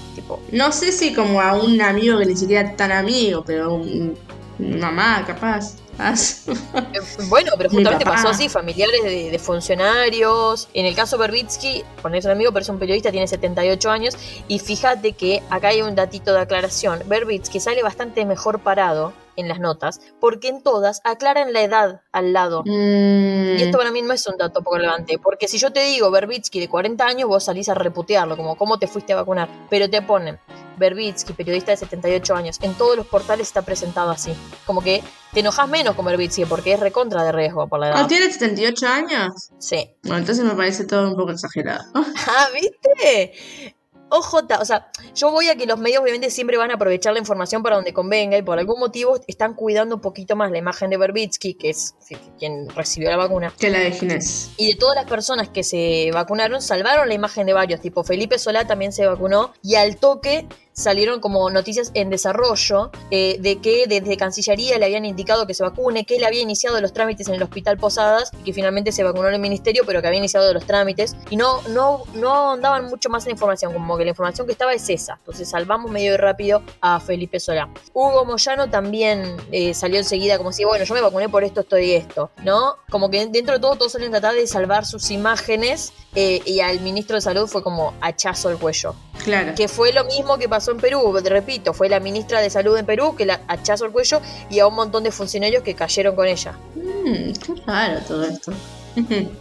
No 0.52 0.72
sé 0.72 0.92
si 0.92 1.14
como 1.14 1.40
a 1.40 1.54
un 1.54 1.80
amigo 1.80 2.18
que 2.18 2.26
ni 2.26 2.36
siquiera 2.36 2.74
tan 2.76 2.92
amigo, 2.92 3.42
pero 3.46 3.74
un, 3.74 4.16
mamá 4.58 5.24
capaz. 5.26 5.76
Bueno, 7.28 7.52
pero 7.56 7.70
justamente 7.72 8.04
pasó 8.04 8.28
así, 8.28 8.48
familiares 8.48 9.02
de, 9.02 9.30
de 9.32 9.38
funcionarios. 9.40 10.68
En 10.72 10.86
el 10.86 10.94
caso 10.94 11.18
Berbitsky, 11.18 11.82
ponerse 12.00 12.28
un 12.28 12.34
amigo, 12.34 12.52
pero 12.52 12.62
es 12.62 12.68
un 12.68 12.78
periodista, 12.78 13.10
tiene 13.10 13.26
78 13.26 13.90
años. 13.90 14.16
Y 14.46 14.60
fíjate 14.60 15.14
que 15.14 15.42
acá 15.50 15.68
hay 15.68 15.82
un 15.82 15.96
datito 15.96 16.32
de 16.32 16.40
aclaración. 16.40 17.02
Berbitsky 17.06 17.58
sale 17.58 17.82
bastante 17.82 18.24
mejor 18.24 18.60
parado 18.60 19.12
en 19.38 19.48
las 19.48 19.60
notas, 19.60 20.00
porque 20.20 20.48
en 20.48 20.62
todas 20.62 21.00
aclaran 21.04 21.52
la 21.52 21.62
edad 21.62 22.02
al 22.12 22.32
lado. 22.32 22.62
Mm, 22.66 23.56
Y 23.58 23.62
esto 23.62 23.78
para 23.78 23.90
mí 23.90 24.02
no 24.02 24.12
es 24.12 24.26
un 24.26 24.36
dato 24.36 24.62
poco 24.62 24.76
relevante, 24.76 25.18
porque 25.18 25.48
si 25.48 25.58
yo 25.58 25.72
te 25.72 25.80
digo 25.80 26.10
Berbitsky 26.10 26.60
de 26.60 26.68
40 26.68 27.06
años, 27.06 27.28
vos 27.28 27.44
salís 27.44 27.68
a 27.68 27.74
reputearlo, 27.74 28.36
como 28.36 28.56
cómo 28.56 28.78
te 28.78 28.86
fuiste 28.86 29.12
a 29.12 29.16
vacunar. 29.16 29.48
Pero 29.70 29.88
te 29.88 30.02
ponen 30.02 30.38
Berbitsky, 30.76 31.32
periodista 31.32 31.72
de 31.72 31.76
78 31.78 32.34
años. 32.36 32.58
En 32.62 32.74
todos 32.74 32.96
los 32.96 33.06
portales 33.06 33.46
está 33.48 33.62
presentado 33.62 34.10
así. 34.10 34.32
Como 34.66 34.80
que 34.80 35.02
te 35.32 35.40
enojas 35.40 35.68
menos 35.68 35.94
con 35.96 36.04
Berbitsky 36.04 36.44
porque 36.44 36.72
es 36.74 36.80
recontra 36.80 37.24
de 37.24 37.32
riesgo 37.32 37.66
por 37.68 37.80
la 37.80 37.90
¿No 37.90 37.96
edad. 38.00 38.06
tiene 38.08 38.30
78 38.32 38.86
años? 38.86 39.50
Sí. 39.58 39.90
Bueno, 40.02 40.18
entonces 40.18 40.44
me 40.44 40.54
parece 40.54 40.84
todo 40.84 41.08
un 41.08 41.16
poco 41.16 41.32
exagerado. 41.32 41.84
Ah, 42.26 42.46
¿viste? 42.54 43.74
OJ, 44.10 44.60
o 44.60 44.64
sea, 44.64 44.90
yo 45.14 45.30
voy 45.30 45.48
a 45.48 45.56
que 45.56 45.66
los 45.66 45.78
medios 45.78 46.02
obviamente 46.02 46.30
siempre 46.30 46.56
van 46.56 46.70
a 46.70 46.74
aprovechar 46.74 47.12
la 47.12 47.18
información 47.18 47.62
para 47.62 47.76
donde 47.76 47.92
convenga 47.92 48.36
y 48.38 48.42
por 48.42 48.58
algún 48.58 48.80
motivo 48.80 49.18
están 49.26 49.54
cuidando 49.54 49.96
un 49.96 50.00
poquito 50.00 50.36
más 50.36 50.50
la 50.50 50.58
imagen 50.58 50.90
de 50.90 50.96
Berbitsky, 50.96 51.54
que 51.54 51.70
es 51.70 51.94
quien 52.38 52.68
recibió 52.70 53.10
la 53.10 53.16
vacuna, 53.16 53.52
Que 53.58 53.70
la 53.70 53.80
de 53.80 53.92
Ginés. 53.92 54.50
y 54.56 54.68
de 54.72 54.78
todas 54.78 54.96
las 54.96 55.06
personas 55.06 55.48
que 55.48 55.62
se 55.62 56.10
vacunaron, 56.12 56.62
salvaron 56.62 57.08
la 57.08 57.14
imagen 57.14 57.46
de 57.46 57.52
varios, 57.52 57.80
tipo 57.80 58.04
Felipe 58.04 58.38
Solá 58.38 58.66
también 58.66 58.92
se 58.92 59.06
vacunó 59.06 59.52
y 59.62 59.74
al 59.74 59.96
toque 59.96 60.46
salieron 60.78 61.20
como 61.20 61.50
noticias 61.50 61.90
en 61.94 62.08
desarrollo 62.08 62.90
eh, 63.10 63.36
de 63.40 63.58
que 63.58 63.86
desde 63.86 64.16
Cancillería 64.16 64.78
le 64.78 64.86
habían 64.86 65.04
indicado 65.04 65.46
que 65.46 65.54
se 65.54 65.62
vacune, 65.62 66.04
que 66.04 66.16
él 66.16 66.24
había 66.24 66.40
iniciado 66.40 66.80
los 66.80 66.92
trámites 66.92 67.28
en 67.28 67.34
el 67.34 67.42
Hospital 67.42 67.76
Posadas 67.76 68.30
y 68.40 68.44
que 68.44 68.52
finalmente 68.52 68.92
se 68.92 69.02
vacunó 69.02 69.28
en 69.28 69.34
el 69.34 69.40
ministerio, 69.40 69.82
pero 69.84 70.00
que 70.00 70.08
había 70.08 70.18
iniciado 70.18 70.52
los 70.52 70.64
trámites 70.64 71.16
y 71.30 71.36
no, 71.36 71.60
no, 71.68 72.04
no 72.14 72.56
daban 72.56 72.86
mucho 72.86 73.10
más 73.10 73.24
en 73.24 73.30
la 73.30 73.32
información, 73.32 73.72
como 73.72 73.98
que 73.98 74.04
la 74.04 74.10
información 74.10 74.46
que 74.46 74.52
estaba 74.52 74.72
es 74.72 74.88
esa. 74.88 75.14
Entonces 75.14 75.48
salvamos 75.50 75.90
medio 75.90 76.16
rápido 76.16 76.62
a 76.80 77.00
Felipe 77.00 77.40
Solá. 77.40 77.68
Hugo 77.92 78.24
Moyano 78.24 78.70
también 78.70 79.36
eh, 79.50 79.74
salió 79.74 79.98
enseguida 79.98 80.38
como 80.38 80.52
si, 80.52 80.64
bueno, 80.64 80.84
yo 80.84 80.94
me 80.94 81.00
vacuné 81.00 81.28
por 81.28 81.42
esto, 81.42 81.60
esto 81.62 81.78
y 81.78 81.92
esto, 81.92 82.30
¿no? 82.44 82.76
Como 82.90 83.10
que 83.10 83.26
dentro 83.26 83.54
de 83.54 83.60
todo 83.60 83.76
todos 83.76 83.92
suelen 83.92 84.10
tratar 84.10 84.34
de 84.34 84.46
salvar 84.46 84.86
sus 84.86 85.10
imágenes 85.10 85.92
eh, 86.14 86.40
y 86.44 86.60
al 86.60 86.80
ministro 86.80 87.16
de 87.16 87.20
Salud 87.20 87.46
fue 87.46 87.62
como 87.62 87.94
hachazo 88.00 88.50
el 88.50 88.58
cuello. 88.58 88.94
Claro. 89.24 89.54
Que 89.56 89.68
fue 89.68 89.92
lo 89.92 90.04
mismo 90.04 90.38
que 90.38 90.48
pasó 90.48 90.67
en 90.72 90.78
Perú, 90.78 91.16
repito, 91.24 91.72
fue 91.72 91.88
la 91.88 92.00
ministra 92.00 92.40
de 92.40 92.50
Salud 92.50 92.76
en 92.76 92.86
Perú 92.86 93.14
que 93.16 93.26
la 93.26 93.40
hachazo 93.48 93.84
el 93.84 93.92
cuello 93.92 94.20
y 94.50 94.58
a 94.58 94.66
un 94.66 94.74
montón 94.74 95.04
de 95.04 95.12
funcionarios 95.12 95.62
que 95.62 95.74
cayeron 95.74 96.14
con 96.14 96.26
ella. 96.26 96.52
Mm, 96.74 97.32
qué 97.32 97.54
raro 97.66 98.00
todo 98.06 98.24
esto. 98.24 98.52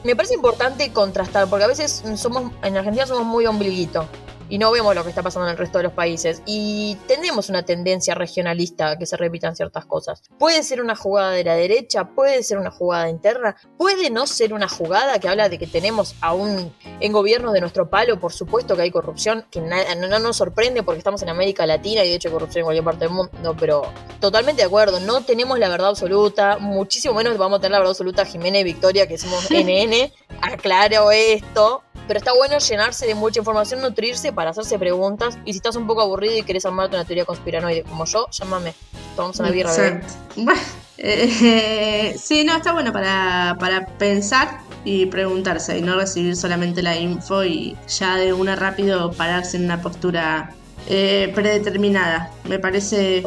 Me 0.04 0.16
parece 0.16 0.36
importante 0.36 0.92
contrastar, 0.92 1.48
porque 1.50 1.66
a 1.66 1.68
veces 1.68 2.04
somos, 2.16 2.52
en 2.63 2.78
Argentina 2.78 3.08
somos 3.08 3.26
muy 3.26 3.46
ombliguito. 3.46 4.08
Y 4.49 4.57
no 4.57 4.71
vemos 4.71 4.95
lo 4.95 5.03
que 5.03 5.10
está 5.10 5.23
pasando 5.23 5.47
en 5.47 5.51
el 5.51 5.57
resto 5.57 5.79
de 5.79 5.86
los 5.86 5.93
países. 5.93 6.41
Y 6.45 6.97
tenemos 7.07 7.49
una 7.49 7.63
tendencia 7.63 8.15
regionalista 8.15 8.97
que 8.97 9.05
se 9.05 9.17
repitan 9.17 9.55
ciertas 9.55 9.86
cosas. 9.86 10.23
Puede 10.38 10.63
ser 10.63 10.81
una 10.81 10.95
jugada 10.95 11.31
de 11.31 11.43
la 11.43 11.55
derecha, 11.55 12.10
puede 12.15 12.43
ser 12.43 12.57
una 12.57 12.71
jugada 12.71 13.10
interna, 13.10 13.55
puede 13.77 14.10
no 14.10 14.27
ser 14.27 14.53
una 14.53 14.67
jugada 14.67 15.19
que 15.19 15.27
habla 15.27 15.49
de 15.49 15.57
que 15.57 15.67
tenemos 15.67 16.15
aún 16.21 16.73
en 16.99 17.12
gobierno 17.12 17.51
de 17.51 17.62
nuestro 17.62 17.89
palo, 17.89 18.19
por 18.19 18.33
supuesto 18.33 18.75
que 18.75 18.83
hay 18.83 18.91
corrupción, 18.91 19.45
que 19.51 19.62
no, 19.62 20.19
nos 20.19 20.38
sorprende 20.38 20.83
porque 20.83 20.99
estamos 20.99 21.21
en 21.21 21.29
América 21.29 21.65
Latina 21.65 22.03
y 22.03 22.10
de 22.10 22.15
hecho 22.15 22.29
hay 22.29 22.33
corrupción 22.33 22.62
en 22.62 22.65
cualquier 22.65 22.86
parte 22.86 23.05
del 23.05 23.13
mundo, 23.13 23.55
pero 23.60 23.83
totalmente 24.19 24.62
de 24.62 24.67
acuerdo, 24.67 24.99
no 24.99 25.21
tenemos 25.21 25.60
la 25.60 25.69
verdad 25.69 25.89
absoluta, 25.89 26.57
muchísimo 26.57 27.13
menos 27.13 27.38
vamos 27.38 27.60
a 27.60 27.62
tener 27.62 27.71
la 27.71 27.79
verdad 27.79 27.91
absoluta 27.91 28.25
Jiménez 28.25 28.62
y 28.62 28.63
Victoria, 28.63 29.07
que 29.07 29.17
somos 29.17 29.47
NN, 29.51 30.12
aclaro 30.41 31.12
esto, 31.12 31.83
pero 32.08 32.20
está 32.20 32.34
bueno 32.34 32.58
llenarse 32.58 33.06
de 33.06 33.15
mucha 33.15 33.39
información, 33.39 33.82
nutrirse 33.82 34.32
para 34.32 34.52
hacerse 34.52 34.80
preguntas. 34.80 35.38
Y 35.46 35.54
si 35.54 35.58
estás 35.58 35.76
un 35.76 35.88
poco 35.88 36.02
aburrido 36.02 36.38
y 36.38 36.43
querés 36.43 36.65
armarte 36.65 36.96
una 36.96 37.06
teoría 37.06 37.26
conspiranoide 37.26 37.84
como 37.84 38.06
yo, 38.06 38.28
llámame. 38.32 38.74
Tomamos 39.15 39.39
una 39.39 39.52
birra. 39.52 39.72
Bueno, 40.36 40.60
eh, 40.98 42.15
sí, 42.17 42.43
no, 42.43 42.56
está 42.56 42.74
bueno 42.74 42.93
para, 42.93 43.58
para 43.60 43.86
pensar 43.98 44.60
y 44.84 45.06
preguntarse 45.08 45.78
y 45.78 45.82
no 45.82 45.96
recibir 45.96 46.36
solamente 46.36 46.82
la 46.82 46.96
info 46.96 47.43
y 47.43 47.76
ya 47.88 48.15
de 48.15 48.32
una 48.32 48.56
rápido 48.56 49.12
pararse 49.12 49.58
en 49.58 49.65
una 49.65 49.82
postura 49.82 50.54
eh, 50.89 51.32
predeterminada. 51.36 52.32
Me 52.46 52.60
parece 52.60 53.17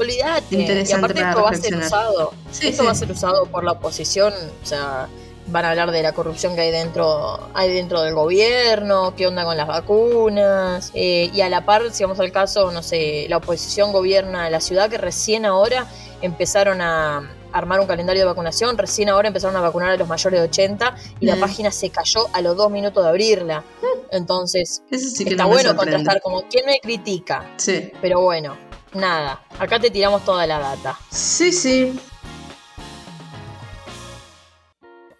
interesante 0.50 0.88
y 0.88 0.92
aparte 0.92 1.20
esto 1.20 1.42
va 1.42 1.50
a 1.50 1.54
ser 1.54 1.76
usado. 1.76 2.32
esto 2.62 2.84
va 2.84 2.90
a 2.92 2.94
ser 2.94 3.10
usado 3.10 3.44
por 3.46 3.64
la 3.64 3.72
oposición, 3.72 4.32
o 4.32 4.66
sea, 4.66 5.08
van 5.50 5.64
a 5.64 5.70
hablar 5.70 5.90
de 5.90 6.02
la 6.02 6.12
corrupción 6.12 6.54
que 6.54 6.62
hay 6.62 6.70
dentro, 6.70 7.48
hay 7.54 7.72
dentro 7.72 8.02
del 8.02 8.14
gobierno, 8.14 9.14
qué 9.16 9.26
onda 9.26 9.44
con 9.44 9.56
las 9.56 9.66
vacunas, 9.66 10.90
eh, 10.94 11.30
y 11.32 11.40
a 11.40 11.48
la 11.48 11.64
par, 11.64 11.90
si 11.92 12.02
vamos 12.02 12.20
al 12.20 12.32
caso, 12.32 12.70
no 12.70 12.82
sé, 12.82 13.26
la 13.28 13.38
oposición 13.38 13.92
gobierna 13.92 14.50
la 14.50 14.60
ciudad 14.60 14.90
que 14.90 14.98
recién 14.98 15.44
ahora 15.44 15.86
empezaron 16.22 16.80
a 16.80 17.28
armar 17.52 17.80
un 17.80 17.86
calendario 17.86 18.22
de 18.22 18.26
vacunación, 18.26 18.78
recién 18.78 19.08
ahora 19.08 19.28
empezaron 19.28 19.56
a 19.56 19.60
vacunar 19.60 19.90
a 19.90 19.96
los 19.96 20.06
mayores 20.06 20.40
de 20.40 20.46
80 20.46 20.96
y 21.20 21.26
la 21.26 21.36
mm. 21.36 21.40
página 21.40 21.70
se 21.70 21.90
cayó 21.90 22.28
a 22.32 22.40
los 22.40 22.56
dos 22.56 22.70
minutos 22.70 23.02
de 23.02 23.08
abrirla. 23.08 23.64
Entonces, 24.10 24.82
está 24.90 25.46
bueno 25.46 25.74
contrastar 25.76 26.20
como, 26.20 26.42
¿quién 26.48 26.66
me 26.66 26.78
critica? 26.80 27.50
Sí. 27.56 27.90
Pero 28.00 28.20
bueno, 28.20 28.56
nada, 28.92 29.42
acá 29.58 29.80
te 29.80 29.90
tiramos 29.90 30.24
toda 30.24 30.46
la 30.46 30.58
data. 30.58 30.98
Sí, 31.10 31.52
sí. 31.52 31.98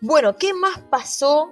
Bueno, 0.02 0.36
¿qué 0.36 0.54
más 0.54 0.78
pasó? 0.90 1.50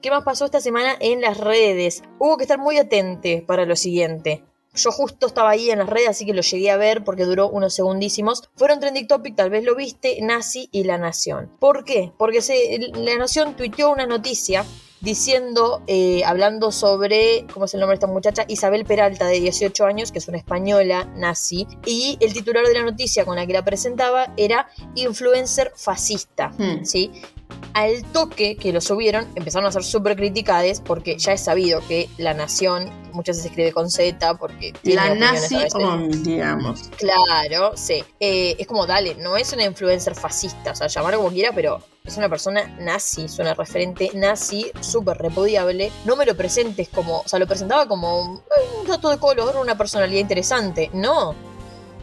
¿Qué 0.00 0.10
más 0.10 0.22
pasó 0.22 0.44
esta 0.44 0.60
semana 0.60 0.96
en 1.00 1.20
las 1.20 1.38
redes? 1.38 2.02
Hubo 2.20 2.36
que 2.36 2.44
estar 2.44 2.58
muy 2.58 2.78
atente 2.78 3.42
para 3.44 3.66
lo 3.66 3.74
siguiente. 3.74 4.44
Yo 4.74 4.92
justo 4.92 5.26
estaba 5.26 5.50
ahí 5.50 5.70
en 5.70 5.80
las 5.80 5.88
redes, 5.88 6.10
así 6.10 6.24
que 6.24 6.32
lo 6.32 6.42
llegué 6.42 6.70
a 6.70 6.76
ver 6.76 7.02
porque 7.02 7.24
duró 7.24 7.48
unos 7.48 7.74
segundísimos. 7.74 8.48
Fueron 8.54 8.78
trending 8.78 9.08
topic, 9.08 9.34
tal 9.34 9.50
vez 9.50 9.64
lo 9.64 9.74
viste, 9.74 10.20
Nazi 10.22 10.68
y 10.70 10.84
La 10.84 10.98
Nación. 10.98 11.50
¿Por 11.58 11.84
qué? 11.84 12.12
Porque 12.16 12.40
se, 12.40 12.78
La 12.94 13.18
Nación 13.18 13.56
tuiteó 13.56 13.90
una 13.90 14.06
noticia 14.06 14.64
diciendo, 15.00 15.82
eh, 15.88 16.22
hablando 16.24 16.70
sobre, 16.70 17.46
¿cómo 17.52 17.64
es 17.64 17.74
el 17.74 17.80
nombre 17.80 17.94
de 17.94 18.04
esta 18.04 18.06
muchacha? 18.06 18.44
Isabel 18.46 18.84
Peralta, 18.84 19.26
de 19.26 19.40
18 19.40 19.84
años, 19.84 20.12
que 20.12 20.18
es 20.18 20.28
una 20.28 20.38
española 20.38 21.06
nazi, 21.16 21.66
y 21.86 22.18
el 22.20 22.32
titular 22.32 22.64
de 22.64 22.74
la 22.74 22.82
noticia 22.82 23.24
con 23.24 23.36
la 23.36 23.46
que 23.46 23.54
la 23.54 23.64
presentaba 23.64 24.32
era 24.36 24.68
influencer 24.94 25.72
fascista, 25.74 26.50
hmm. 26.50 26.84
¿sí? 26.84 27.10
Al 27.74 28.04
toque 28.12 28.56
que 28.56 28.72
lo 28.72 28.80
subieron, 28.80 29.26
empezaron 29.34 29.66
a 29.66 29.72
ser 29.72 29.84
súper 29.84 30.16
criticadas 30.16 30.80
porque 30.80 31.16
ya 31.18 31.32
es 31.32 31.42
sabido 31.42 31.80
que 31.86 32.08
la 32.18 32.34
nación 32.34 32.90
muchas 33.12 33.36
veces 33.36 33.42
se 33.42 33.48
escribe 33.48 33.72
con 33.72 33.90
Z 33.90 34.34
porque 34.34 34.72
la 34.82 35.14
nazi 35.14 35.56
digamos. 36.22 36.90
Claro, 36.96 37.76
sí. 37.76 38.04
Eh, 38.18 38.56
es 38.58 38.66
como, 38.66 38.86
dale, 38.86 39.14
no 39.16 39.36
es 39.36 39.52
una 39.52 39.64
influencer 39.64 40.14
fascista, 40.14 40.72
o 40.72 40.74
sea, 40.74 40.86
llamarlo 40.86 41.18
como 41.18 41.30
quiera, 41.30 41.52
pero 41.54 41.82
es 42.04 42.16
una 42.16 42.28
persona 42.28 42.66
nazi, 42.80 43.24
es 43.24 43.38
una 43.38 43.54
referente 43.54 44.10
nazi 44.14 44.70
súper 44.80 45.18
repudiable. 45.18 45.92
No 46.04 46.16
me 46.16 46.26
lo 46.26 46.36
presentes 46.36 46.88
como, 46.88 47.20
o 47.20 47.28
sea, 47.28 47.38
lo 47.38 47.46
presentaba 47.46 47.86
como 47.86 48.20
un, 48.20 48.40
dato 48.86 49.10
de 49.10 49.18
color, 49.18 49.56
una 49.56 49.76
personalidad 49.76 50.20
interesante. 50.20 50.90
No, 50.92 51.34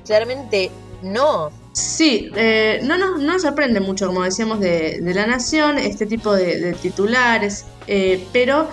claramente 0.06 0.72
no. 1.02 1.52
Sí, 1.78 2.32
eh, 2.36 2.80
no, 2.82 2.98
no, 2.98 3.20
nos 3.20 3.44
sorprende 3.44 3.80
mucho, 3.80 4.08
como 4.08 4.24
decíamos, 4.24 4.60
de, 4.60 5.00
La 5.13 5.28
Nación, 5.28 5.78
este 5.78 6.08
tipo 6.08 6.34
de, 6.34 6.74
titulares, 6.82 7.68
eh, 7.86 8.26
pero 8.34 8.68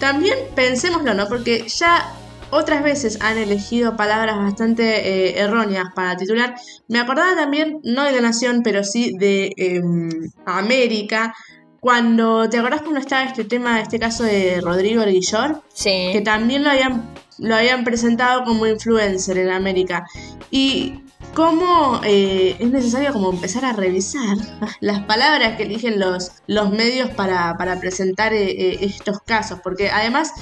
también 0.00 0.38
pensémoslo, 0.54 1.12
¿no? 1.12 1.28
Porque 1.28 1.68
ya 1.68 2.14
otras 2.50 2.82
veces 2.82 3.18
han 3.20 3.36
elegido 3.36 3.94
palabras 3.98 4.38
bastante 4.38 4.84
eh, 5.06 5.38
erróneas 5.38 5.88
para 5.94 6.16
titular. 6.16 6.54
Me 6.88 6.98
acordaba 6.98 7.36
también, 7.36 7.80
no 7.84 8.04
de 8.04 8.12
La 8.12 8.22
Nación, 8.22 8.62
pero 8.64 8.84
sí 8.84 9.12
de 9.18 9.52
em, 9.58 10.08
América, 10.46 11.34
cuando, 11.78 12.48
¿te 12.48 12.56
acordás 12.56 12.80
cuando 12.80 13.00
estaba 13.00 13.24
este 13.24 13.44
tema, 13.44 13.82
este 13.82 13.98
caso 13.98 14.24
de 14.24 14.62
Rodrigo 14.62 15.04
Guillor? 15.04 15.62
Sí. 15.74 16.08
Que 16.10 16.22
también 16.24 16.64
lo 16.64 16.70
habían, 16.70 17.12
lo 17.38 17.54
habían 17.54 17.84
presentado 17.84 18.44
como 18.44 18.66
influencer 18.66 19.36
en 19.36 19.50
América. 19.50 20.06
Y 20.50 21.02
cómo 21.36 22.00
eh, 22.02 22.56
es 22.58 22.70
necesario 22.70 23.12
como 23.12 23.30
empezar 23.30 23.66
a 23.66 23.74
revisar 23.74 24.38
las 24.80 25.02
palabras 25.02 25.58
que 25.58 25.64
eligen 25.64 26.00
los, 26.00 26.32
los 26.46 26.70
medios 26.70 27.10
para, 27.10 27.54
presentar 27.78 28.32
eh, 28.32 28.50
eh, 28.50 28.78
estos 28.80 29.20
casos, 29.20 29.60
porque 29.62 29.90
además, 29.90 30.32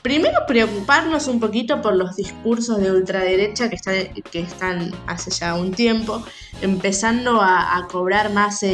primero 0.00 0.38
preocuparnos 0.46 1.26
un 1.26 1.40
poquito 1.40 1.82
por 1.82 1.96
los 1.96 2.14
discursos 2.14 2.78
de 2.78 2.92
ultraderecha 2.92 3.68
que 3.68 3.74
están, 3.74 3.96
que 4.30 4.40
están 4.40 4.92
hace 5.08 5.32
ya 5.32 5.56
un 5.56 5.72
tiempo, 5.72 6.22
empezando 6.62 7.40
a, 7.42 7.88
cobrar 7.90 8.32
más, 8.32 8.64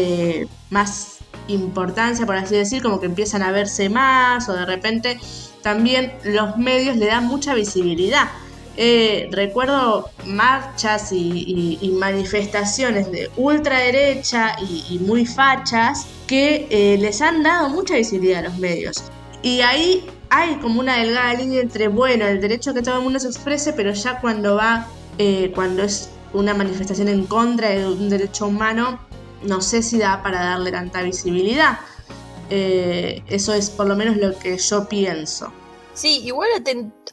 más 0.69 1.21
importancia, 1.49 2.27
por 2.27 2.37
así 2.37 2.57
decir, 2.57 2.83
como 2.83 3.01
que 3.01 3.07
empiezan 3.07 3.43
a 3.43 3.53
verse 3.53 3.89
más 3.89 4.51
o 4.51 4.53
de 4.53 4.67
repente 4.67 5.19
también 5.63 6.13
los 6.25 6.59
medios 6.59 6.99
le 6.99 7.07
dan 7.07 7.27
mucha 7.27 7.55
visibilidad 7.55 8.29
eh, 8.77 9.29
recuerdo 9.33 10.11
marchas 10.25 11.13
y, 11.13 11.79
manifestaciones 11.99 13.11
de 13.11 13.31
ultraderecha 13.37 14.57
y, 14.61 14.99
muy 15.01 15.27
fachas 15.27 16.07
que 16.27 16.67
eh, 16.71 16.97
les 16.99 17.21
han 17.21 17.43
dado 17.43 17.69
mucha 17.69 17.95
visibilidad 17.95 18.41
a 18.41 18.49
los 18.49 18.59
medios. 18.59 19.05
Y 19.43 19.61
ahí 19.61 20.07
hay 20.31 20.57
como 20.57 20.81
una 20.81 20.99
delgada 20.99 21.35
línea 21.35 21.61
entre, 21.61 21.89
bueno, 21.89 22.27
el 22.27 22.41
derecho 22.41 22.73
que 22.73 22.83
todo 22.83 22.99
el 22.99 23.03
mundo 23.03 23.19
se 23.19 23.29
exprese, 23.29 23.73
pero 23.73 23.93
ya 23.93 24.21
cuando 24.21 24.57
va, 24.57 24.87
eh, 25.19 25.53
cuando 25.55 25.83
es 25.83 26.11
una 26.33 26.55
manifestación 26.55 27.09
en 27.09 27.27
contra 27.27 27.71
de 27.71 27.87
un 27.87 28.09
derecho 28.09 28.47
humano, 28.47 29.01
no 29.43 29.61
sé 29.61 29.83
si 29.83 29.99
da 29.99 30.23
para 30.23 30.41
darle 30.41 30.71
tanta 30.71 31.03
visibilidad. 31.03 31.81
eso 32.51 33.55
es 33.55 33.71
por 33.71 33.87
lo 33.87 33.97
menos 33.97 34.17
lo 34.17 34.39
que 34.39 34.57
yo 34.59 34.89
pienso. 34.89 35.53
Sí, 35.95 36.23
igual 36.25 36.49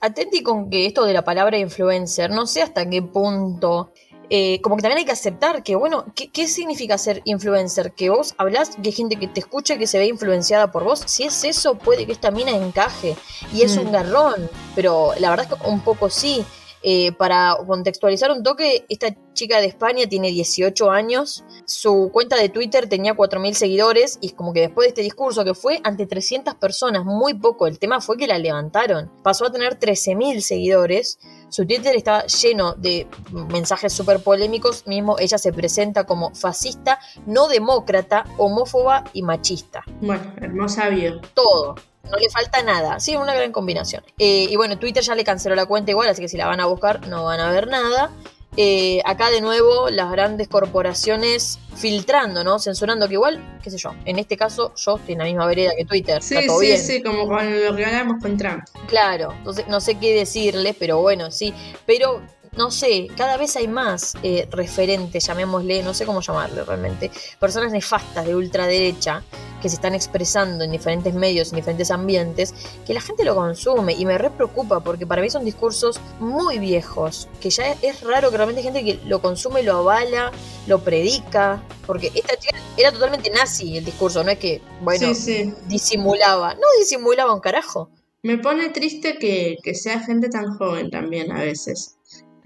atenti 0.02 0.44
con 0.44 0.70
que 0.70 0.86
esto 0.86 1.04
de 1.06 1.13
la 1.13 1.24
palabra 1.24 1.58
influencer, 1.58 2.30
no 2.30 2.46
sé 2.46 2.62
hasta 2.62 2.90
qué 2.90 3.02
punto. 3.02 3.92
Eh, 4.30 4.60
como 4.62 4.76
que 4.76 4.82
también 4.82 5.00
hay 5.00 5.06
que 5.06 5.13
aceptar 5.13 5.63
que, 5.63 5.76
bueno, 5.76 6.06
¿qué, 6.13 6.48
significa 6.48 6.98
ser 6.98 7.22
influencer? 7.24 7.94
Que 7.94 8.10
vos 8.10 8.36
hablas, 8.38 8.72
que 8.76 8.90
hay 8.90 8.92
gente 8.92 9.16
que 9.16 9.28
te 9.28 9.40
escucha, 9.40 9.78
que 9.78 9.88
se 9.88 10.00
ve 10.00 10.08
influenciada 10.08 10.72
por 10.72 10.84
vos. 10.84 11.02
Si 11.06 11.24
es 11.24 11.44
eso, 11.46 11.76
puede 11.76 12.06
que 12.06 12.12
esta 12.12 12.30
mina 12.30 12.52
encaje. 12.52 13.16
Y 13.54 13.62
es 13.62 13.78
un 13.78 13.88
mm. 13.88 13.92
garrón, 13.92 14.50
pero 14.76 15.12
la 15.20 15.30
verdad 15.30 15.48
es 15.50 15.58
que 15.58 15.70
un 15.70 15.80
poco 15.80 16.10
sí. 16.10 16.44
Eh, 16.89 17.12
para 17.12 17.58
contextualizar 17.67 18.32
un 18.32 18.43
toque, 18.43 18.86
esta 18.88 19.13
chica 19.34 19.60
de 19.60 19.65
España 19.65 20.08
tiene 20.08 20.32
18 20.32 20.89
años, 20.89 21.43
su 21.65 22.10
cuenta 22.13 22.38
de 22.38 22.47
Twitter 22.47 22.88
tenía 22.88 23.13
4.000 23.13 23.56
seguidores 23.56 24.17
y 24.21 24.30
como 24.30 24.54
que 24.54 24.62
después 24.62 24.86
de 24.86 24.89
este 24.91 25.02
discurso 25.02 25.43
que 25.43 25.54
fue 25.54 25.82
ante 25.84 26.06
300 26.06 26.56
personas, 26.56 27.04
muy 27.04 27.34
poco, 27.34 27.67
el 27.67 27.78
tema 27.78 28.00
fue 28.00 28.15
que 28.15 28.26
la 28.26 28.38
levantaron, 28.38 29.12
pasó 29.21 29.47
a 29.47 29.52
tener 29.52 29.78
13.000 29.78 30.39
seguidores, 30.39 31.19
su 31.50 31.67
Twitter 31.67 31.93
estaba 31.93 32.26
lleno 32.26 32.73
de 32.76 33.06
mensajes 33.52 33.91
súper 33.91 34.23
polémicos, 34.23 34.88
mismo 34.88 35.17
ella 35.19 35.38
se 35.38 35.52
presenta 35.52 36.06
como 36.06 36.34
fascista, 36.36 37.00
no 37.26 37.50
demócrata, 37.50 38.23
homófoba 38.38 39.04
y 39.12 39.23
machista. 39.23 39.84
Bueno, 40.00 40.34
hermosa 40.38 40.88
bio. 40.88 41.19
Todo 41.34 41.76
no 42.10 42.17
le 42.17 42.30
falta 42.30 42.62
nada. 42.63 43.00
Sí, 43.00 43.15
una 43.15 43.34
gran 43.34 43.52
combinación. 43.52 44.04
Eh, 44.17 44.48
y 44.50 44.56
bueno, 44.56 44.78
Twitter 44.78 45.04
ya 45.04 45.15
le 45.15 45.24
canceló 45.24 45.56
la 45.56 45.65
cuenta 45.65 45.91
igual, 45.91 46.10
así 46.10 46.22
que 46.22 46.30
si 46.30 46.38
la 46.38 46.48
van 46.48 46.60
a 46.60 46.65
buscar 46.65 47.08
no 47.08 47.26
van 47.26 47.39
a 47.39 47.52
ver 47.52 47.67
nada. 47.67 48.12
Eh, 48.60 49.02
acá 49.06 49.30
de 49.30 49.39
nuevo 49.39 49.91
las 49.91 50.10
grandes 50.10 50.48
corporaciones 50.48 51.60
filtrando, 51.76 52.43
¿no? 52.43 52.58
Censurando 52.58 53.08
que 53.08 53.13
igual, 53.13 53.60
qué 53.62 53.70
sé 53.70 53.78
yo, 53.78 53.93
en 54.06 54.17
este 54.17 54.36
caso 54.36 54.74
yo 54.76 54.96
estoy 54.96 55.13
en 55.13 55.20
la 55.20 55.26
misma 55.26 55.46
vereda 55.46 55.74
que 55.78 55.86
Twitter. 55.86 56.24
Sí, 56.24 56.38
sí, 56.60 56.78
sí, 56.78 57.04
como 57.04 57.28
con 57.28 57.46
lo 57.63 57.76
que 57.76 57.86
hablamos 57.86 58.20
con 58.20 58.36
Trump. 58.36 58.63
Claro, 58.88 59.32
entonces 59.34 59.67
no 59.67 59.80
sé 59.80 60.00
qué 60.00 60.12
decirles, 60.15 60.76
pero 60.80 61.00
bueno, 61.00 61.30
sí. 61.30 61.54
Pero 61.86 62.24
no 62.58 62.72
sé, 62.72 63.08
cada 63.15 63.38
vez 63.38 63.56
hay 63.56 63.67
más 63.67 64.15
eh, 64.24 64.48
referentes, 64.52 65.26
llamémosle, 65.26 65.84
no 65.84 65.93
sé 65.93 66.06
cómo 66.06 66.22
llamarle 66.22 66.63
realmente, 66.63 67.12
personas 67.39 67.72
nefastas 67.72 68.26
de 68.26 68.36
ultraderecha 68.36 69.24
que 69.62 69.70
se 69.70 69.76
están 69.76 69.96
expresando 69.96 70.63
en 70.63 70.72
diferentes 70.72 71.13
medios, 71.13 71.52
en 71.52 71.58
diferentes 71.58 71.89
ambientes, 71.91 72.54
que 72.86 72.93
la 72.93 73.02
gente 73.02 73.24
lo 73.24 73.36
consume 73.36 73.93
y 73.93 74.06
me 74.06 74.17
re 74.17 74.30
preocupa 74.30 74.80
porque 74.82 75.08
para 75.08 75.22
mí 75.22 75.30
son 75.30 75.46
discursos 75.46 76.00
muy 76.20 76.60
viejos, 76.60 77.28
que 77.41 77.50
ya 77.50 77.72
es 77.82 78.02
raro 78.02 78.30
que 78.30 78.38
realmente 78.38 78.60
hay 78.62 78.65
gente 78.74 78.84
que 78.84 79.00
lo 79.08 79.22
consume, 79.22 79.63
lo 79.63 79.78
avala, 79.78 80.32
lo 80.67 80.80
predica, 80.84 81.63
porque 81.86 82.12
esta 82.13 82.36
chica 82.38 82.58
era 82.76 82.91
totalmente 82.91 83.30
nazi 83.32 83.78
el 83.78 83.86
discurso, 83.86 84.24
no 84.24 84.32
es 84.32 84.39
que, 84.39 84.62
bueno, 84.82 85.08
Sí, 85.08 85.15
sí. 85.15 85.54
disimulaba, 85.67 86.54
no 86.56 86.67
disimulaba 86.80 87.34
un 87.34 87.39
carajo. 87.39 87.89
Me 88.24 88.38
pone 88.39 88.70
triste 88.70 89.17
que, 89.20 89.58
que 89.63 89.74
sea 89.76 90.00
gente 90.00 90.30
tan 90.30 90.58
joven 90.58 90.89
también 90.89 91.32
a 91.32 91.41
veces. 91.41 91.98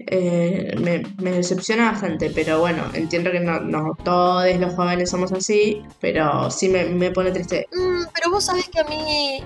Eh, 0.06 0.74
me, 0.78 1.30
decepciona 1.30 1.92
bastante, 1.92 2.30
pero 2.30 2.60
bueno, 2.60 2.84
entiendo 2.94 3.30
que 3.30 3.40
no, 3.40 3.96
todos 4.04 4.54
los 4.58 4.74
jóvenes 4.74 5.10
somos 5.10 5.32
así, 5.32 5.82
pero 6.00 6.50
sí 6.50 6.68
me, 6.68 7.10
pone 7.10 7.30
triste. 7.30 7.68
Mm, 7.72 8.04
pero 8.14 8.30
vos 8.30 8.44
sabés 8.44 8.68
que 8.68 8.80
a 8.80 8.84
mí 8.84 9.42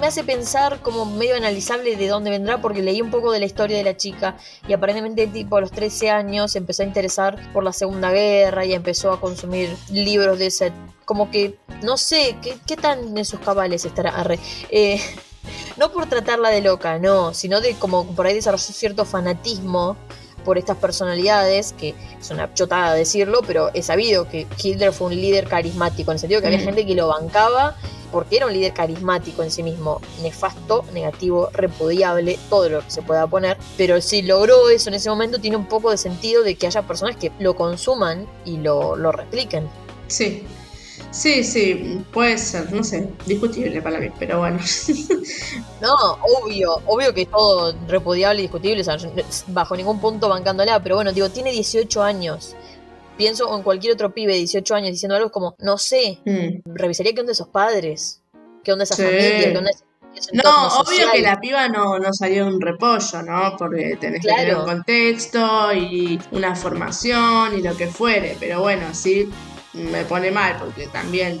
me 0.00 0.06
hace 0.06 0.24
pensar 0.24 0.80
como 0.80 1.04
medio 1.04 1.36
analizable 1.36 1.96
de 1.96 2.08
dónde 2.08 2.30
vendrá, 2.30 2.60
porque 2.60 2.82
leí 2.82 3.00
un 3.00 3.10
poco 3.10 3.32
de 3.32 3.40
la 3.40 3.46
historia 3.46 3.76
de 3.76 3.84
la 3.84 3.96
chica 3.96 4.36
y 4.66 4.72
aparentemente 4.72 5.26
tipo 5.26 5.56
a 5.56 5.60
los 5.60 5.72
13 5.72 6.10
años 6.10 6.56
empezó 6.56 6.82
a 6.82 6.86
interesar 6.86 7.52
por 7.52 7.64
la 7.64 7.72
Segunda 7.72 8.10
Guerra 8.10 8.64
y 8.64 8.74
empezó 8.74 9.12
a 9.12 9.20
consumir 9.20 9.74
libros 9.90 10.38
de 10.38 10.46
ese... 10.46 10.72
Como 11.04 11.30
que, 11.30 11.58
no 11.82 11.96
sé, 11.96 12.36
¿qué, 12.42 12.56
qué 12.66 12.76
tan 12.76 13.16
en 13.18 13.24
sus 13.24 13.40
cabales 13.40 13.84
estará? 13.84 14.10
Arre. 14.10 14.38
Eh, 14.70 15.00
no 15.76 15.90
por 15.92 16.06
tratarla 16.06 16.50
de 16.50 16.60
loca, 16.60 16.98
no, 16.98 17.34
sino 17.34 17.60
de 17.60 17.74
como 17.74 18.06
por 18.14 18.26
ahí 18.26 18.34
desarrolló 18.34 18.62
cierto 18.62 19.04
fanatismo 19.04 19.96
por 20.44 20.58
estas 20.58 20.76
personalidades, 20.76 21.72
que 21.72 21.94
es 22.20 22.30
una 22.30 22.52
chotada 22.52 22.94
decirlo, 22.94 23.42
pero 23.46 23.70
es 23.74 23.86
sabido 23.86 24.28
que 24.28 24.46
Hitler 24.60 24.92
fue 24.92 25.06
un 25.08 25.14
líder 25.14 25.46
carismático, 25.46 26.10
en 26.10 26.16
el 26.16 26.18
sentido 26.20 26.40
que 26.40 26.48
había 26.48 26.58
Mm. 26.58 26.64
gente 26.64 26.86
que 26.86 26.94
lo 26.96 27.08
bancaba 27.08 27.76
porque 28.10 28.36
era 28.36 28.46
un 28.46 28.52
líder 28.52 28.74
carismático 28.74 29.42
en 29.42 29.50
sí 29.50 29.62
mismo, 29.62 30.00
nefasto, 30.20 30.84
negativo, 30.92 31.48
repudiable, 31.52 32.38
todo 32.50 32.68
lo 32.68 32.80
que 32.80 32.90
se 32.90 33.00
pueda 33.02 33.26
poner, 33.26 33.56
pero 33.78 34.00
si 34.02 34.20
logró 34.20 34.68
eso 34.68 34.90
en 34.90 34.94
ese 34.94 35.08
momento 35.08 35.38
tiene 35.40 35.56
un 35.56 35.66
poco 35.66 35.90
de 35.90 35.96
sentido 35.96 36.42
de 36.42 36.56
que 36.56 36.66
haya 36.66 36.82
personas 36.82 37.16
que 37.16 37.32
lo 37.38 37.54
consuman 37.56 38.26
y 38.44 38.58
lo, 38.58 38.96
lo 38.96 39.12
repliquen. 39.12 39.66
Sí, 40.08 40.44
sí, 41.10 41.44
sí, 41.44 42.02
puede 42.12 42.38
ser, 42.38 42.72
no 42.72 42.82
sé, 42.84 43.08
discutible 43.26 43.80
para 43.82 43.98
mí, 43.98 44.08
pero 44.18 44.38
bueno. 44.40 44.58
No, 45.80 45.94
obvio, 46.40 46.80
obvio 46.86 47.12
que 47.12 47.22
es 47.22 47.30
todo 47.30 47.74
repudiable 47.88 48.40
y 48.40 48.42
discutible, 48.42 48.82
o 48.82 48.84
sea, 48.84 48.96
bajo 49.48 49.76
ningún 49.76 50.00
punto 50.00 50.28
bancándola, 50.28 50.80
pero 50.82 50.94
bueno, 50.96 51.12
digo, 51.12 51.28
tiene 51.30 51.50
18 51.50 52.02
años. 52.02 52.54
Pienso 53.16 53.54
en 53.56 53.62
cualquier 53.62 53.92
otro 53.94 54.14
pibe 54.14 54.32
de 54.32 54.38
18 54.38 54.74
años 54.74 54.90
diciendo 54.92 55.16
algo 55.16 55.30
como, 55.30 55.54
no 55.58 55.78
sé, 55.78 56.20
Mm. 56.24 56.60
revisaría 56.74 57.12
qué 57.14 57.20
onda 57.20 57.32
esos 57.32 57.48
padres, 57.48 58.22
qué 58.64 58.72
onda 58.72 58.84
esa 58.84 58.94
Sí. 58.94 59.02
familia, 59.02 59.52
qué 59.52 59.58
onda 59.58 59.70
ese, 59.70 59.84
No, 60.34 60.66
obvio 60.78 60.84
social. 60.86 61.10
que 61.12 61.22
la 61.22 61.40
piba 61.40 61.68
no, 61.68 61.98
no 61.98 62.12
salió 62.12 62.44
de 62.46 62.52
un 62.54 62.60
repollo, 62.60 63.22
¿no? 63.22 63.56
Porque 63.58 63.96
tenés 64.00 64.20
que 64.22 64.28
tener 64.28 64.44
Claro. 64.46 64.60
un 64.60 64.66
contexto 64.66 65.72
y 65.72 66.20
una 66.32 66.54
formación 66.54 67.58
y 67.58 67.62
lo 67.62 67.74
que 67.76 67.86
fuere. 67.88 68.36
Pero 68.38 68.60
bueno, 68.60 68.86
sí 68.94 69.28
me 69.74 70.04
pone 70.04 70.30
mal 70.30 70.56
porque 70.58 70.86
también 70.86 71.40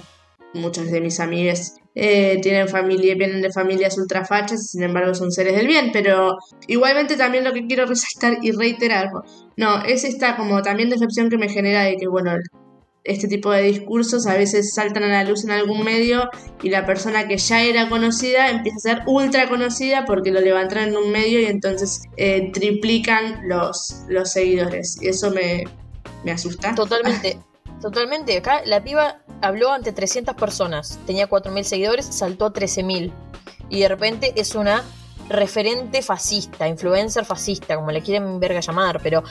muchos 0.54 0.90
de 0.90 1.00
mis 1.00 1.20
amigas 1.20 1.76
eh, 1.94 2.38
tienen 2.42 2.68
familia, 2.68 3.14
vienen 3.14 3.42
de 3.42 3.52
familias 3.52 3.98
ultrafachas 3.98 4.64
y 4.64 4.68
sin 4.68 4.82
embargo 4.82 5.14
son 5.14 5.30
seres 5.30 5.56
del 5.56 5.66
bien. 5.66 5.90
Pero 5.92 6.36
igualmente 6.66 7.16
también 7.16 7.44
lo 7.44 7.52
que 7.52 7.66
quiero 7.66 7.86
resaltar 7.86 8.38
y 8.42 8.52
reiterar, 8.52 9.10
no, 9.56 9.82
es 9.84 10.04
esta 10.04 10.36
como 10.36 10.62
también 10.62 10.90
decepción 10.90 11.28
que 11.28 11.38
me 11.38 11.48
genera 11.48 11.82
de 11.82 11.96
que, 11.96 12.08
bueno, 12.08 12.32
este 13.04 13.26
tipo 13.26 13.50
de 13.50 13.62
discursos 13.62 14.28
a 14.28 14.34
veces 14.34 14.74
saltan 14.74 15.02
a 15.02 15.08
la 15.08 15.24
luz 15.24 15.42
en 15.42 15.50
algún 15.50 15.82
medio 15.82 16.30
y 16.62 16.70
la 16.70 16.86
persona 16.86 17.26
que 17.26 17.36
ya 17.36 17.60
era 17.60 17.88
conocida 17.88 18.48
empieza 18.48 18.76
a 18.76 18.94
ser 18.94 19.02
ultra 19.06 19.48
conocida 19.48 20.04
porque 20.04 20.30
lo 20.30 20.40
levantaron 20.40 20.90
en 20.90 20.96
un 20.96 21.10
medio 21.10 21.40
y 21.40 21.46
entonces 21.46 22.02
eh, 22.16 22.52
triplican 22.52 23.48
los, 23.48 24.04
los 24.08 24.30
seguidores. 24.30 24.98
Y 25.02 25.08
eso 25.08 25.32
me, 25.32 25.64
me 26.24 26.30
asusta. 26.30 26.76
Totalmente, 26.76 27.38
totalmente. 27.82 28.38
Acá 28.38 28.62
la 28.64 28.82
piba 28.82 29.18
habló 29.42 29.72
ante 29.72 29.92
300 29.92 30.34
personas, 30.36 30.98
tenía 31.06 31.28
4.000 31.28 31.62
seguidores, 31.64 32.06
saltó 32.06 32.46
a 32.46 32.52
13.000. 32.52 33.12
Y 33.68 33.80
de 33.80 33.88
repente 33.88 34.32
es 34.36 34.54
una 34.54 34.82
referente 35.28 36.02
fascista, 36.02 36.68
influencer 36.68 37.24
fascista, 37.24 37.76
como 37.76 37.90
le 37.90 38.02
quieren 38.02 38.40
verga 38.40 38.60
llamar, 38.60 39.00
pero 39.02 39.22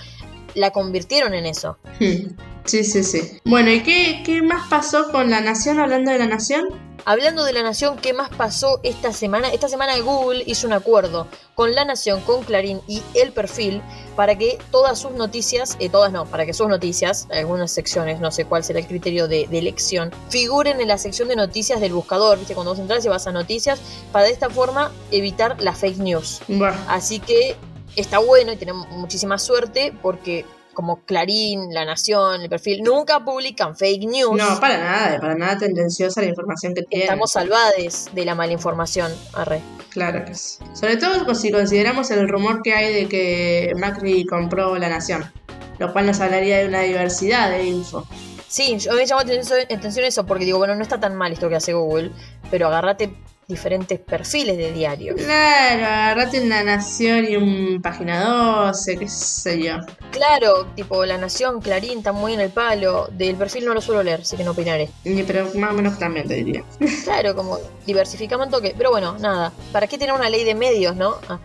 la 0.55 0.71
convirtieron 0.71 1.33
en 1.33 1.45
eso. 1.45 1.77
Sí, 2.63 2.83
sí, 2.83 3.03
sí. 3.03 3.39
Bueno, 3.43 3.71
¿y 3.71 3.81
qué, 3.81 4.21
qué 4.23 4.43
más 4.43 4.67
pasó 4.69 5.11
con 5.11 5.31
la 5.31 5.41
nación 5.41 5.79
hablando 5.79 6.11
de 6.11 6.19
la 6.19 6.27
nación? 6.27 6.67
Hablando 7.03 7.43
de 7.43 7.53
La 7.53 7.63
Nación, 7.63 7.97
¿qué 7.97 8.13
más 8.13 8.29
pasó 8.29 8.79
esta 8.83 9.11
semana? 9.11 9.49
Esta 9.49 9.67
semana 9.67 9.97
Google 9.99 10.43
hizo 10.45 10.67
un 10.67 10.73
acuerdo 10.73 11.27
con 11.55 11.73
La 11.73 11.83
Nación, 11.83 12.21
con 12.21 12.43
Clarín 12.43 12.79
y 12.87 13.01
El 13.15 13.31
Perfil 13.31 13.81
para 14.15 14.37
que 14.37 14.59
todas 14.69 14.99
sus 14.99 15.11
noticias, 15.13 15.77
eh, 15.79 15.89
todas 15.89 16.11
no, 16.11 16.25
para 16.25 16.45
que 16.45 16.53
sus 16.53 16.67
noticias, 16.67 17.27
algunas 17.31 17.71
secciones, 17.71 18.19
no 18.19 18.29
sé 18.29 18.45
cuál 18.45 18.63
será 18.63 18.79
el 18.79 18.85
criterio 18.85 19.27
de, 19.27 19.47
de 19.47 19.57
elección, 19.57 20.11
figuren 20.29 20.79
en 20.79 20.87
la 20.87 20.99
sección 20.99 21.27
de 21.27 21.35
noticias 21.35 21.81
del 21.81 21.93
buscador, 21.93 22.37
¿viste? 22.37 22.53
Cuando 22.53 22.71
vos 22.71 22.79
entras 22.79 23.03
y 23.03 23.09
vas 23.09 23.25
a 23.25 23.31
noticias, 23.31 23.81
para 24.11 24.25
de 24.25 24.31
esta 24.31 24.51
forma 24.51 24.91
evitar 25.09 25.59
la 25.59 25.73
fake 25.73 25.97
news. 25.97 26.41
Así 26.87 27.19
que 27.19 27.55
está 27.95 28.19
bueno 28.19 28.51
y 28.51 28.57
tenemos 28.57 28.87
muchísima 28.89 29.37
suerte 29.37 29.93
porque 30.01 30.45
como 30.73 31.03
Clarín, 31.03 31.73
La 31.73 31.85
Nación, 31.85 32.41
El 32.41 32.49
Perfil, 32.49 32.81
nunca 32.83 33.23
publican 33.23 33.75
fake 33.75 34.07
news. 34.07 34.37
no, 34.37 34.59
para 34.59 34.77
nada, 34.77 35.19
para 35.19 35.35
nada 35.35 35.57
tendenciosa 35.57 36.21
la 36.21 36.27
información 36.27 36.73
que 36.73 36.83
tiene. 36.83 37.05
Estamos 37.05 37.31
salvades 37.31 38.09
de 38.13 38.25
la 38.25 38.35
mala 38.35 38.53
información. 38.53 39.11
Arre. 39.33 39.61
Claro 39.89 40.23
que 40.25 40.33
sí. 40.33 40.59
Sobre 40.73 40.97
todo 40.97 41.35
si 41.35 41.51
consideramos 41.51 42.09
el 42.11 42.27
rumor 42.27 42.61
que 42.61 42.73
hay 42.73 42.93
de 42.93 43.09
que 43.09 43.73
Macri 43.77 44.25
compró 44.25 44.77
la 44.77 44.89
nación, 44.89 45.29
lo 45.77 45.91
cual 45.91 46.05
nos 46.05 46.19
hablaría 46.21 46.59
de 46.59 46.67
una 46.67 46.81
diversidad 46.81 47.51
de 47.51 47.65
info. 47.65 48.05
Sí, 48.47 48.77
yo 48.79 48.93
me 48.93 49.05
llamó 49.05 49.21
atención 49.21 50.05
eso 50.05 50.25
porque 50.25 50.45
digo, 50.45 50.57
bueno, 50.57 50.75
no 50.75 50.81
está 50.81 50.99
tan 50.99 51.15
mal 51.15 51.31
esto 51.31 51.47
que 51.47 51.55
hace 51.55 51.73
Google, 51.73 52.11
pero 52.49 52.67
agarrate 52.67 53.13
diferentes 53.47 53.99
perfiles 53.99 54.57
de 54.57 54.71
diario. 54.71 55.15
Claro, 55.15 55.85
agarrate 55.85 56.41
una 56.41 56.63
nación 56.63 57.25
y 57.29 57.35
un 57.35 57.81
página 57.81 58.23
12, 58.23 58.97
qué 58.97 59.07
sé 59.09 59.61
yo. 59.61 59.73
Claro, 60.11 60.67
tipo 60.75 61.05
La 61.05 61.17
Nación, 61.17 61.59
Clarín, 61.61 61.99
está 61.99 62.11
muy 62.13 62.33
en 62.33 62.39
el 62.39 62.49
palo. 62.49 63.07
Del 63.11 63.35
perfil 63.35 63.65
no 63.65 63.73
lo 63.73 63.81
suelo 63.81 64.03
leer, 64.03 64.21
así 64.21 64.37
que 64.37 64.43
no 64.43 64.51
opinaré. 64.51 64.89
Pero 65.03 65.49
más 65.55 65.71
o 65.71 65.73
menos 65.73 65.99
también 65.99 66.27
te 66.27 66.35
diría. 66.35 66.63
Claro, 67.03 67.35
como 67.35 67.59
diversificamos 67.85 68.45
un 68.47 68.51
toque. 68.51 68.73
Pero 68.77 68.89
bueno, 68.91 69.17
nada. 69.19 69.51
¿Para 69.71 69.87
qué 69.87 69.97
tener 69.97 70.13
una 70.15 70.29
ley 70.29 70.43
de 70.43 70.55
medios, 70.55 70.95
no? 70.95 71.15
Ah, 71.27 71.39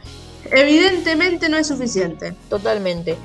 Evidentemente 0.50 1.48
no 1.48 1.56
es 1.56 1.66
suficiente. 1.66 2.34
totalmente. 2.48 3.16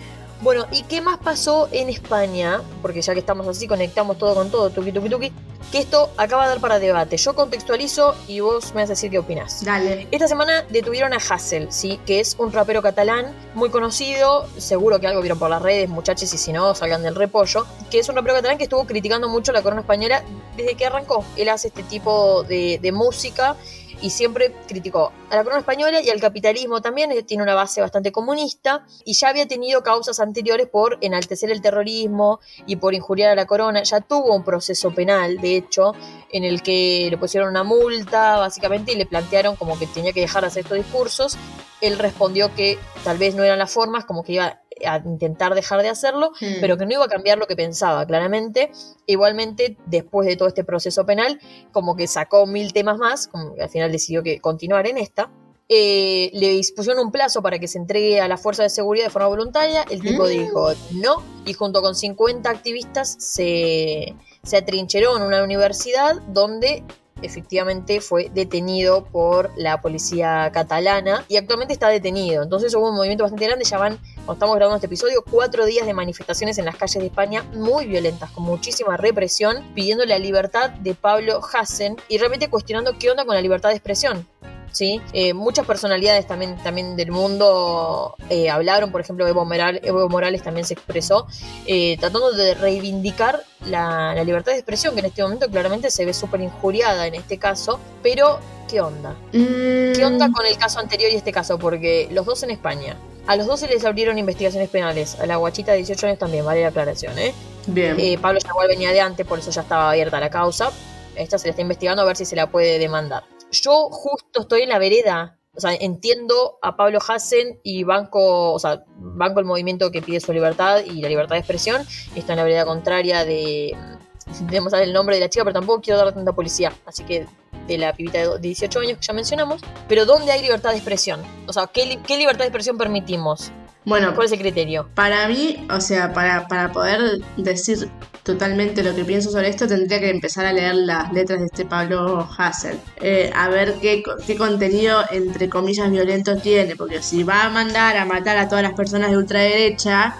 Bueno, 0.41 0.65
¿y 0.71 0.81
qué 0.83 1.01
más 1.01 1.19
pasó 1.19 1.69
en 1.71 1.87
España? 1.87 2.61
Porque 2.81 3.03
ya 3.03 3.13
que 3.13 3.19
estamos 3.19 3.47
así, 3.47 3.67
conectamos 3.67 4.17
todo 4.17 4.33
con 4.33 4.49
todo, 4.49 4.71
tuki 4.71 4.91
tuki 4.91 5.07
tuki. 5.07 5.31
Que 5.71 5.77
esto 5.77 6.09
acaba 6.17 6.43
de 6.45 6.49
dar 6.49 6.59
para 6.59 6.79
debate. 6.79 7.15
Yo 7.17 7.35
contextualizo 7.35 8.15
y 8.27 8.39
vos 8.39 8.73
me 8.73 8.81
vas 8.81 8.89
a 8.89 8.93
decir 8.93 9.11
qué 9.11 9.19
opinás. 9.19 9.63
Dale. 9.63 10.07
Esta 10.09 10.27
semana 10.27 10.63
detuvieron 10.63 11.13
a 11.13 11.17
Hassel, 11.17 11.71
¿sí? 11.71 11.99
que 12.07 12.19
es 12.19 12.35
un 12.39 12.51
rapero 12.51 12.81
catalán 12.81 13.33
muy 13.53 13.69
conocido, 13.69 14.47
seguro 14.57 14.99
que 14.99 15.05
algo 15.05 15.21
vieron 15.21 15.37
por 15.37 15.51
las 15.51 15.61
redes, 15.61 15.87
muchachos, 15.87 16.33
y 16.33 16.37
si 16.39 16.51
no, 16.51 16.73
salgan 16.73 17.03
del 17.03 17.13
repollo, 17.13 17.67
que 17.91 17.99
es 17.99 18.09
un 18.09 18.15
rapero 18.15 18.33
catalán 18.33 18.57
que 18.57 18.63
estuvo 18.63 18.85
criticando 18.85 19.29
mucho 19.29 19.51
la 19.53 19.61
corona 19.61 19.81
española 19.81 20.23
desde 20.57 20.73
que 20.73 20.87
arrancó. 20.87 21.23
Él 21.37 21.49
hace 21.49 21.67
este 21.67 21.83
tipo 21.83 22.43
de, 22.43 22.79
de 22.81 22.91
música 22.91 23.55
y 24.01 24.09
siempre 24.09 24.53
criticó 24.67 25.11
a 25.29 25.35
la 25.35 25.43
corona 25.43 25.59
española 25.59 26.01
y 26.01 26.09
al 26.09 26.19
capitalismo 26.19 26.81
también, 26.81 27.11
eh, 27.11 27.23
tiene 27.23 27.43
una 27.43 27.55
base 27.55 27.81
bastante 27.81 28.11
comunista 28.11 28.85
y 29.05 29.13
ya 29.13 29.29
había 29.29 29.47
tenido 29.47 29.83
causas 29.83 30.19
anteriores 30.19 30.67
por 30.67 30.97
enaltecer 31.01 31.51
el 31.51 31.61
terrorismo 31.61 32.39
y 32.65 32.77
por 32.77 32.93
injuriar 32.93 33.31
a 33.31 33.35
la 33.35 33.45
corona, 33.45 33.83
ya 33.83 34.01
tuvo 34.01 34.35
un 34.35 34.43
proceso 34.43 34.91
penal, 34.91 35.37
de 35.37 35.57
hecho, 35.57 35.93
en 36.31 36.43
el 36.43 36.61
que 36.61 37.07
le 37.09 37.17
pusieron 37.17 37.49
una 37.49 37.63
multa, 37.63 38.37
básicamente, 38.37 38.93
y 38.93 38.95
le 38.95 39.05
plantearon 39.05 39.55
como 39.55 39.77
que 39.77 39.87
tenía 39.87 40.13
que 40.13 40.21
dejar 40.21 40.41
de 40.41 40.47
hacer 40.47 40.63
estos 40.63 40.77
discursos. 40.77 41.37
Él 41.81 41.97
respondió 41.97 42.53
que 42.55 42.77
tal 43.03 43.17
vez 43.17 43.35
no 43.35 43.43
eran 43.43 43.59
las 43.59 43.71
formas, 43.71 44.05
como 44.05 44.23
que 44.23 44.33
iba 44.33 44.61
a 44.85 44.97
intentar 45.05 45.53
dejar 45.55 45.81
de 45.81 45.89
hacerlo, 45.89 46.31
Hmm. 46.41 46.59
pero 46.61 46.77
que 46.77 46.85
no 46.85 46.91
iba 46.93 47.05
a 47.05 47.09
cambiar 47.09 47.37
lo 47.37 47.47
que 47.47 47.55
pensaba, 47.55 48.05
claramente. 48.05 48.71
Igualmente, 49.05 49.77
después 49.85 50.27
de 50.27 50.35
todo 50.35 50.47
este 50.47 50.63
proceso 50.63 51.05
penal, 51.05 51.39
como 51.71 51.95
que 51.95 52.07
sacó 52.07 52.45
mil 52.45 52.73
temas 52.73 52.97
más, 52.97 53.27
como 53.27 53.55
que 53.55 53.63
al 53.63 53.69
final 53.69 53.91
decidió 53.91 54.23
que 54.23 54.39
continuar 54.39 54.87
en 54.87 54.97
esta. 54.97 55.29
Eh, 55.73 56.29
le 56.33 56.59
pusieron 56.75 56.99
un 57.05 57.11
plazo 57.13 57.41
para 57.41 57.57
que 57.57 57.67
se 57.67 57.77
entregue 57.77 58.19
a 58.19 58.27
la 58.27 58.35
fuerza 58.37 58.63
de 58.63 58.69
seguridad 58.69 59.05
de 59.05 59.09
forma 59.09 59.29
voluntaria. 59.29 59.83
El 59.89 60.01
tipo 60.01 60.23
Mm. 60.25 60.27
dijo 60.27 60.73
no, 60.95 61.23
y 61.45 61.53
junto 61.53 61.81
con 61.81 61.95
50 61.95 62.49
activistas 62.49 63.15
se, 63.19 64.13
se 64.43 64.57
atrincheró 64.57 65.15
en 65.15 65.23
una 65.23 65.41
universidad 65.43 66.15
donde 66.27 66.83
efectivamente 67.21 68.01
fue 68.01 68.29
detenido 68.33 69.05
por 69.05 69.51
la 69.57 69.81
policía 69.81 70.49
catalana 70.53 71.25
y 71.27 71.37
actualmente 71.37 71.73
está 71.73 71.89
detenido. 71.89 72.43
Entonces 72.43 72.73
hubo 72.75 72.89
un 72.89 72.95
movimiento 72.95 73.23
bastante 73.23 73.45
grande, 73.45 73.65
ya 73.65 73.77
van, 73.77 73.99
estamos 74.17 74.55
grabando 74.55 74.75
este 74.75 74.87
episodio, 74.87 75.23
cuatro 75.29 75.65
días 75.65 75.85
de 75.85 75.93
manifestaciones 75.93 76.57
en 76.57 76.65
las 76.65 76.75
calles 76.75 76.99
de 76.99 77.07
España 77.07 77.43
muy 77.53 77.85
violentas, 77.85 78.31
con 78.31 78.43
muchísima 78.43 78.97
represión, 78.97 79.63
pidiendo 79.73 80.05
la 80.05 80.19
libertad 80.19 80.69
de 80.69 80.93
Pablo 80.93 81.41
Hassen 81.53 81.97
y 82.07 82.17
realmente 82.17 82.49
cuestionando 82.49 82.97
qué 82.97 83.11
onda 83.11 83.25
con 83.25 83.35
la 83.35 83.41
libertad 83.41 83.69
de 83.69 83.75
expresión. 83.75 84.27
¿Sí? 84.71 85.01
Eh, 85.13 85.33
muchas 85.33 85.65
personalidades 85.65 86.27
también, 86.27 86.55
también 86.63 86.95
del 86.95 87.11
mundo 87.11 88.15
eh, 88.29 88.49
hablaron, 88.49 88.91
por 88.91 89.01
ejemplo, 89.01 89.27
Evo, 89.27 89.45
Morales 89.45 90.43
también 90.43 90.65
se 90.65 90.73
expresó, 90.73 91.27
eh, 91.65 91.97
tratando 91.99 92.31
de 92.31 92.53
reivindicar 92.55 93.43
la, 93.65 94.21
libertad 94.23 94.53
de 94.53 94.59
expresión, 94.59 94.93
que 94.93 95.01
en 95.01 95.07
este 95.07 95.23
momento 95.23 95.49
claramente 95.49 95.91
se 95.91 96.05
ve 96.05 96.13
súper 96.13 96.41
injuriada 96.41 97.07
en 97.07 97.15
este 97.15 97.37
caso, 97.37 97.79
pero 98.01 98.39
¿qué 98.69 98.81
onda? 98.81 99.11
Mm. 99.33 99.93
¿Qué 99.93 100.05
onda 100.05 100.29
con 100.31 100.45
el 100.45 100.57
caso 100.57 100.79
anterior 100.79 101.11
y 101.11 101.15
este 101.15 101.31
caso? 101.31 101.59
Porque 101.59 102.07
los 102.11 102.25
dos 102.25 102.43
en 102.43 102.51
España. 102.51 102.95
A 103.27 103.35
los 103.35 103.45
dos 103.45 103.59
se 103.59 103.67
les 103.67 103.85
abrieron 103.85 104.17
investigaciones 104.17 104.69
penales. 104.69 105.19
A 105.19 105.27
la 105.27 105.35
guachita 105.35 105.71
de 105.73 105.77
18 105.77 106.07
años 106.07 106.19
también, 106.19 106.43
vale 106.43 106.61
la 106.61 106.69
aclaración, 106.69 107.17
¿eh? 107.19 107.33
Bien. 107.67 108.19
Pablo 108.19 108.39
Yagual 108.39 108.67
venía 108.67 108.91
de 108.91 108.99
antes, 108.99 109.27
por 109.27 109.37
eso 109.37 109.51
ya 109.51 109.61
estaba 109.61 109.91
abierta 109.91 110.19
la 110.19 110.31
causa. 110.31 110.71
Esta 111.15 111.37
se 111.37 111.45
le 111.45 111.49
está 111.51 111.61
investigando 111.61 112.01
a 112.01 112.05
ver 112.05 112.17
si 112.17 112.25
se 112.25 112.35
la 112.35 112.49
puede 112.49 112.79
demandar 112.79 113.23
yo 113.51 113.89
justo 113.91 114.41
estoy 114.41 114.63
en 114.63 114.69
la 114.69 114.79
vereda. 114.79 115.37
O 115.53 115.59
sea, 115.59 115.73
entiendo 115.73 116.59
a 116.61 116.77
Pablo 116.77 116.99
Hassen 117.05 117.59
y 117.61 117.83
banco, 117.83 118.53
o 118.53 118.59
sea, 118.59 118.83
banco 118.95 119.41
el 119.41 119.45
movimiento 119.45 119.91
que 119.91 120.01
pide 120.01 120.21
su 120.21 120.31
libertad 120.31 120.81
y 120.85 121.01
la 121.01 121.09
libertad 121.09 121.35
de 121.35 121.39
expresión. 121.39 121.81
Estoy 122.15 122.33
en 122.33 122.37
la 122.37 122.43
vereda 122.43 122.65
contraria 122.65 123.25
de. 123.25 123.75
Debemos 124.41 124.71
saber 124.71 124.87
el 124.87 124.93
nombre 124.93 125.15
de 125.15 125.21
la 125.21 125.29
chica, 125.29 125.43
pero 125.43 125.55
tampoco 125.55 125.81
quiero 125.81 125.97
darle 125.97 126.13
tanta 126.13 126.31
policía. 126.31 126.71
Así 126.85 127.03
que 127.03 127.27
de 127.67 127.77
la 127.77 127.93
pibita 127.93 128.19
de 128.19 128.39
18 128.39 128.79
años 128.79 128.97
que 128.99 129.05
ya 129.05 129.13
mencionamos. 129.13 129.61
Pero 129.89 130.05
¿dónde 130.05 130.31
hay 130.31 130.41
libertad 130.41 130.71
de 130.71 130.77
expresión? 130.77 131.21
O 131.47 131.53
sea, 131.53 131.67
¿qué, 131.67 131.99
qué 132.07 132.17
libertad 132.17 132.39
de 132.39 132.47
expresión 132.47 132.77
permitimos? 132.77 133.51
Bueno, 133.83 134.13
¿cuál 134.13 134.27
es 134.27 134.31
el 134.31 134.39
criterio? 134.39 134.89
Para 134.93 135.27
mí, 135.27 135.65
o 135.71 135.81
sea, 135.81 136.13
para, 136.13 136.47
para 136.47 136.71
poder 136.71 137.19
decir 137.37 137.89
totalmente 138.23 138.83
lo 138.83 138.95
que 138.95 139.03
pienso 139.03 139.31
sobre 139.31 139.49
esto, 139.49 139.67
tendría 139.67 139.99
que 139.99 140.09
empezar 140.09 140.45
a 140.45 140.53
leer 140.53 140.75
las 140.75 141.11
letras 141.13 141.39
de 141.39 141.45
este 141.45 141.65
Pablo 141.65 142.27
Hassel. 142.37 142.79
Eh, 143.01 143.31
a 143.33 143.49
ver 143.49 143.75
qué, 143.81 144.03
qué 144.25 144.35
contenido, 144.37 145.03
entre 145.11 145.49
comillas, 145.49 145.89
violento 145.89 146.37
tiene. 146.37 146.75
Porque 146.75 147.01
si 147.01 147.23
va 147.23 147.45
a 147.45 147.49
mandar 147.49 147.97
a 147.97 148.05
matar 148.05 148.37
a 148.37 148.47
todas 148.47 148.63
las 148.63 148.73
personas 148.73 149.11
de 149.11 149.17
ultraderecha 149.17 150.15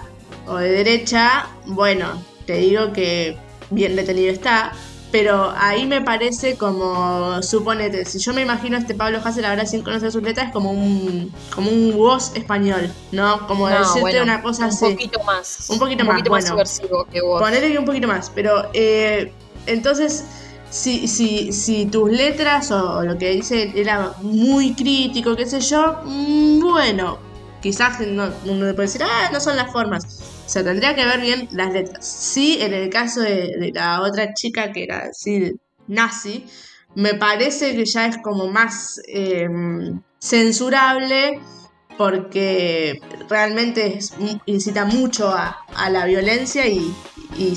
o 0.46 0.56
de 0.56 0.70
derecha, 0.70 1.46
bueno, 1.66 2.22
te 2.46 2.54
digo 2.54 2.92
que 2.92 3.36
bien 3.70 3.96
detenido 3.96 4.32
está. 4.32 4.72
Pero 5.12 5.52
ahí 5.58 5.86
me 5.86 6.00
parece 6.00 6.56
como, 6.56 7.42
suponete, 7.42 8.06
si 8.06 8.18
yo 8.18 8.32
me 8.32 8.40
imagino 8.40 8.78
a 8.78 8.80
este 8.80 8.94
Pablo 8.94 9.20
Hassel 9.22 9.44
ahora 9.44 9.66
sin 9.66 9.82
conocer 9.82 10.10
sus 10.10 10.22
letras, 10.22 10.46
es 10.46 10.52
como 10.54 10.72
un, 10.72 11.30
como 11.54 11.70
un 11.70 11.94
voz 11.94 12.32
español, 12.34 12.90
¿no? 13.12 13.46
Como 13.46 13.68
decirte 13.68 14.22
una 14.22 14.40
cosa 14.40 14.66
así. 14.66 14.86
Un 14.86 14.92
poquito 14.92 15.22
más. 15.22 15.68
Un 15.68 15.78
poquito 15.78 16.04
más, 16.06 16.22
bueno. 16.26 16.56
que 17.12 17.20
vos. 17.20 17.50
que 17.50 17.78
un 17.78 17.84
poquito 17.84 18.08
más, 18.08 18.30
pero 18.34 18.70
eh, 18.72 19.34
entonces, 19.66 20.24
si, 20.70 21.06
si, 21.06 21.52
si 21.52 21.84
tus 21.84 22.10
letras 22.10 22.70
o, 22.70 23.02
lo 23.02 23.18
que 23.18 23.32
dice 23.32 23.70
era 23.74 24.14
muy 24.22 24.72
crítico, 24.72 25.36
qué 25.36 25.44
sé 25.44 25.60
yo, 25.60 25.98
mm, 26.06 26.60
bueno, 26.60 27.18
quizás 27.60 28.00
no, 28.00 28.30
uno 28.46 28.60
puede 28.74 28.88
decir, 28.88 29.02
ah, 29.02 29.28
no 29.30 29.40
son 29.40 29.56
las 29.56 29.70
formas 29.70 30.21
sea, 30.52 30.62
tendría 30.62 30.94
que 30.94 31.04
ver 31.04 31.20
bien 31.20 31.48
las 31.52 31.72
letras. 31.72 32.06
Sí, 32.06 32.58
en 32.60 32.74
el 32.74 32.90
caso 32.90 33.20
de, 33.20 33.70
la 33.74 34.02
otra 34.02 34.34
chica 34.34 34.72
que 34.72 34.84
era 34.84 35.08
así 35.10 35.52
nazi, 35.86 36.46
me 36.94 37.14
parece 37.14 37.74
que 37.74 37.86
ya 37.86 38.06
es 38.06 38.18
como 38.18 38.48
más 38.48 39.00
em, 39.06 40.02
censurable 40.18 41.40
porque 41.96 43.00
realmente 43.28 43.98
incita 44.46 44.84
mucho 44.84 45.28
a, 45.28 45.64
la 45.90 46.06
violencia 46.06 46.66
y, 46.66 46.94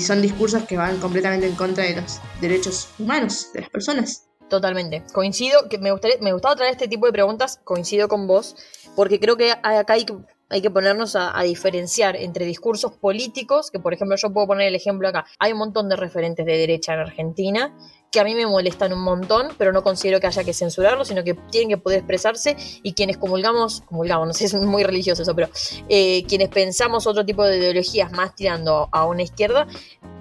son 0.00 0.22
discursos 0.22 0.64
que 0.64 0.76
van 0.76 0.98
completamente 0.98 1.46
en 1.46 1.54
contra 1.54 1.84
de 1.84 1.96
los 1.96 2.20
derechos 2.40 2.88
humanos 2.98 3.52
de 3.52 3.60
las 3.60 3.70
personas. 3.70 4.26
Totalmente. 4.48 5.02
Coincido, 5.12 5.68
que 5.68 5.78
me 5.78 5.90
gustaría, 5.90 6.16
me 6.20 6.32
gustaba 6.32 6.56
traer 6.56 6.72
este 6.72 6.88
tipo 6.88 7.06
de 7.06 7.12
preguntas, 7.12 7.60
coincido 7.62 8.08
con 8.08 8.26
vos, 8.26 8.56
porque 8.94 9.20
creo 9.20 9.36
que 9.36 9.52
acá 9.52 9.92
hay 9.92 10.04
que 10.04 10.14
hay 10.48 10.62
que 10.62 10.70
ponernos 10.70 11.16
a, 11.16 11.40
diferenciar 11.42 12.16
entre 12.16 12.44
discursos 12.44 12.92
políticos, 12.92 13.70
que 13.70 13.78
por 13.78 13.94
ejemplo 13.94 14.16
yo 14.16 14.32
puedo 14.32 14.46
poner 14.46 14.68
el 14.68 14.74
ejemplo 14.74 15.08
acá, 15.08 15.26
hay 15.38 15.52
un 15.52 15.58
montón 15.58 15.88
de 15.88 15.96
referentes 15.96 16.46
de 16.46 16.56
derecha 16.56 16.94
en 16.94 17.00
Argentina 17.00 17.76
que 18.16 18.20
a 18.20 18.24
mí 18.24 18.34
me 18.34 18.46
molestan 18.46 18.94
un 18.94 19.00
montón, 19.00 19.48
pero 19.58 19.74
no 19.74 19.82
considero 19.82 20.20
que 20.20 20.26
haya 20.26 20.42
que 20.42 20.54
censurarlos, 20.54 21.08
sino 21.08 21.22
que 21.22 21.34
tienen 21.34 21.68
que 21.68 21.76
poder 21.76 21.98
expresarse 21.98 22.56
y 22.82 22.94
quienes 22.94 23.18
comulgamos, 23.18 23.82
comulgamos, 23.82 24.26
no 24.26 24.32
sé, 24.32 24.46
es 24.46 24.54
muy 24.54 24.84
religioso 24.84 25.20
eso, 25.20 25.34
pero 25.34 25.50
eh, 25.90 26.24
quienes 26.26 26.48
pensamos 26.48 27.06
otro 27.06 27.26
tipo 27.26 27.44
de 27.44 27.58
ideologías 27.58 28.10
más 28.12 28.34
tirando 28.34 28.88
a 28.90 29.04
una 29.04 29.22
izquierda, 29.22 29.66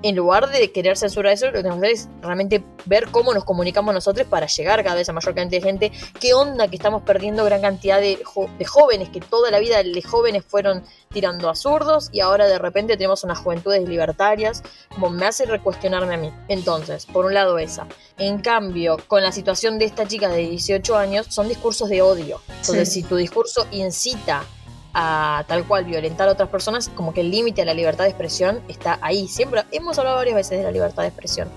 en 0.03 0.13
lugar 0.13 0.51
de 0.51 0.73
querer 0.73 0.97
censurar 0.97 1.31
eso, 1.31 1.45
lo 1.45 1.53
que 1.53 1.59
tenemos 1.59 1.79
que 1.79 1.87
hacer 1.87 1.95
es 1.95 2.09
realmente 2.21 2.65
ver 2.85 3.07
cómo 3.11 3.33
nos 3.33 3.45
comunicamos 3.45 3.93
nosotros 3.93 4.27
para 4.27 4.47
llegar 4.47 4.83
cada 4.83 4.97
vez 4.97 5.07
a 5.07 5.13
mayor 5.13 5.33
cantidad 5.33 5.61
de 5.61 5.65
gente, 5.65 5.91
qué 6.19 6.33
onda 6.33 6.67
que 6.67 6.75
estamos 6.75 7.01
perdiendo 7.03 7.45
gran 7.45 7.61
cantidad 7.61 8.01
de, 8.01 8.19
de 8.59 8.65
jóvenes, 8.65 9.07
que 9.07 9.21
toda 9.21 9.51
la 9.51 9.59
vida 9.59 9.81
de 9.81 10.01
jóvenes 10.01 10.43
fueron 10.45 10.83
tirando 11.13 11.49
a 11.49 11.55
zurdos 11.55 12.09
y 12.11 12.19
ahora 12.19 12.45
de 12.45 12.59
repente 12.59 12.97
tenemos 12.97 13.23
unas 13.23 13.39
juventudes 13.39 13.87
libertarias, 13.87 14.63
como 14.89 15.09
me 15.09 15.25
hace 15.25 15.45
recuestionarme 15.45 16.15
a 16.15 16.17
mí. 16.17 16.33
Entonces, 16.49 17.05
por 17.05 17.23
un 17.23 17.33
lado 17.33 17.57
esa. 17.57 17.84
En 18.17 18.39
cambio, 18.39 18.97
con 19.07 19.21
la 19.21 19.31
situación 19.31 19.77
de 19.77 19.85
esta 19.85 20.07
chica 20.07 20.29
de 20.29 20.49
18 20.49 20.97
años, 20.97 21.27
son 21.29 21.47
discursos 21.47 21.89
de 21.89 22.01
odio. 22.01 22.41
Entonces, 22.49 22.91
si 22.91 23.03
tu 23.03 23.15
discurso 23.15 23.67
incita 23.71 24.43
a 24.93 25.43
tal 25.47 25.67
cual 25.67 25.83
violentar 25.83 26.29
a 26.29 26.31
otras 26.31 26.49
personas, 26.49 26.89
como 26.89 27.13
que 27.13 27.21
el 27.21 27.29
límite 27.29 27.61
a 27.61 27.65
la 27.65 27.73
libertad 27.73 28.05
de 28.05 28.11
expresión 28.11 28.61
está 28.69 28.97
ahí. 29.01 29.27
Siempre 29.27 29.63
hemos 29.71 29.99
hablado 29.99 30.15
varias 30.15 30.35
veces 30.35 30.57
de 30.59 30.63
la 30.63 30.71
libertad 30.71 31.03
de 31.03 31.09
expresión 31.09 31.49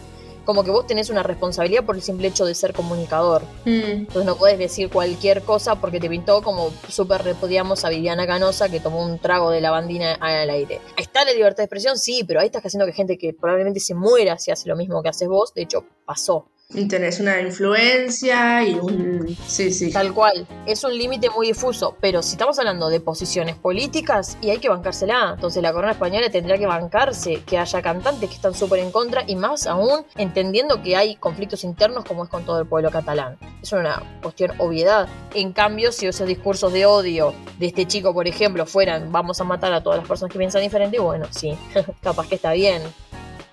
como 0.49 0.65
que 0.65 0.71
vos 0.71 0.87
tenés 0.87 1.11
una 1.11 1.23
responsabilidad 1.23 1.85
por 1.85 1.95
el 1.95 2.01
simple 2.01 2.29
hecho 2.29 2.47
de 2.47 2.55
ser 2.55 2.73
comunicador. 2.73 3.43
Mm. 3.67 4.07
Entonces 4.09 4.25
no 4.25 4.35
podés 4.35 4.59
decir 4.59 4.89
cualquier 4.89 5.43
cosa 5.43 5.75
porque 5.79 6.01
te 6.01 6.09
pintó 6.09 6.41
como 6.41 6.73
súper 6.89 7.23
repudiamos 7.23 7.85
a 7.85 7.91
Viviana 7.91 8.27
Canosa 8.27 8.71
que 8.71 8.81
tomó 8.81 9.05
un 9.05 9.19
trago 9.19 9.51
de 9.51 9.61
lavandina 9.61 10.15
al 10.15 10.49
aire. 10.49 10.81
Ahí 10.97 11.05
está 11.05 11.27
la 11.27 11.33
libertad 11.33 11.59
de 11.59 11.65
expresión, 11.65 11.99
sí, 11.99 12.25
pero 12.27 12.41
ahí 12.41 12.47
estás 12.47 12.65
haciendo 12.65 12.87
que 12.87 12.95
gente 12.95 13.19
que 13.19 13.35
probablemente 13.35 13.79
se 13.79 13.95
muera 13.95 14.39
si 14.39 14.51
hace 14.51 14.71
lo 14.71 14.75
mismo 14.75 15.03
que 15.03 15.11
haces 15.11 15.29
vos, 15.29 15.53
de 15.53 15.61
hecho 15.65 15.85
pasó. 16.07 16.47
Y 16.75 16.87
tenés 16.87 17.19
una 17.19 17.41
influencia 17.41 18.63
y 18.63 18.75
un... 18.75 19.35
Sí, 19.47 19.73
sí. 19.73 19.91
Tal 19.91 20.13
cual. 20.13 20.47
Es 20.67 20.85
un 20.85 20.93
límite 20.99 21.31
muy 21.31 21.47
difuso, 21.47 21.97
pero 21.99 22.21
si 22.23 22.33
estamos 22.33 22.59
hablando 22.59 22.91
de 22.91 23.01
posiciones 23.01 23.57
políticas, 23.57 24.37
y 24.43 24.51
hay 24.51 24.59
que 24.59 24.69
bancársela. 24.69 25.33
Entonces 25.35 25.63
la 25.63 25.73
corona 25.73 25.93
española 25.93 26.29
tendría 26.29 26.59
que 26.59 26.67
bancarse 26.67 27.43
que 27.47 27.57
haya 27.57 27.81
cantantes 27.81 28.29
que 28.29 28.35
están 28.35 28.55
súper 28.55 28.81
en 28.81 28.91
contra, 28.91 29.25
y 29.27 29.35
más 29.35 29.67
aún 29.67 30.05
entendiendo 30.17 30.83
que 30.83 30.95
hay 30.95 31.17
conflictos 31.17 31.65
internos 31.65 32.05
como 32.05 32.25
es 32.25 32.29
con 32.29 32.45
todo 32.45 32.61
el 32.61 32.67
pueblo 32.67 32.91
catalán. 32.91 33.39
Es 33.63 33.73
una 33.73 34.03
cuestión 34.21 34.53
obviedad. 34.59 35.09
En 35.33 35.55
cambio, 35.55 35.91
si 35.91 36.07
esos 36.07 36.29
discursos 36.29 36.71
de 36.71 36.85
odio 36.85 37.33
de 37.59 37.69
este 37.69 37.87
chico, 37.87 38.13
por 38.13 38.29
ejemplo, 38.29 38.67
fueran 38.67 39.11
vamos 39.11 39.41
a 39.41 39.45
matar 39.45 39.73
a 39.73 39.83
todas 39.83 40.01
las 40.01 40.07
personas 40.07 40.31
que 40.31 40.39
piensan 40.39 40.61
diferente, 40.61 40.99
bueno, 40.99 41.29
sí, 41.31 41.57
capaz 42.03 42.29
que 42.29 42.35
está 42.35 42.53
bien 42.53 42.83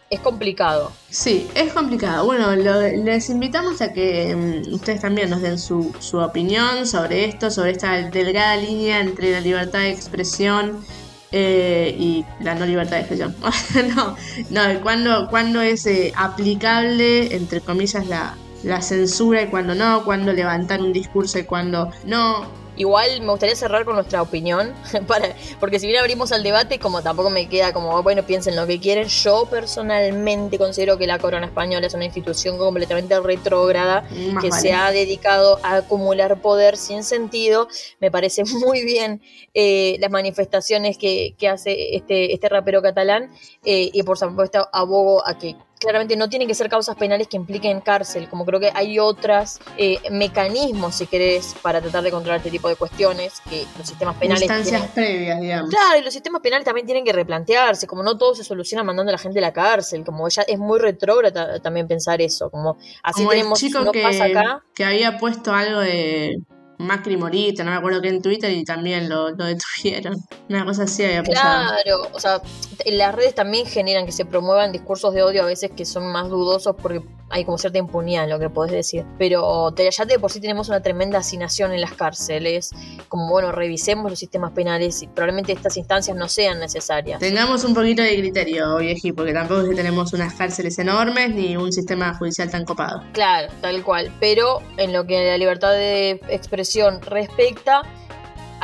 es 0.09 0.19
complicado. 0.19 0.91
Sí, 1.09 1.47
es 1.55 1.73
complicado. 1.73 2.25
Bueno, 2.25 2.55
les 2.55 3.29
invitamos 3.29 3.81
a 3.81 3.91
que 3.91 4.35
mm, 4.35 4.73
ustedes 4.73 5.01
también 5.01 5.29
nos 5.29 5.41
den 5.41 5.57
su, 5.57 5.93
opinión 6.13 6.85
sobre 6.85 7.25
esto, 7.25 7.49
sobre 7.49 7.71
esta 7.71 8.09
delgada 8.09 8.57
línea 8.57 8.99
entre 8.99 9.31
la 9.31 9.41
libertad 9.41 9.79
de 9.79 9.91
expresión 9.91 10.83
eh, 11.31 11.95
y 11.97 12.25
la 12.39 12.55
no 12.55 12.65
libertad 12.65 12.97
de 12.97 12.99
expresión. 12.99 13.35
no, 13.95 14.15
no, 14.51 14.81
cuando, 14.81 15.27
cuando 15.29 15.61
es 15.61 15.85
eh, 15.87 16.13
aplicable, 16.15 17.35
entre 17.35 17.61
comillas, 17.61 18.07
la, 18.07 18.35
la 18.63 18.81
censura 18.81 19.41
y 19.41 19.47
cuando 19.47 19.73
no, 19.73 20.05
cuando 20.05 20.31
levantar 20.33 20.81
un 20.81 20.93
discurso 20.93 21.39
y 21.39 21.43
cuando 21.43 21.91
no 22.05 22.64
Igual 22.77 23.21
me 23.21 23.31
gustaría 23.31 23.55
cerrar 23.55 23.85
con 23.85 23.95
nuestra 23.95 24.21
opinión, 24.21 24.73
para, 25.07 25.35
porque 25.59 25.79
si 25.79 25.87
bien 25.87 25.99
abrimos 25.99 26.31
al 26.31 26.43
debate, 26.43 26.79
como 26.79 27.01
tampoco 27.01 27.29
me 27.29 27.47
queda 27.47 27.73
como, 27.73 28.01
bueno, 28.03 28.23
piensen 28.23 28.55
lo 28.55 28.67
que 28.67 28.79
quieren, 28.79 29.07
yo 29.07 29.47
personalmente 29.49 30.57
considero 30.57 30.97
que 30.97 31.07
la 31.07 31.19
corona 31.19 31.45
española 31.45 31.87
es 31.87 31.93
una 31.93 32.05
institución 32.05 32.57
completamente 32.57 33.19
retrógrada, 33.19 34.07
que 34.41 34.51
se 34.51 34.73
ha 34.73 34.91
dedicado 34.91 35.59
a 35.63 35.77
acumular 35.77 36.41
poder 36.41 36.77
sin 36.77 37.03
sentido. 37.03 37.67
Me 37.99 38.11
parece 38.11 38.43
muy 38.65 38.83
bien 38.83 39.21
eh, 39.53 39.97
las 39.99 40.11
manifestaciones 40.11 40.97
que, 40.97 41.35
hace 41.49 41.95
este, 41.95 42.33
este 42.33 42.49
rapero 42.49 42.81
catalán 42.81 43.31
eh, 43.63 43.89
y 43.93 44.03
por 44.03 44.17
supuesto 44.17 44.67
abogo 44.73 45.25
a 45.27 45.37
que 45.37 45.55
claramente 45.85 46.15
no 46.15 46.27
tienen 46.27 46.47
que 46.47 46.55
ser 46.55 46.67
causas 46.67 46.95
penales 46.95 47.27
que 47.27 47.37
impliquen 47.37 47.79
cárcel, 47.79 48.27
como 48.27 48.43
creo 48.43 48.59
que 48.59 48.71
hay 48.73 48.97
otros 48.97 49.59
eh, 49.77 49.99
mecanismos, 50.09 50.95
si 50.95 51.05
querés, 51.05 51.55
para 51.61 51.79
tratar 51.79 52.03
de 52.03 52.09
controlar 52.09 52.39
este 52.39 52.49
tipo 52.49 52.67
de 52.67 52.75
cuestiones 52.75 53.39
que 53.47 53.65
los 53.77 53.87
sistemas 53.87 54.15
penales... 54.15 54.41
Instancias 54.41 54.87
previas, 54.89 55.39
digamos. 55.39 55.69
Claro, 55.69 55.99
y 55.99 56.03
los 56.03 56.11
sistemas 56.11 56.41
penales 56.41 56.65
también 56.65 56.87
tienen 56.87 57.05
que 57.05 57.13
replantearse, 57.13 57.85
como 57.85 58.01
no 58.01 58.17
todo 58.17 58.33
se 58.33 58.43
soluciona 58.43 58.83
mandando 58.83 59.11
a 59.11 59.13
la 59.13 59.19
gente 59.19 59.37
a 59.37 59.43
la 59.43 59.53
cárcel, 59.53 60.03
como 60.03 60.27
ya 60.27 60.41
es 60.41 60.57
muy 60.57 60.79
retrógrada 60.79 61.59
también 61.59 61.87
pensar 61.87 62.19
eso, 62.19 62.49
como 62.49 62.77
así 63.03 63.21
Como 63.21 63.31
el 63.31 63.37
tenemos, 63.37 63.59
chico 63.59 63.81
no 63.81 63.91
que, 63.91 64.01
pasa 64.01 64.25
acá, 64.25 64.63
que 64.73 64.85
había 64.85 65.19
puesto 65.19 65.53
algo 65.53 65.81
de 65.81 66.39
Macri 66.77 67.17
Morita, 67.17 67.63
no 67.63 67.71
me 67.71 67.77
acuerdo 67.77 68.01
qué 68.01 68.09
en 68.09 68.21
Twitter 68.21 68.51
y 68.51 68.63
también 68.63 69.09
lo, 69.09 69.31
lo 69.31 69.45
detuvieron. 69.45 70.17
Una 70.49 70.65
cosa 70.65 70.83
así 70.83 71.03
había 71.03 71.23
pasado. 71.23 71.73
Claro, 71.83 72.09
o 72.13 72.19
sea, 72.19 72.41
las 72.85 73.15
redes 73.15 73.35
también 73.35 73.65
generan 73.65 74.05
que 74.05 74.11
se 74.11 74.25
promuevan 74.25 74.71
discursos 74.71 75.13
de 75.13 75.23
odio 75.23 75.43
a 75.43 75.45
veces 75.45 75.71
que 75.75 75.85
son 75.85 76.11
más 76.11 76.29
dudosos 76.29 76.75
porque 76.81 77.01
hay 77.29 77.43
como 77.43 77.57
cierta 77.57 77.77
impunidad 77.77 78.25
en 78.25 78.29
lo 78.29 78.39
que 78.39 78.49
podés 78.49 78.71
decir. 78.71 79.05
Pero 79.17 79.73
ya 79.75 80.05
de 80.05 80.19
por 80.19 80.31
sí 80.31 80.39
tenemos 80.39 80.69
una 80.69 80.81
tremenda 80.81 81.17
hacinación 81.19 81.73
en 81.73 81.81
las 81.81 81.93
cárceles. 81.93 82.71
Como 83.07 83.29
bueno, 83.29 83.51
revisemos 83.51 84.09
los 84.09 84.19
sistemas 84.19 84.51
penales 84.51 85.01
y 85.01 85.07
probablemente 85.07 85.51
estas 85.51 85.77
instancias 85.77 86.15
no 86.15 86.27
sean 86.27 86.59
necesarias. 86.59 87.19
Tengamos 87.19 87.63
un 87.63 87.73
poquito 87.73 88.01
de 88.01 88.17
criterio, 88.17 88.77
vieji, 88.77 89.11
porque 89.11 89.33
tampoco 89.33 89.61
es 89.61 89.69
que 89.69 89.75
tenemos 89.75 90.13
unas 90.13 90.33
cárceles 90.33 90.77
enormes 90.79 91.33
ni 91.33 91.57
un 91.57 91.71
sistema 91.71 92.13
judicial 92.13 92.49
tan 92.49 92.65
copado. 92.65 93.01
Claro, 93.13 93.51
tal 93.61 93.83
cual. 93.83 94.11
Pero 94.19 94.61
en 94.77 94.93
lo 94.93 95.05
que 95.05 95.25
la 95.25 95.37
libertad 95.37 95.71
de 95.71 96.21
expresión 96.29 97.01
respecta, 97.01 97.81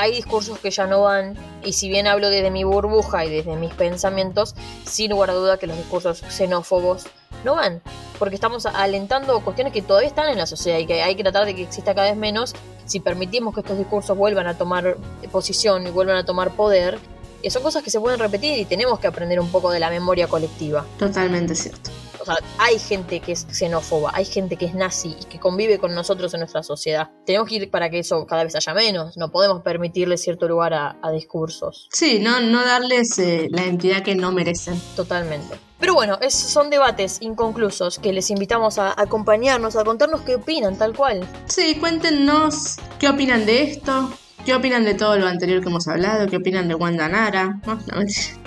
hay 0.02 0.12
discursos 0.12 0.58
que 0.58 0.72
ya 0.72 0.88
no 0.88 1.04
van. 1.04 1.36
Y 1.64 1.74
si 1.74 1.88
bien 1.88 2.08
hablo 2.08 2.30
desde 2.30 2.50
mi 2.50 2.64
burbuja 2.64 3.24
y 3.26 3.30
desde 3.30 3.56
mis 3.56 3.72
pensamientos, 3.74 4.56
sin 4.84 5.12
lugar 5.12 5.30
a 5.30 5.34
duda 5.34 5.58
que 5.58 5.68
los 5.68 5.78
discursos 5.78 6.24
xenófobos 6.28 7.06
no 7.46 7.56
van. 7.56 7.82
Porque 8.18 8.36
estamos 8.36 8.66
alentando 8.66 9.40
cuestiones 9.42 9.74
que 9.74 9.84
todavía 9.84 10.10
están 10.10 10.28
en 10.30 10.40
la 10.40 10.48
sociedad 10.48 10.80
y 10.80 10.88
que 10.88 11.04
hay 11.04 11.16
que 11.16 11.22
tratar 11.22 11.46
de 11.46 11.56
que 11.56 11.64
exista 11.64 11.94
cada 11.94 12.08
vez 12.08 12.18
menos. 12.18 12.56
Si 12.86 13.00
permitimos 13.00 13.54
que 13.54 13.62
estos 13.62 13.78
discursos 13.78 14.18
vuelvan 14.18 14.48
a 14.48 14.58
tomar 14.58 14.98
posición 15.32 15.86
y 15.86 15.92
vuelvan 15.92 16.18
a 16.18 16.26
tomar 16.26 16.52
poder, 16.52 16.98
eh, 17.44 17.52
son 17.52 17.62
cosas 17.62 17.84
que 17.84 17.92
se 17.92 18.00
pueden 18.00 18.20
repetir 18.20 18.58
y 18.58 18.66
tenemos 18.66 19.00
que 19.00 19.08
aprender 19.08 19.40
un 19.40 19.52
poco 19.52 19.70
de 19.70 19.80
la 19.80 19.92
memoria 19.92 20.28
colectiva. 20.28 20.84
Totalmente 20.98 21.54
cierto. 21.54 21.92
O 22.22 22.26
sea, 22.26 22.38
hay 22.60 22.78
gente 22.80 23.20
que 23.20 23.34
es 23.34 23.48
xenófoba, 23.52 24.12
hay 24.14 24.26
gente 24.26 24.56
que 24.58 24.66
es 24.66 24.74
nazi 24.74 25.16
y 25.20 25.26
que 25.26 25.40
convive 25.40 25.80
con 25.80 25.94
nosotros 25.96 26.34
en 26.34 26.42
nuestra 26.42 26.64
sociedad. 26.64 27.10
Tenemos 27.26 27.48
que 27.50 27.56
ir 27.56 27.72
para 27.72 27.90
que 27.90 28.00
eso 28.00 28.26
cada 28.26 28.44
vez 28.44 28.56
haya 28.56 28.74
menos. 28.74 29.18
No 29.18 29.32
podemos 29.32 29.62
permitirle 29.62 30.18
cierto 30.18 30.48
lugar 30.48 30.74
a, 30.74 30.98
a 31.02 31.12
discursos. 31.12 31.88
Sí, 31.92 32.20
no, 32.20 32.40
no 32.42 32.64
darles 32.64 33.18
eh, 33.20 33.48
la 33.50 33.64
entidad 33.66 34.04
que 34.04 34.16
no 34.16 34.32
merecen. 34.32 34.80
Totalmente. 34.96 35.56
Pero 35.80 35.96
bueno, 35.96 36.18
es- 36.22 36.36
son 36.36 36.70
debates 36.70 37.18
inconclusos 37.22 37.98
que 37.98 38.14
les 38.14 38.30
invitamos 38.30 38.78
a 38.78 38.94
acompañarnos, 39.02 39.76
a 39.76 39.84
contarnos 39.84 40.22
qué 40.22 40.36
opinan, 40.36 40.78
tal 40.78 40.96
cual. 40.96 41.28
Sí, 41.48 41.76
cuéntenos 41.80 42.76
qué 43.00 43.10
opinan 43.10 43.46
de 43.48 43.64
esto, 43.64 44.12
qué 44.46 44.54
opinan 44.56 44.84
de 44.84 44.94
todo 44.94 45.18
lo 45.18 45.28
anterior 45.28 45.62
que 45.62 45.70
hemos 45.70 45.88
hablado, 45.88 46.28
qué 46.28 46.38
opinan 46.38 46.68
de 46.68 46.76
Wanda 46.76 47.08
Nara. 47.08 47.60
No, 47.66 47.76
no, 47.76 47.98
mentira. 47.98 48.38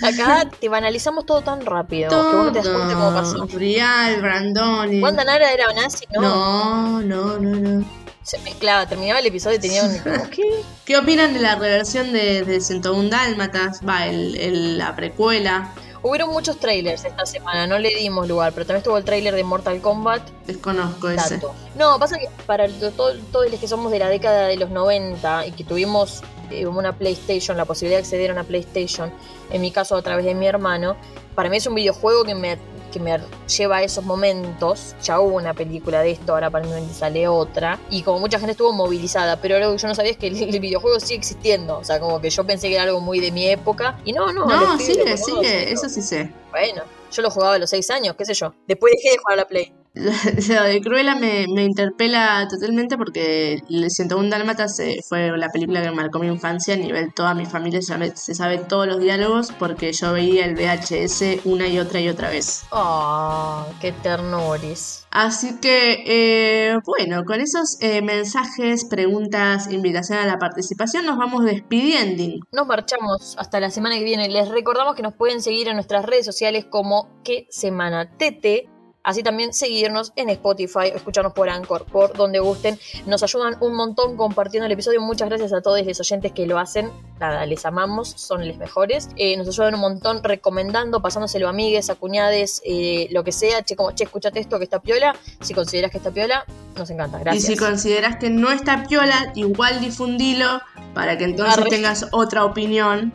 Acá 0.02 0.48
te 0.58 0.68
banalizamos 0.68 1.26
todo 1.26 1.42
tan 1.42 1.64
rápido 1.66 2.08
que 2.08 2.16
vos 2.16 2.46
no 2.46 2.52
te 2.52 2.58
das 2.60 2.68
cuenta 2.68 2.94
cómo 2.94 3.12
pasó. 3.12 3.46
Todo. 3.46 3.58
Rial, 3.58 4.20
Brandoni. 4.22 5.02
Wanda 5.02 5.24
Nara 5.24 5.52
era 5.52 5.72
nazi, 5.74 6.06
¿no? 6.14 6.20
No, 6.22 7.02
no, 7.02 7.38
no, 7.38 7.56
no. 7.56 7.84
Se 8.22 8.38
mezclaba, 8.40 8.86
terminaba 8.86 9.18
el 9.20 9.26
episodio 9.26 9.56
y 9.56 9.60
tenía 9.60 9.82
un... 9.82 9.94
¿Qué? 10.30 10.42
¿Qué 10.84 10.96
opinan 10.96 11.32
de 11.34 11.40
la 11.40 11.56
reversión 11.56 12.12
de, 12.12 12.42
de 12.44 12.60
101 12.60 13.08
Dálmatas? 13.08 13.80
Va, 13.86 14.06
el, 14.06 14.36
el- 14.36 14.78
la 14.78 14.94
precuela. 14.94 15.72
Hubieron 16.02 16.30
muchos 16.30 16.58
trailers 16.58 17.04
esta 17.04 17.26
semana, 17.26 17.66
no 17.66 17.78
le 17.78 17.94
dimos 17.94 18.26
lugar, 18.26 18.52
pero 18.54 18.64
también 18.64 18.78
estuvo 18.78 18.96
el 18.96 19.04
trailer 19.04 19.34
de 19.34 19.44
Mortal 19.44 19.80
Kombat 19.82 20.22
Desconozco 20.46 21.10
ese. 21.10 21.40
No, 21.76 21.98
pasa 21.98 22.18
que 22.18 22.28
para 22.46 22.66
todo- 22.68 23.14
todos 23.32 23.50
los 23.50 23.60
que 23.60 23.68
somos 23.68 23.92
de 23.92 23.98
la 23.98 24.08
década 24.08 24.46
de 24.48 24.56
los 24.56 24.70
90 24.70 25.46
y 25.46 25.52
que 25.52 25.64
tuvimos 25.64 26.22
eh, 26.50 26.66
una 26.66 26.96
PlayStation, 26.96 27.56
la 27.56 27.64
posibilidad 27.64 27.98
de 27.98 28.04
acceder 28.04 28.30
a 28.30 28.32
una 28.32 28.44
PlayStation, 28.44 29.12
en 29.50 29.60
mi 29.60 29.70
caso 29.70 29.94
a 29.94 30.02
través 30.02 30.24
de 30.24 30.34
mi 30.34 30.46
hermano, 30.46 30.96
para 31.34 31.48
mí 31.50 31.58
es 31.58 31.66
un 31.66 31.74
videojuego 31.76 32.24
que 32.24 32.34
me, 32.34 32.58
que 32.90 33.00
me 33.00 33.18
lleva 33.46 33.78
a 33.78 33.82
esos 33.82 34.04
momentos. 34.04 34.94
Ya 35.02 35.20
hubo 35.20 35.36
una 35.36 35.54
película 35.54 36.02
de 36.02 36.12
esto, 36.12 36.32
ahora 36.32 36.48
aparentemente 36.48 36.94
sale 36.94 37.28
otra. 37.28 37.78
Y 37.90 38.02
como 38.02 38.18
mucha 38.18 38.38
gente 38.38 38.52
estuvo 38.52 38.72
movilizada, 38.72 39.40
pero 39.40 39.56
algo 39.56 39.72
que 39.72 39.78
yo 39.78 39.88
no 39.88 39.94
sabía 39.94 40.12
es 40.12 40.18
que 40.18 40.26
el, 40.26 40.42
el 40.42 40.60
videojuego 40.60 41.00
sigue 41.00 41.18
existiendo. 41.18 41.78
O 41.78 41.84
sea, 41.84 42.00
como 42.00 42.20
que 42.20 42.30
yo 42.30 42.44
pensé 42.44 42.68
que 42.68 42.74
era 42.74 42.84
algo 42.84 43.00
muy 43.00 43.20
de 43.20 43.32
mi 43.32 43.48
época. 43.48 43.98
Y 44.04 44.12
no, 44.12 44.32
no. 44.32 44.46
No, 44.46 44.78
sigue, 44.78 45.16
sigue, 45.16 45.72
eso 45.72 45.88
sí 45.88 46.02
sé. 46.02 46.32
Bueno, 46.50 46.82
yo 47.12 47.22
lo 47.22 47.30
jugaba 47.30 47.54
a 47.54 47.58
los 47.58 47.70
6 47.70 47.90
años, 47.90 48.16
qué 48.16 48.24
sé 48.24 48.34
yo. 48.34 48.54
Después 48.66 48.92
dejé 48.96 49.12
de 49.12 49.18
jugar 49.18 49.34
a 49.34 49.42
la 49.42 49.48
Play. 49.48 49.72
Lo 49.94 50.62
de 50.64 50.80
Cruella 50.80 51.16
me, 51.16 51.46
me 51.52 51.64
interpela 51.64 52.46
totalmente 52.48 52.96
porque 52.96 53.62
el 53.68 53.90
101 53.90 54.30
Dálmatas 54.30 54.80
fue 55.08 55.36
la 55.36 55.48
película 55.48 55.82
que 55.82 55.90
marcó 55.90 56.18
mi 56.20 56.28
infancia 56.28 56.74
a 56.74 56.76
nivel 56.76 57.12
toda 57.12 57.34
mi 57.34 57.46
familia 57.46 57.80
se 57.80 57.88
sabe, 57.88 58.16
se 58.16 58.34
sabe 58.34 58.58
todos 58.58 58.86
los 58.86 59.00
diálogos 59.00 59.52
porque 59.58 59.92
yo 59.92 60.12
veía 60.12 60.44
el 60.44 60.54
VHS 60.54 61.44
una 61.44 61.66
y 61.66 61.78
otra 61.78 62.00
y 62.00 62.08
otra 62.08 62.30
vez. 62.30 62.64
Oh, 62.70 63.66
qué 63.80 63.92
ternuris. 63.92 65.06
Así 65.10 65.58
que, 65.60 66.04
eh, 66.06 66.78
bueno, 66.84 67.24
con 67.24 67.40
esos 67.40 67.78
eh, 67.80 68.00
mensajes, 68.00 68.84
preguntas, 68.84 69.70
invitación 69.70 70.18
a 70.18 70.26
la 70.26 70.38
participación, 70.38 71.04
nos 71.04 71.18
vamos 71.18 71.44
despidiendo. 71.44 72.44
Nos 72.52 72.66
marchamos 72.66 73.36
hasta 73.38 73.60
la 73.60 73.70
semana 73.70 73.96
que 73.96 74.04
viene. 74.04 74.28
Les 74.28 74.48
recordamos 74.48 74.94
que 74.94 75.02
nos 75.02 75.14
pueden 75.14 75.42
seguir 75.42 75.68
en 75.68 75.74
nuestras 75.74 76.04
redes 76.04 76.24
sociales 76.24 76.64
como 76.64 77.08
qué 77.24 77.46
semana 77.50 78.16
tete. 78.16 78.68
Así 79.10 79.24
también 79.24 79.52
seguirnos 79.52 80.12
en 80.14 80.30
Spotify 80.30 80.92
o 80.92 80.96
escucharnos 80.96 81.32
por 81.32 81.50
Anchor, 81.50 81.84
por 81.84 82.16
donde 82.16 82.38
gusten. 82.38 82.78
Nos 83.06 83.24
ayudan 83.24 83.56
un 83.60 83.74
montón 83.74 84.16
compartiendo 84.16 84.66
el 84.66 84.72
episodio. 84.72 85.00
Muchas 85.00 85.28
gracias 85.28 85.52
a 85.52 85.60
todos 85.60 85.84
los 85.84 85.98
oyentes 85.98 86.30
que 86.30 86.46
lo 86.46 86.60
hacen. 86.60 86.92
Nada, 87.18 87.44
les 87.44 87.66
amamos, 87.66 88.08
son 88.08 88.46
los 88.46 88.56
mejores. 88.56 89.08
Eh, 89.16 89.36
nos 89.36 89.48
ayudan 89.48 89.74
un 89.74 89.80
montón 89.80 90.22
recomendando, 90.22 91.02
pasándoselo 91.02 91.48
a 91.48 91.50
amigues, 91.50 91.90
a 91.90 91.96
cuñades, 91.96 92.62
eh, 92.64 93.08
lo 93.10 93.24
que 93.24 93.32
sea. 93.32 93.64
Che, 93.64 93.74
como, 93.74 93.90
che, 93.90 94.04
escúchate 94.04 94.38
esto 94.38 94.58
que 94.58 94.64
está 94.64 94.78
piola. 94.78 95.16
Si 95.40 95.54
consideras 95.54 95.90
que 95.90 95.98
está 95.98 96.12
piola, 96.12 96.44
nos 96.76 96.88
encanta. 96.90 97.18
Gracias. 97.18 97.44
Y 97.44 97.46
si 97.48 97.56
consideras 97.56 98.16
que 98.18 98.30
no 98.30 98.52
está 98.52 98.84
piola, 98.86 99.32
igual 99.34 99.80
difundilo 99.80 100.62
para 100.94 101.18
que 101.18 101.24
entonces 101.24 101.58
Arre. 101.58 101.68
tengas 101.68 102.06
otra 102.12 102.44
opinión 102.44 103.12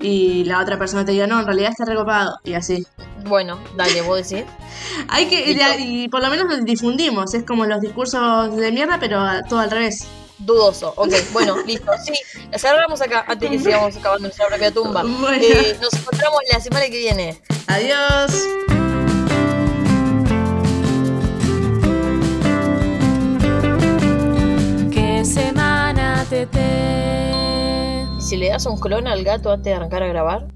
y 0.00 0.44
la 0.44 0.60
otra 0.60 0.78
persona 0.78 1.04
te 1.04 1.12
diga, 1.12 1.26
no, 1.26 1.40
en 1.40 1.46
realidad 1.46 1.70
está 1.70 1.84
recopado 1.84 2.38
y 2.44 2.54
así. 2.54 2.86
Bueno, 3.24 3.58
dale, 3.76 4.02
vos 4.02 4.28
decís. 4.28 4.46
Hay 5.08 5.26
que, 5.26 5.56
y 5.78 6.08
por 6.08 6.22
lo 6.22 6.30
menos 6.30 6.46
lo 6.48 6.64
difundimos, 6.64 7.34
es 7.34 7.44
como 7.44 7.66
los 7.66 7.80
discursos 7.80 8.56
de 8.56 8.72
mierda, 8.72 8.98
pero 9.00 9.20
todo 9.48 9.60
al 9.60 9.70
revés. 9.70 10.06
Dudoso. 10.38 10.92
Ok, 10.96 11.12
bueno, 11.32 11.56
listo. 11.66 11.90
Sí, 12.04 12.12
cerramos 12.58 13.00
acá 13.00 13.24
antes 13.26 13.50
que 13.50 13.58
sigamos 13.58 13.96
acabando 13.96 14.28
nuestra 14.28 14.46
propia 14.48 14.70
tumba. 14.70 15.02
Bueno. 15.02 15.42
Eh, 15.42 15.76
nos 15.80 15.94
encontramos 15.94 16.40
la 16.52 16.60
semana 16.60 16.86
que 16.86 16.98
viene. 16.98 17.40
Adiós. 17.68 18.32
Qué 24.92 25.24
semana 25.24 26.24
tete. 26.28 26.66
¿Y 26.72 26.75
si 28.26 28.36
le 28.36 28.48
das 28.48 28.66
un 28.66 28.76
clon 28.76 29.06
al 29.06 29.22
gato 29.22 29.52
antes 29.52 29.66
de 29.66 29.74
arrancar 29.74 30.02
a 30.02 30.08
grabar? 30.08 30.48